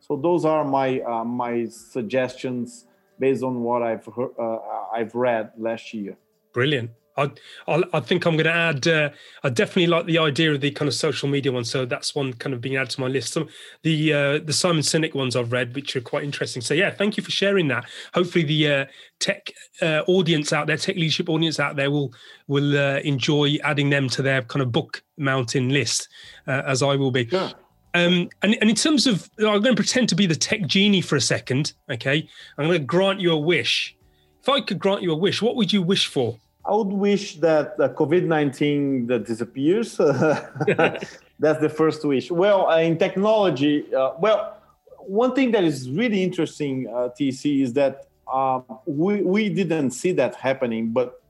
So 0.00 0.16
those 0.16 0.44
are 0.44 0.64
my 0.64 1.00
uh, 1.00 1.24
my 1.24 1.66
suggestions 1.66 2.86
based 3.18 3.42
on 3.42 3.62
what 3.62 3.82
I've 3.82 4.04
heard, 4.04 4.32
uh, 4.38 4.58
I've 4.92 5.14
read 5.14 5.52
last 5.56 5.94
year. 5.94 6.16
Brilliant. 6.52 6.90
I, 7.16 7.30
I, 7.68 7.82
I 7.92 8.00
think 8.00 8.26
I'm 8.26 8.34
going 8.34 8.44
to 8.44 8.52
add. 8.52 8.88
Uh, 8.88 9.10
I 9.42 9.50
definitely 9.50 9.86
like 9.86 10.06
the 10.06 10.18
idea 10.18 10.52
of 10.52 10.60
the 10.60 10.70
kind 10.70 10.88
of 10.88 10.94
social 10.94 11.28
media 11.28 11.52
one, 11.52 11.64
so 11.64 11.84
that's 11.84 12.14
one 12.14 12.32
kind 12.32 12.54
of 12.54 12.60
being 12.60 12.76
added 12.76 12.90
to 12.90 13.00
my 13.00 13.06
list. 13.06 13.34
Some 13.34 13.48
the 13.82 14.12
uh, 14.12 14.38
the 14.38 14.52
Simon 14.52 14.82
Sinek 14.82 15.14
ones 15.14 15.36
I've 15.36 15.52
read, 15.52 15.74
which 15.74 15.94
are 15.96 16.00
quite 16.00 16.24
interesting. 16.24 16.62
So 16.62 16.74
yeah, 16.74 16.90
thank 16.90 17.16
you 17.16 17.22
for 17.22 17.30
sharing 17.30 17.68
that. 17.68 17.84
Hopefully, 18.14 18.44
the 18.44 18.68
uh, 18.68 18.84
tech 19.20 19.52
uh, 19.80 20.02
audience 20.06 20.52
out 20.52 20.66
there, 20.66 20.76
tech 20.76 20.96
leadership 20.96 21.28
audience 21.28 21.60
out 21.60 21.76
there, 21.76 21.90
will 21.90 22.12
will 22.48 22.76
uh, 22.76 22.98
enjoy 23.00 23.58
adding 23.62 23.90
them 23.90 24.08
to 24.08 24.22
their 24.22 24.42
kind 24.42 24.62
of 24.62 24.72
book 24.72 25.02
mountain 25.16 25.68
list, 25.68 26.08
uh, 26.46 26.62
as 26.66 26.82
I 26.82 26.96
will 26.96 27.12
be. 27.12 27.28
Sure. 27.28 27.52
Um, 27.96 28.28
and, 28.42 28.56
and 28.60 28.68
in 28.68 28.74
terms 28.74 29.06
of, 29.06 29.30
I'm 29.38 29.60
going 29.62 29.76
to 29.76 29.76
pretend 29.76 30.08
to 30.08 30.16
be 30.16 30.26
the 30.26 30.34
tech 30.34 30.66
genie 30.66 31.00
for 31.00 31.14
a 31.14 31.20
second. 31.20 31.74
Okay, 31.88 32.28
I'm 32.58 32.66
going 32.66 32.80
to 32.80 32.84
grant 32.84 33.20
you 33.20 33.30
a 33.30 33.38
wish. 33.38 33.96
If 34.42 34.48
I 34.48 34.60
could 34.60 34.80
grant 34.80 35.02
you 35.02 35.12
a 35.12 35.16
wish, 35.16 35.40
what 35.40 35.54
would 35.54 35.72
you 35.72 35.80
wish 35.80 36.08
for? 36.08 36.36
I 36.66 36.74
would 36.74 36.88
wish 36.88 37.36
that 37.36 37.74
uh, 37.78 37.88
COVID 37.90 38.24
19 38.24 39.06
that 39.08 39.26
disappears. 39.26 39.96
That's 41.38 41.60
the 41.60 41.68
first 41.68 42.04
wish. 42.04 42.30
Well, 42.30 42.70
uh, 42.70 42.78
in 42.78 42.96
technology, 42.96 43.92
uh, 43.94 44.12
well, 44.18 44.56
one 44.98 45.34
thing 45.34 45.50
that 45.50 45.64
is 45.64 45.90
really 45.90 46.22
interesting, 46.22 46.86
TC, 46.86 47.62
is 47.62 47.74
that 47.74 48.06
um, 48.32 48.64
we, 48.86 49.22
we 49.22 49.48
didn't 49.50 49.90
see 49.90 50.12
that 50.12 50.34
happening. 50.36 50.92
But 50.92 51.20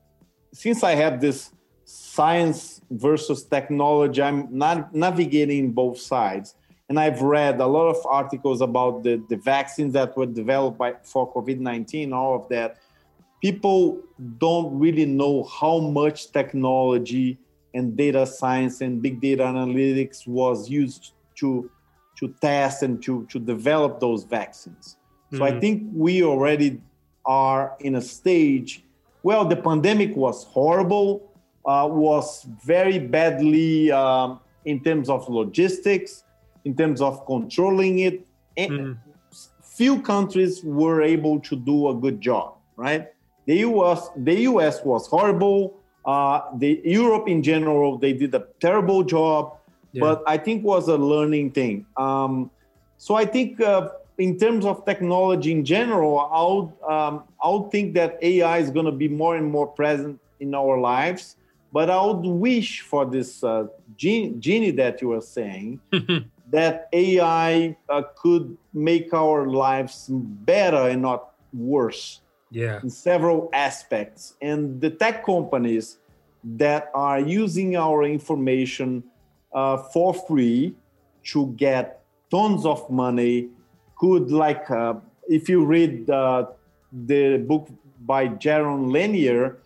since 0.52 0.84
I 0.84 0.94
have 0.94 1.20
this 1.20 1.50
science 1.84 2.80
versus 2.90 3.42
technology, 3.44 4.22
I'm 4.22 4.48
not 4.56 4.94
navigating 4.94 5.72
both 5.72 5.98
sides. 5.98 6.54
And 6.88 7.00
I've 7.00 7.22
read 7.22 7.60
a 7.60 7.66
lot 7.66 7.88
of 7.88 8.06
articles 8.06 8.60
about 8.60 9.02
the, 9.02 9.22
the 9.28 9.36
vaccines 9.36 9.94
that 9.94 10.16
were 10.16 10.26
developed 10.26 10.78
by, 10.78 10.94
for 11.02 11.32
COVID 11.32 11.58
19, 11.58 12.12
all 12.12 12.36
of 12.36 12.48
that 12.50 12.78
people 13.44 14.00
don't 14.38 14.78
really 14.78 15.04
know 15.04 15.44
how 15.60 15.78
much 15.78 16.32
technology 16.32 17.38
and 17.74 17.94
data 17.94 18.24
science 18.24 18.80
and 18.80 19.02
big 19.02 19.20
data 19.20 19.42
analytics 19.42 20.26
was 20.26 20.70
used 20.70 21.12
to 21.40 21.70
to 22.18 22.24
test 22.40 22.82
and 22.86 23.02
to 23.02 23.26
to 23.32 23.38
develop 23.38 24.00
those 24.00 24.22
vaccines 24.38 24.96
so 25.36 25.40
i 25.44 25.52
Mhm. 25.52 25.60
think 25.62 25.76
we 26.06 26.14
already 26.32 26.70
are 27.26 27.62
in 27.80 27.92
a 27.96 28.04
stage 28.16 28.70
well 29.28 29.44
the 29.54 29.60
pandemic 29.68 30.10
was 30.24 30.36
horrible 30.56 31.10
uh, 31.70 31.86
was 32.06 32.26
very 32.74 32.98
badly 33.16 33.90
um, 34.02 34.28
in 34.64 34.76
terms 34.88 35.08
of 35.16 35.28
logistics 35.40 36.12
in 36.64 36.72
terms 36.80 37.00
of 37.08 37.12
controlling 37.32 37.94
it 38.08 38.16
and 38.56 38.72
Mm. 38.72 38.96
few 39.78 39.94
countries 40.12 40.54
were 40.80 40.98
able 41.14 41.36
to 41.48 41.54
do 41.70 41.76
a 41.92 41.94
good 42.04 42.18
job 42.30 42.48
right 42.86 43.04
the 43.46 43.56
US, 43.58 44.10
the 44.16 44.40
US 44.50 44.84
was 44.84 45.06
horrible. 45.06 45.74
Uh, 46.04 46.42
the 46.56 46.80
Europe 46.84 47.28
in 47.28 47.42
general, 47.42 47.98
they 47.98 48.12
did 48.12 48.34
a 48.34 48.46
terrible 48.60 49.02
job. 49.02 49.56
Yeah. 49.92 50.00
But 50.00 50.22
I 50.26 50.36
think 50.38 50.64
was 50.64 50.88
a 50.88 50.96
learning 50.96 51.52
thing. 51.52 51.86
Um, 51.96 52.50
so 52.98 53.14
I 53.14 53.24
think 53.24 53.60
uh, 53.60 53.90
in 54.18 54.38
terms 54.38 54.64
of 54.64 54.84
technology 54.84 55.52
in 55.52 55.64
general, 55.64 56.18
I 56.20 56.42
would 56.42 56.92
um, 56.92 57.24
I 57.42 57.48
would 57.48 57.70
think 57.70 57.94
that 57.94 58.18
AI 58.22 58.58
is 58.58 58.70
going 58.70 58.86
to 58.86 58.92
be 58.92 59.08
more 59.08 59.36
and 59.36 59.50
more 59.50 59.66
present 59.66 60.20
in 60.40 60.54
our 60.54 60.78
lives. 60.78 61.36
But 61.72 61.90
I 61.90 62.04
would 62.04 62.24
wish 62.24 62.82
for 62.82 63.04
this 63.04 63.42
uh, 63.42 63.66
genie, 63.96 64.34
genie 64.38 64.70
that 64.72 65.02
you 65.02 65.08
were 65.08 65.20
saying 65.20 65.80
that 66.50 66.88
AI 66.92 67.76
uh, 67.88 68.02
could 68.16 68.56
make 68.72 69.12
our 69.12 69.46
lives 69.48 70.06
better 70.08 70.88
and 70.88 71.02
not 71.02 71.34
worse 71.52 72.20
yeah. 72.54 72.80
in 72.82 72.90
several 72.90 73.50
aspects. 73.52 74.34
And 74.40 74.80
the 74.80 74.90
tech 74.90 75.26
companies 75.26 75.98
that 76.56 76.90
are 76.94 77.20
using 77.20 77.76
our 77.76 78.04
information 78.04 79.02
uh, 79.52 79.78
for 79.92 80.14
free 80.14 80.74
to 81.32 81.48
get 81.56 82.02
tons 82.30 82.64
of 82.64 82.88
money 82.90 83.48
could, 83.96 84.30
like, 84.30 84.70
uh, 84.70 84.94
if 85.28 85.48
you 85.48 85.64
read 85.64 86.08
uh, 86.10 86.46
the 86.92 87.38
book 87.38 87.68
by 88.00 88.28
Jaron 88.28 88.92
Lanier, 88.92 89.56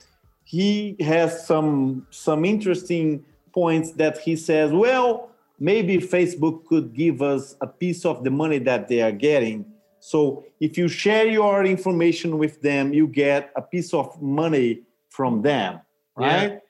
he 0.44 0.96
has 1.00 1.46
some 1.46 2.06
some 2.10 2.44
interesting 2.44 3.24
points 3.52 3.92
that 3.92 4.18
he 4.18 4.36
says, 4.36 4.72
well, 4.72 5.30
maybe 5.58 5.98
Facebook 5.98 6.64
could 6.66 6.94
give 6.94 7.20
us 7.20 7.56
a 7.60 7.66
piece 7.66 8.04
of 8.06 8.24
the 8.24 8.30
money 8.30 8.58
that 8.58 8.88
they 8.88 9.02
are 9.02 9.12
getting. 9.12 9.66
So 10.00 10.44
if 10.60 10.78
you 10.78 10.88
share 10.88 11.26
your 11.26 11.64
information 11.64 12.38
with 12.38 12.62
them, 12.62 12.92
you 12.92 13.06
get 13.06 13.50
a 13.56 13.62
piece 13.62 13.92
of 13.92 14.20
money 14.22 14.82
from 15.10 15.42
them, 15.42 15.80
right? 16.16 16.60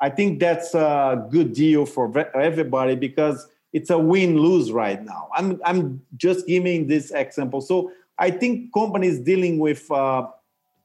I 0.00 0.08
think 0.10 0.40
that's 0.40 0.74
a 0.74 1.26
good 1.30 1.52
deal 1.52 1.84
for 1.84 2.16
everybody 2.34 2.94
because 2.96 3.46
it's 3.72 3.90
a 3.90 3.98
win-lose 3.98 4.72
right 4.72 5.02
now. 5.04 5.28
I'm 5.34 5.60
I'm 5.64 6.02
just 6.16 6.46
giving 6.46 6.86
this 6.86 7.10
example. 7.10 7.60
So 7.60 7.92
I 8.18 8.30
think 8.30 8.72
companies 8.72 9.18
dealing 9.20 9.58
with 9.58 9.90
uh, 9.90 10.26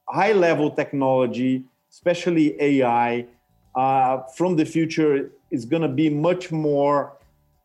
high-level 0.08 0.70
technology, 0.72 1.64
especially 1.90 2.60
AI, 2.60 3.26
uh, 3.74 4.22
from 4.36 4.56
the 4.56 4.64
future 4.64 5.32
is 5.50 5.64
going 5.64 5.82
to 5.82 5.88
be 5.88 6.08
much 6.10 6.50
more 6.50 7.16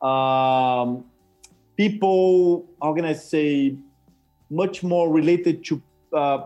um, 0.01 1.05
people. 1.77 2.65
How 2.81 2.93
can 2.93 3.05
I 3.05 3.13
say? 3.13 3.75
Much 4.51 4.83
more 4.83 5.11
related 5.11 5.65
to 5.65 5.81
uh, 6.13 6.39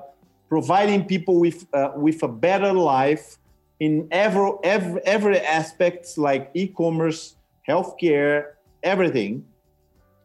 providing 0.48 1.04
people 1.04 1.40
with 1.40 1.66
uh, 1.74 1.92
with 1.96 2.24
a 2.24 2.28
better 2.28 2.72
life 2.72 3.38
in 3.80 4.08
every 4.12 4.52
every, 4.64 5.02
every 5.02 5.40
aspects 5.40 6.18
like 6.18 6.52
e-commerce, 6.54 7.36
healthcare, 7.68 8.54
everything. 8.84 9.44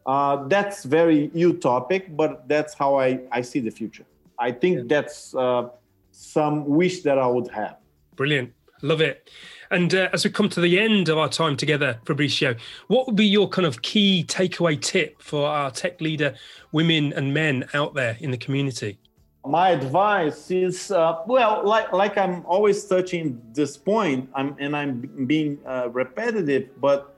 Uh, 0.07 0.47
that's 0.49 0.85
very 0.85 1.29
utopic, 1.29 2.17
but 2.17 2.49
that's 2.49 2.75
how 2.75 2.99
I, 2.99 3.21
I 3.33 3.43
see 3.43 3.61
the 3.61 3.71
future. 3.71 4.05
I 4.39 4.51
think 4.53 4.89
that's 4.89 5.35
uh, 5.35 5.69
some 6.11 6.65
wish 6.65 7.03
that 7.03 7.19
I 7.19 7.27
would 7.27 7.49
have. 7.49 7.77
Brilliant. 8.17 8.53
Love 8.83 9.01
it. 9.01 9.31
And 9.71 9.95
uh, 9.95 10.09
as 10.13 10.25
we 10.25 10.31
come 10.31 10.49
to 10.49 10.61
the 10.61 10.79
end 10.81 11.09
of 11.09 11.19
our 11.19 11.29
time 11.29 11.57
together, 11.57 12.01
Fabricio, 12.05 12.59
what 12.89 13.07
would 13.07 13.17
be 13.17 13.27
your 13.27 13.49
kind 13.49 13.67
of 13.67 13.83
key 13.83 14.25
takeaway 14.27 14.81
tip 14.81 15.23
for 15.23 15.47
our 15.47 15.71
tech 15.71 16.01
leader 16.01 16.35
women 16.73 17.13
and 17.13 17.33
men 17.33 17.69
out 17.75 17.95
there 17.95 18.17
in 18.21 18.31
the 18.31 18.37
community? 18.37 18.99
My 19.47 19.71
advice 19.71 20.51
is 20.51 20.91
uh, 20.91 21.23
well, 21.27 21.63
like 21.65 21.93
like 21.93 22.19
I'm 22.19 22.45
always 22.45 22.85
touching 22.85 23.41
this 23.55 23.77
point, 23.77 24.29
I'm 24.35 24.55
and 24.59 24.77
I'm 24.77 25.27
being 25.27 25.59
uh, 25.67 25.89
repetitive, 25.89 26.69
but 26.79 27.17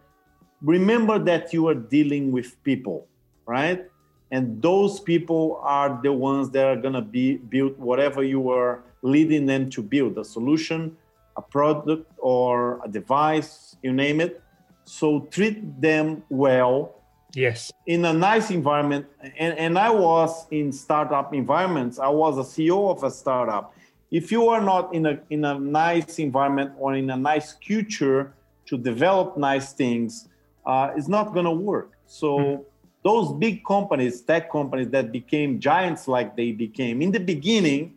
remember 0.60 1.18
that 1.18 1.52
you 1.52 1.66
are 1.68 1.74
dealing 1.74 2.30
with 2.30 2.62
people, 2.62 3.08
right? 3.46 3.86
And 4.30 4.62
those 4.62 5.00
people 5.00 5.60
are 5.64 5.98
the 6.02 6.12
ones 6.12 6.50
that 6.50 6.66
are 6.66 6.76
gonna 6.76 7.02
be 7.02 7.38
build 7.38 7.76
whatever 7.78 8.22
you 8.22 8.50
are 8.50 8.84
leading 9.02 9.46
them 9.46 9.68
to 9.70 9.82
build 9.82 10.16
a 10.16 10.24
solution, 10.24 10.96
a 11.36 11.42
product, 11.42 12.10
or 12.18 12.80
a 12.84 12.88
device, 12.88 13.76
you 13.82 13.92
name 13.92 14.20
it. 14.20 14.42
So 14.84 15.20
treat 15.30 15.80
them 15.80 16.22
well 16.28 17.02
Yes. 17.34 17.72
In 17.86 18.04
a 18.04 18.12
nice 18.12 18.50
environment. 18.50 19.06
And, 19.38 19.56
and 19.58 19.78
I 19.78 19.90
was 19.90 20.46
in 20.50 20.72
startup 20.72 21.34
environments. 21.34 21.98
I 21.98 22.08
was 22.08 22.38
a 22.38 22.42
CEO 22.42 22.90
of 22.90 23.02
a 23.04 23.10
startup. 23.10 23.74
If 24.10 24.30
you 24.30 24.48
are 24.48 24.60
not 24.60 24.94
in 24.94 25.06
a 25.06 25.18
in 25.30 25.44
a 25.46 25.58
nice 25.58 26.18
environment 26.18 26.72
or 26.78 26.94
in 26.94 27.08
a 27.08 27.16
nice 27.16 27.54
culture 27.54 28.34
to 28.66 28.76
develop 28.76 29.38
nice 29.38 29.72
things, 29.72 30.28
uh, 30.66 30.90
it's 30.94 31.08
not 31.08 31.32
going 31.32 31.46
to 31.46 31.52
work. 31.52 31.92
So 32.06 32.38
mm-hmm. 32.38 32.62
those 33.02 33.32
big 33.32 33.64
companies, 33.64 34.20
tech 34.20 34.52
companies 34.52 34.90
that 34.90 35.12
became 35.12 35.60
giants 35.60 36.08
like 36.08 36.36
they 36.36 36.52
became 36.52 37.00
in 37.00 37.10
the 37.10 37.20
beginning, 37.20 37.94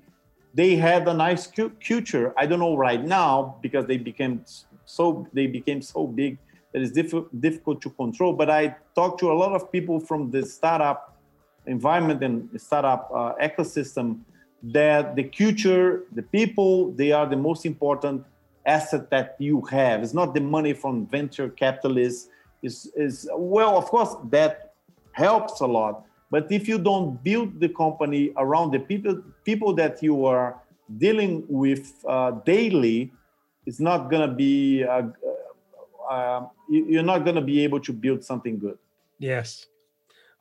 they 0.56 0.78
had 0.78 1.08
a 1.08 1.14
nice 1.14 1.48
culture. 1.48 2.34
I 2.38 2.46
don't 2.46 2.60
know 2.60 2.78
right 2.78 3.04
now 3.04 3.58
because 3.62 3.86
they 3.86 3.98
became 3.98 4.44
so 4.86 5.28
they 5.34 5.48
became 5.48 5.82
so 5.82 6.08
big 6.08 6.38
that 6.72 6.82
is 6.82 6.92
diff- 6.92 7.30
difficult 7.40 7.82
to 7.82 7.90
control. 7.90 8.32
But 8.34 8.50
I 8.50 8.76
talked 8.96 9.20
to 9.20 9.32
a 9.32 9.38
lot 9.44 9.52
of 9.54 9.72
people 9.72 10.00
from 10.00 10.32
the 10.32 10.46
startup 10.46 11.18
environment 11.68 12.24
and 12.24 12.50
startup 12.60 13.12
uh, 13.14 13.34
ecosystem 13.42 14.20
that 14.64 15.16
the 15.16 15.24
culture, 15.24 16.04
the 16.14 16.22
people, 16.22 16.92
they 16.92 17.12
are 17.12 17.28
the 17.28 17.36
most 17.36 17.66
important 17.66 18.24
asset 18.66 19.10
that 19.10 19.36
you 19.40 19.62
have. 19.62 20.04
It's 20.04 20.14
not 20.14 20.34
the 20.34 20.42
money 20.42 20.74
from 20.74 21.06
venture 21.06 21.50
capitalists. 21.50 22.30
Is 22.64 22.92
is 22.96 23.30
well, 23.36 23.78
of 23.78 23.86
course, 23.86 24.16
that 24.32 24.74
helps 25.12 25.60
a 25.60 25.68
lot. 25.68 26.06
But 26.36 26.52
if 26.52 26.68
you 26.68 26.78
don't 26.78 27.24
build 27.24 27.62
the 27.64 27.70
company 27.70 28.24
around 28.36 28.68
the 28.76 28.82
people 28.90 29.16
people 29.50 29.72
that 29.82 30.04
you 30.04 30.16
are 30.26 30.50
dealing 31.04 31.46
with 31.48 31.84
uh, 32.16 32.32
daily, 32.54 32.98
it's 33.68 33.80
not 33.80 34.00
gonna 34.12 34.34
be 34.46 34.82
a, 34.82 35.14
uh, 36.12 36.42
you're 36.70 37.10
not 37.14 37.20
going 37.24 37.36
to 37.36 37.48
be 37.54 37.64
able 37.64 37.80
to 37.80 37.94
build 37.94 38.20
something 38.24 38.60
good. 38.60 38.78
Yes. 39.18 39.68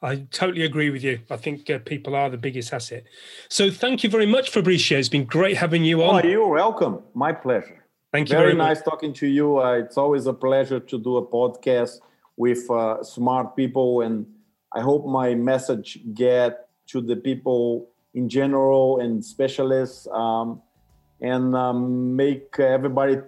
I 0.02 0.26
totally 0.32 0.64
agree 0.64 0.90
with 0.90 1.04
you. 1.04 1.20
I 1.30 1.36
think 1.36 1.70
uh, 1.70 1.78
people 1.78 2.16
are 2.16 2.28
the 2.28 2.42
biggest 2.46 2.72
asset. 2.72 3.04
So 3.48 3.70
thank 3.70 4.02
you 4.02 4.10
very 4.10 4.26
much, 4.26 4.50
Fabricio. 4.52 4.98
It's 4.98 5.08
been 5.08 5.24
great 5.24 5.56
having 5.56 5.84
you 5.84 6.02
on. 6.02 6.26
Oh, 6.26 6.28
you're 6.28 6.48
welcome. 6.48 7.04
My 7.14 7.32
pleasure. 7.32 7.84
Thank 8.12 8.30
you 8.30 8.36
very, 8.36 8.52
very 8.52 8.58
nice 8.58 8.82
talking 8.82 9.12
to 9.14 9.28
you. 9.28 9.58
Uh, 9.60 9.84
it's 9.84 9.96
always 9.96 10.26
a 10.26 10.34
pleasure 10.34 10.80
to 10.80 10.98
do 10.98 11.18
a 11.18 11.24
podcast 11.24 12.00
with 12.36 12.68
uh, 12.68 13.02
smart 13.04 13.54
people, 13.54 14.00
and 14.02 14.26
I 14.74 14.80
hope 14.80 15.06
my 15.06 15.34
message 15.34 16.00
get 16.14 16.68
to 16.88 17.00
the 17.00 17.16
people 17.16 17.88
in 18.14 18.28
general 18.28 19.00
and 19.00 19.24
specialists, 19.24 20.06
um, 20.12 20.60
and 21.20 21.54
um, 21.56 22.14
make 22.14 22.58
everybody 22.58 23.18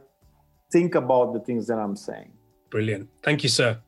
think 0.71 0.95
about 0.95 1.33
the 1.33 1.41
things 1.41 1.67
that 1.69 1.79
I'm 1.79 1.97
saying. 1.97 2.33
Brilliant. 2.71 3.09
Thank 3.23 3.43
you, 3.43 3.49
sir. 3.49 3.79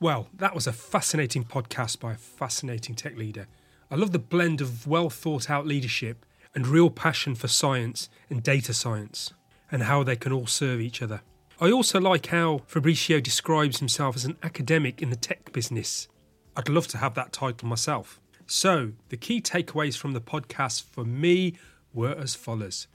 Well, 0.00 0.28
that 0.34 0.54
was 0.54 0.66
a 0.66 0.72
fascinating 0.72 1.44
podcast 1.44 2.00
by 2.00 2.12
a 2.12 2.16
fascinating 2.16 2.94
tech 2.94 3.16
leader. 3.16 3.46
I 3.90 3.96
love 3.96 4.12
the 4.12 4.18
blend 4.18 4.60
of 4.60 4.86
well 4.86 5.10
thought 5.10 5.50
out 5.50 5.66
leadership 5.66 6.24
and 6.54 6.66
real 6.66 6.90
passion 6.90 7.34
for 7.34 7.48
science 7.48 8.08
and 8.30 8.42
data 8.42 8.72
science, 8.72 9.32
and 9.70 9.84
how 9.84 10.04
they 10.04 10.16
can 10.16 10.32
all 10.32 10.46
serve 10.46 10.80
each 10.80 11.02
other. 11.02 11.22
I 11.60 11.70
also 11.70 12.00
like 12.00 12.26
how 12.26 12.62
Fabricio 12.68 13.22
describes 13.22 13.78
himself 13.78 14.16
as 14.16 14.24
an 14.24 14.36
academic 14.42 15.02
in 15.02 15.10
the 15.10 15.16
tech 15.16 15.52
business. 15.52 16.08
I'd 16.56 16.68
love 16.68 16.86
to 16.88 16.98
have 16.98 17.14
that 17.14 17.32
title 17.32 17.68
myself. 17.68 18.20
So, 18.46 18.92
the 19.08 19.16
key 19.16 19.40
takeaways 19.40 19.96
from 19.96 20.12
the 20.12 20.20
podcast 20.20 20.82
for 20.84 21.04
me 21.04 21.54
were 21.92 22.14
as 22.14 22.34
follows 22.34 22.86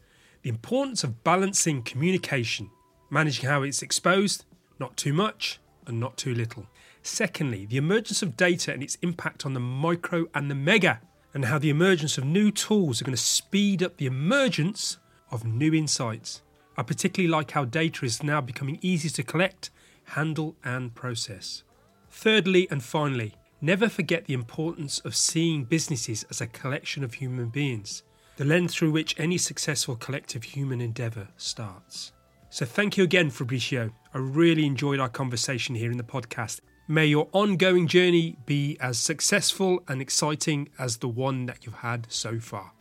the 0.42 0.50
importance 0.50 1.04
of 1.04 1.24
balancing 1.24 1.84
communication 1.84 2.70
managing 3.10 3.50
how 3.50 3.64
it's 3.64 3.82
exposed, 3.82 4.46
not 4.80 4.96
too 4.98 5.14
much 5.14 5.60
and 5.88 6.00
not 6.00 6.18
too 6.18 6.34
little. 6.34 6.68
Secondly, 7.02 7.66
the 7.66 7.78
emergence 7.78 8.22
of 8.22 8.38
data 8.38 8.72
and 8.74 8.84
its 8.84 8.98
impact 9.02 9.46
on 9.46 9.54
the 9.54 9.60
micro 9.60 10.28
and 10.34 10.50
the 10.50 10.56
mega, 10.56 11.02
and 11.34 11.46
how 11.46 11.60
the 11.60 11.70
emergence 11.70 12.18
of 12.18 12.26
new 12.26 12.52
tools 12.52 13.02
are 13.02 13.06
going 13.06 13.16
to 13.16 13.22
speed 13.22 13.84
up 13.84 13.98
the 13.98 14.06
emergence 14.06 14.98
of 15.32 15.46
new 15.46 15.74
insights. 15.74 16.42
I 16.78 16.84
particularly 16.84 17.30
like 17.30 17.52
how 17.52 17.66
data 17.66 18.06
is 18.06 18.24
now 18.24 18.42
becoming 18.42 18.80
easy 18.82 19.10
to 19.10 19.24
collect, 19.24 19.70
handle, 20.06 20.56
and 20.64 20.96
process. 20.96 21.64
Thirdly, 22.10 22.68
and 22.72 22.84
finally, 22.84 23.36
never 23.62 23.90
forget 23.90 24.26
the 24.26 24.34
importance 24.34 25.00
of 25.00 25.16
seeing 25.16 25.64
businesses 25.64 26.26
as 26.30 26.42
a 26.42 26.48
collection 26.48 27.04
of 27.04 27.16
human 27.16 27.50
beings, 27.50 28.04
the 28.38 28.46
lens 28.46 28.74
through 28.74 28.92
which 28.92 29.20
any 29.20 29.38
successful 29.38 29.96
collective 29.96 30.44
human 30.44 30.82
endeavour 30.82 31.28
starts. 31.38 32.14
So 32.50 32.66
thank 32.66 32.98
you 32.98 33.04
again, 33.04 33.30
Fabricio. 33.30 33.92
I 34.14 34.18
really 34.18 34.66
enjoyed 34.66 35.00
our 35.00 35.10
conversation 35.10 35.76
here 35.76 35.92
in 35.92 35.98
the 35.98 36.04
podcast. 36.04 36.62
May 36.88 37.06
your 37.06 37.28
ongoing 37.32 37.86
journey 37.86 38.38
be 38.48 38.76
as 38.82 38.98
successful 38.98 39.84
and 39.88 40.02
exciting 40.02 40.70
as 40.80 40.98
the 40.98 41.08
one 41.08 41.46
that 41.46 41.64
you've 41.64 41.76
had 41.76 42.08
so 42.10 42.40
far. 42.40 42.72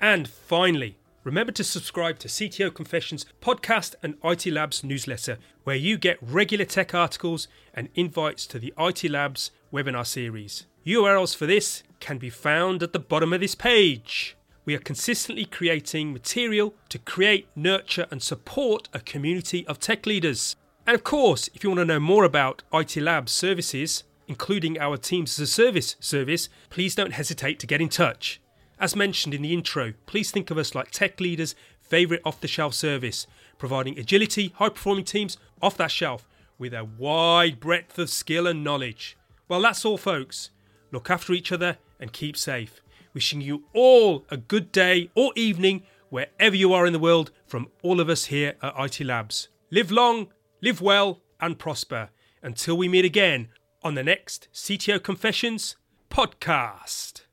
And 0.00 0.28
finally, 0.28 0.98
remember 1.24 1.50
to 1.50 1.64
subscribe 1.64 2.20
to 2.20 2.28
CTO 2.28 2.72
Confessions 2.72 3.26
podcast 3.40 3.96
and 4.04 4.14
IT 4.22 4.46
Labs 4.46 4.84
newsletter, 4.84 5.38
where 5.64 5.74
you 5.74 5.98
get 5.98 6.18
regular 6.22 6.64
tech 6.64 6.94
articles 6.94 7.48
and 7.74 7.88
invites 7.96 8.46
to 8.46 8.60
the 8.60 8.72
IT 8.78 9.10
Labs 9.10 9.50
webinar 9.76 10.06
series. 10.06 10.66
URLs 10.86 11.36
for 11.36 11.46
this 11.46 11.82
can 12.00 12.18
be 12.18 12.30
found 12.30 12.82
at 12.82 12.92
the 12.92 12.98
bottom 12.98 13.32
of 13.32 13.40
this 13.40 13.54
page 13.54 14.36
we 14.66 14.74
are 14.74 14.80
consistently 14.80 15.44
creating 15.44 16.12
material 16.12 16.74
to 16.88 16.98
create, 16.98 17.46
nurture, 17.54 18.06
and 18.10 18.20
support 18.20 18.88
a 18.92 18.98
community 18.98 19.64
of 19.68 19.78
tech 19.78 20.04
leaders. 20.04 20.56
And 20.86 20.94
of 20.96 21.04
course, 21.04 21.48
if 21.54 21.62
you 21.62 21.70
want 21.70 21.78
to 21.78 21.84
know 21.84 22.00
more 22.00 22.24
about 22.24 22.64
IT 22.74 22.96
Labs 22.96 23.30
services, 23.30 24.02
including 24.26 24.78
our 24.78 24.96
Teams 24.96 25.38
as 25.38 25.48
a 25.48 25.52
Service 25.52 25.94
service, 26.00 26.48
please 26.68 26.96
don't 26.96 27.12
hesitate 27.12 27.60
to 27.60 27.66
get 27.66 27.80
in 27.80 27.88
touch. 27.88 28.40
As 28.80 28.96
mentioned 28.96 29.34
in 29.34 29.42
the 29.42 29.54
intro, 29.54 29.94
please 30.04 30.32
think 30.32 30.50
of 30.50 30.58
us 30.58 30.74
like 30.74 30.90
tech 30.90 31.20
leaders' 31.20 31.54
favourite 31.80 32.22
off 32.24 32.40
the 32.40 32.48
shelf 32.48 32.74
service, 32.74 33.28
providing 33.58 33.96
agility, 33.96 34.52
high 34.56 34.68
performing 34.68 35.04
teams 35.04 35.38
off 35.62 35.76
that 35.76 35.92
shelf 35.92 36.28
with 36.58 36.74
a 36.74 36.84
wide 36.84 37.60
breadth 37.60 38.00
of 38.00 38.10
skill 38.10 38.48
and 38.48 38.64
knowledge. 38.64 39.16
Well, 39.48 39.62
that's 39.62 39.84
all, 39.84 39.98
folks. 39.98 40.50
Look 40.90 41.10
after 41.10 41.32
each 41.32 41.52
other 41.52 41.78
and 42.00 42.12
keep 42.12 42.36
safe. 42.36 42.80
Wishing 43.14 43.40
you 43.40 43.64
all 43.72 44.24
a 44.30 44.36
good 44.36 44.72
day 44.72 45.10
or 45.14 45.32
evening 45.36 45.82
wherever 46.08 46.56
you 46.56 46.72
are 46.72 46.86
in 46.86 46.92
the 46.92 46.98
world 46.98 47.30
from 47.46 47.68
all 47.82 48.00
of 48.00 48.08
us 48.08 48.26
here 48.26 48.54
at 48.62 48.74
IT 48.78 49.04
Labs. 49.04 49.48
Live 49.70 49.90
long, 49.90 50.28
live 50.60 50.80
well, 50.80 51.20
and 51.40 51.58
prosper. 51.58 52.10
Until 52.42 52.76
we 52.76 52.88
meet 52.88 53.04
again 53.04 53.48
on 53.82 53.94
the 53.94 54.02
next 54.02 54.48
CTO 54.52 55.02
Confessions 55.02 55.76
podcast. 56.10 57.25